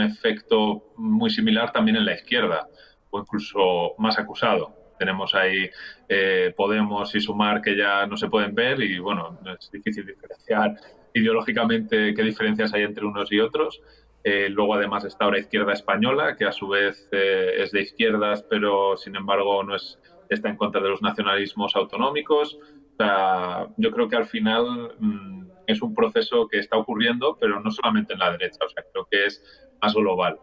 efecto 0.00 0.82
muy 0.96 1.30
similar 1.30 1.70
también 1.70 1.96
en 1.96 2.06
la 2.06 2.14
izquierda, 2.14 2.66
o 3.10 3.20
incluso 3.20 3.94
más 3.98 4.18
acusado. 4.18 4.74
Tenemos 4.98 5.34
ahí 5.34 5.70
eh, 6.08 6.54
Podemos 6.56 7.14
y 7.14 7.20
Sumar 7.20 7.60
que 7.60 7.76
ya 7.76 8.06
no 8.06 8.16
se 8.16 8.28
pueden 8.28 8.54
ver 8.54 8.80
y 8.80 8.98
bueno, 8.98 9.38
es 9.60 9.70
difícil 9.70 10.06
diferenciar 10.06 10.76
ideológicamente 11.12 12.14
qué 12.14 12.22
diferencias 12.22 12.72
hay 12.74 12.82
entre 12.82 13.04
unos 13.04 13.30
y 13.30 13.38
otros. 13.38 13.82
Eh, 14.24 14.48
luego 14.50 14.74
además 14.74 15.04
está 15.04 15.24
ahora 15.24 15.38
Izquierda 15.38 15.72
Española, 15.72 16.36
que 16.36 16.46
a 16.46 16.52
su 16.52 16.66
vez 16.68 17.08
eh, 17.12 17.52
es 17.58 17.70
de 17.70 17.82
izquierdas, 17.82 18.42
pero 18.50 18.96
sin 18.96 19.14
embargo 19.14 19.62
no 19.62 19.76
es, 19.76 20.00
está 20.28 20.48
en 20.48 20.56
contra 20.56 20.80
de 20.80 20.88
los 20.88 21.00
nacionalismos 21.00 21.76
autonómicos. 21.76 22.58
Yo 22.98 23.90
creo 23.90 24.08
que 24.08 24.16
al 24.16 24.26
final 24.26 24.94
mm, 24.98 25.50
es 25.66 25.82
un 25.82 25.94
proceso 25.94 26.48
que 26.48 26.58
está 26.58 26.76
ocurriendo, 26.76 27.36
pero 27.40 27.60
no 27.60 27.70
solamente 27.70 28.12
en 28.12 28.20
la 28.20 28.32
derecha, 28.32 28.64
o 28.64 28.68
sea, 28.68 28.84
creo 28.92 29.06
que 29.10 29.26
es 29.26 29.42
más 29.82 29.94
global. 29.94 30.38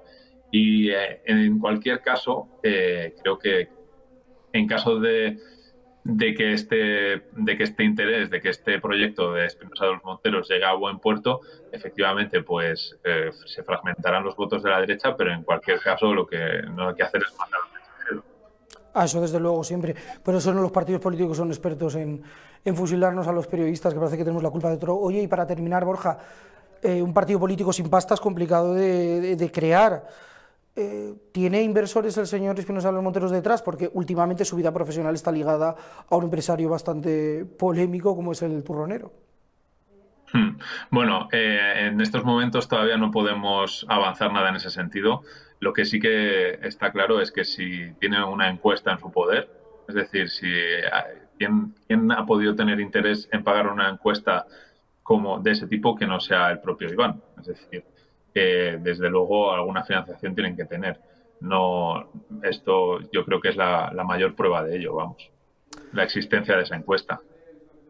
Y 0.52 0.90
eh, 0.90 1.22
en 1.26 1.60
cualquier 1.60 2.02
caso, 2.02 2.48
creo 2.62 3.40
que 3.40 3.70
en 4.54 4.68
caso 4.68 5.00
de, 5.00 5.40
de 6.04 6.34
que 6.34 6.54
este 6.54 7.24
de 7.32 7.58
que 7.58 7.64
este 7.64 7.84
interés 7.84 8.30
de 8.30 8.42
que 8.42 8.50
este 8.50 8.80
proyecto 8.80 9.34
de 9.34 9.46
Espinosa 9.46 9.86
de 9.86 9.94
los 9.94 10.04
Monteros 10.04 10.50
llegue 10.50 10.66
a 10.66 10.74
buen 10.74 11.00
puerto 11.00 11.42
efectivamente 11.72 12.44
pues 12.44 12.98
eh, 13.04 13.32
se 13.46 13.64
fragmentarán 13.64 14.24
los 14.24 14.36
votos 14.36 14.64
de 14.64 14.70
la 14.70 14.82
derecha 14.82 15.16
pero 15.16 15.32
en 15.32 15.44
cualquier 15.44 15.80
caso 15.80 16.14
lo 16.14 16.28
que 16.28 16.62
no 16.72 16.90
hay 16.90 16.96
que 16.96 17.04
hacer 17.04 17.22
es 17.22 17.30
mensajero 17.30 17.73
ah, 18.94 19.06
eso 19.06 19.22
desde 19.22 19.40
luego 19.40 19.64
siempre 19.64 19.96
pero 20.24 20.38
eso 20.38 20.54
no 20.54 20.62
los 20.62 20.72
partidos 20.72 21.02
políticos 21.02 21.38
son 21.38 21.50
expertos 21.50 21.96
en, 21.96 22.22
en, 22.64 22.76
fusilarnos 22.76 23.28
a 23.28 23.32
los 23.32 23.48
periodistas 23.48 23.94
que 23.94 24.00
parece 24.00 24.18
que 24.18 24.24
tenemos 24.24 24.44
la 24.44 24.50
culpa 24.50 24.70
de 24.70 24.76
otro 24.76 24.98
oye 24.98 25.22
y 25.22 25.28
para 25.28 25.46
terminar 25.46 25.86
Borja 25.86 26.18
eh, 26.82 27.02
un 27.02 27.14
partido 27.14 27.40
político 27.40 27.72
sin 27.72 27.90
pasta 27.90 28.14
es 28.14 28.20
complicado 28.20 28.74
de, 28.74 29.36
de 29.36 29.52
crear 29.52 30.06
eh, 30.76 31.14
¿Tiene 31.32 31.62
inversores 31.62 32.18
el 32.18 32.26
señor 32.26 32.58
Espinosa 32.58 32.88
de 32.88 32.96
los 32.96 33.04
Monteros 33.04 33.32
detrás? 33.32 33.62
Porque 33.62 33.92
últimamente 33.94 34.44
su 34.44 34.56
vida 34.56 34.72
profesional 34.72 35.14
está 35.14 35.32
ligada 35.32 35.76
a 36.10 36.16
un 36.16 36.24
empresario 36.24 36.70
bastante 36.70 37.46
polémico 37.46 38.16
como 38.16 38.32
es 38.32 38.42
el 38.42 38.64
turronero. 38.64 39.12
Hmm. 40.34 40.58
Bueno, 40.90 41.30
eh, 41.32 41.88
en 41.88 42.02
estos 42.02 42.24
momentos 42.24 42.68
todavía 42.68 42.98
no 42.98 43.12
podemos 43.12 43.86
avanzar 43.88 44.34
nada 44.34 44.50
en 44.50 44.56
ese 44.56 44.72
sentido. 44.72 45.22
Lo 45.60 45.74
que 45.74 45.86
sí 45.86 46.00
que 46.00 46.60
está 46.64 46.92
claro 46.92 47.22
es 47.22 47.32
que 47.32 47.46
si 47.46 47.94
tiene 48.00 48.24
una 48.24 48.50
encuesta 48.50 48.92
en 48.92 49.00
su 49.00 49.12
poder, 49.12 49.50
es 49.88 49.96
decir, 49.96 50.30
si 50.30 50.52
¿quién, 51.38 51.76
quién 51.88 52.12
ha 52.12 52.26
podido 52.26 52.56
tener 52.56 52.80
interés 52.80 53.30
en 53.32 53.44
pagar 53.44 53.68
una 53.68 53.90
encuesta 53.90 54.46
como 55.04 55.40
de 55.40 55.52
ese 55.52 55.68
tipo 55.68 55.96
que 55.96 56.08
no 56.08 56.20
sea 56.20 56.50
el 56.50 56.60
propio 56.60 56.92
Iván. 56.92 57.22
Es 57.40 57.48
decir, 57.48 57.84
que 58.34 58.80
desde 58.82 59.10
luego 59.10 59.54
alguna 59.54 59.84
financiación 59.84 60.34
tienen 60.34 60.56
que 60.56 60.66
tener. 60.66 61.00
No, 61.42 62.10
esto 62.42 63.02
yo 63.12 63.26
creo 63.26 63.42
que 63.42 63.50
es 63.50 63.58
la, 63.58 63.92
mayor 64.06 64.34
prueba 64.34 64.64
de 64.64 64.78
ello, 64.78 64.96
vamos, 64.96 65.30
la 65.92 66.04
existencia 66.04 66.56
de 66.56 66.64
esa 66.64 66.78
encuesta. 66.78 67.20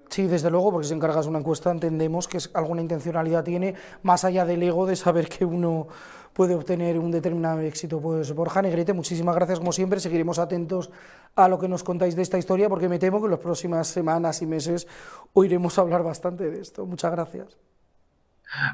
Sí, 0.09 0.27
desde 0.27 0.51
luego, 0.51 0.71
porque 0.71 0.87
si 0.87 0.93
encargas 0.93 1.25
una 1.25 1.39
encuesta 1.39 1.71
entendemos 1.71 2.27
que 2.27 2.37
alguna 2.53 2.81
intencionalidad 2.81 3.43
tiene, 3.43 3.73
más 4.03 4.23
allá 4.23 4.45
del 4.45 4.61
ego 4.61 4.85
de 4.85 4.95
saber 4.95 5.27
que 5.27 5.43
uno 5.43 5.87
puede 6.33 6.55
obtener 6.55 6.99
un 6.99 7.11
determinado 7.11 7.59
éxito. 7.61 7.99
Pues 7.99 8.33
Borja 8.33 8.61
Negrete, 8.61 8.93
muchísimas 8.93 9.35
gracias 9.35 9.59
como 9.59 9.71
siempre, 9.71 9.99
seguiremos 9.99 10.39
atentos 10.39 10.91
a 11.35 11.47
lo 11.47 11.59
que 11.59 11.67
nos 11.67 11.83
contáis 11.83 12.15
de 12.15 12.21
esta 12.21 12.37
historia, 12.37 12.69
porque 12.69 12.89
me 12.89 12.99
temo 12.99 13.19
que 13.19 13.25
en 13.25 13.31
las 13.31 13.39
próximas 13.39 13.87
semanas 13.87 14.41
y 14.41 14.45
meses 14.45 14.87
oiremos 15.33 15.77
hablar 15.79 16.03
bastante 16.03 16.49
de 16.49 16.61
esto. 16.61 16.85
Muchas 16.85 17.11
gracias. 17.11 17.57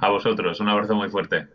A 0.01 0.09
vosotros, 0.09 0.59
un 0.59 0.69
abrazo 0.69 0.95
muy 0.95 1.09
fuerte. 1.09 1.47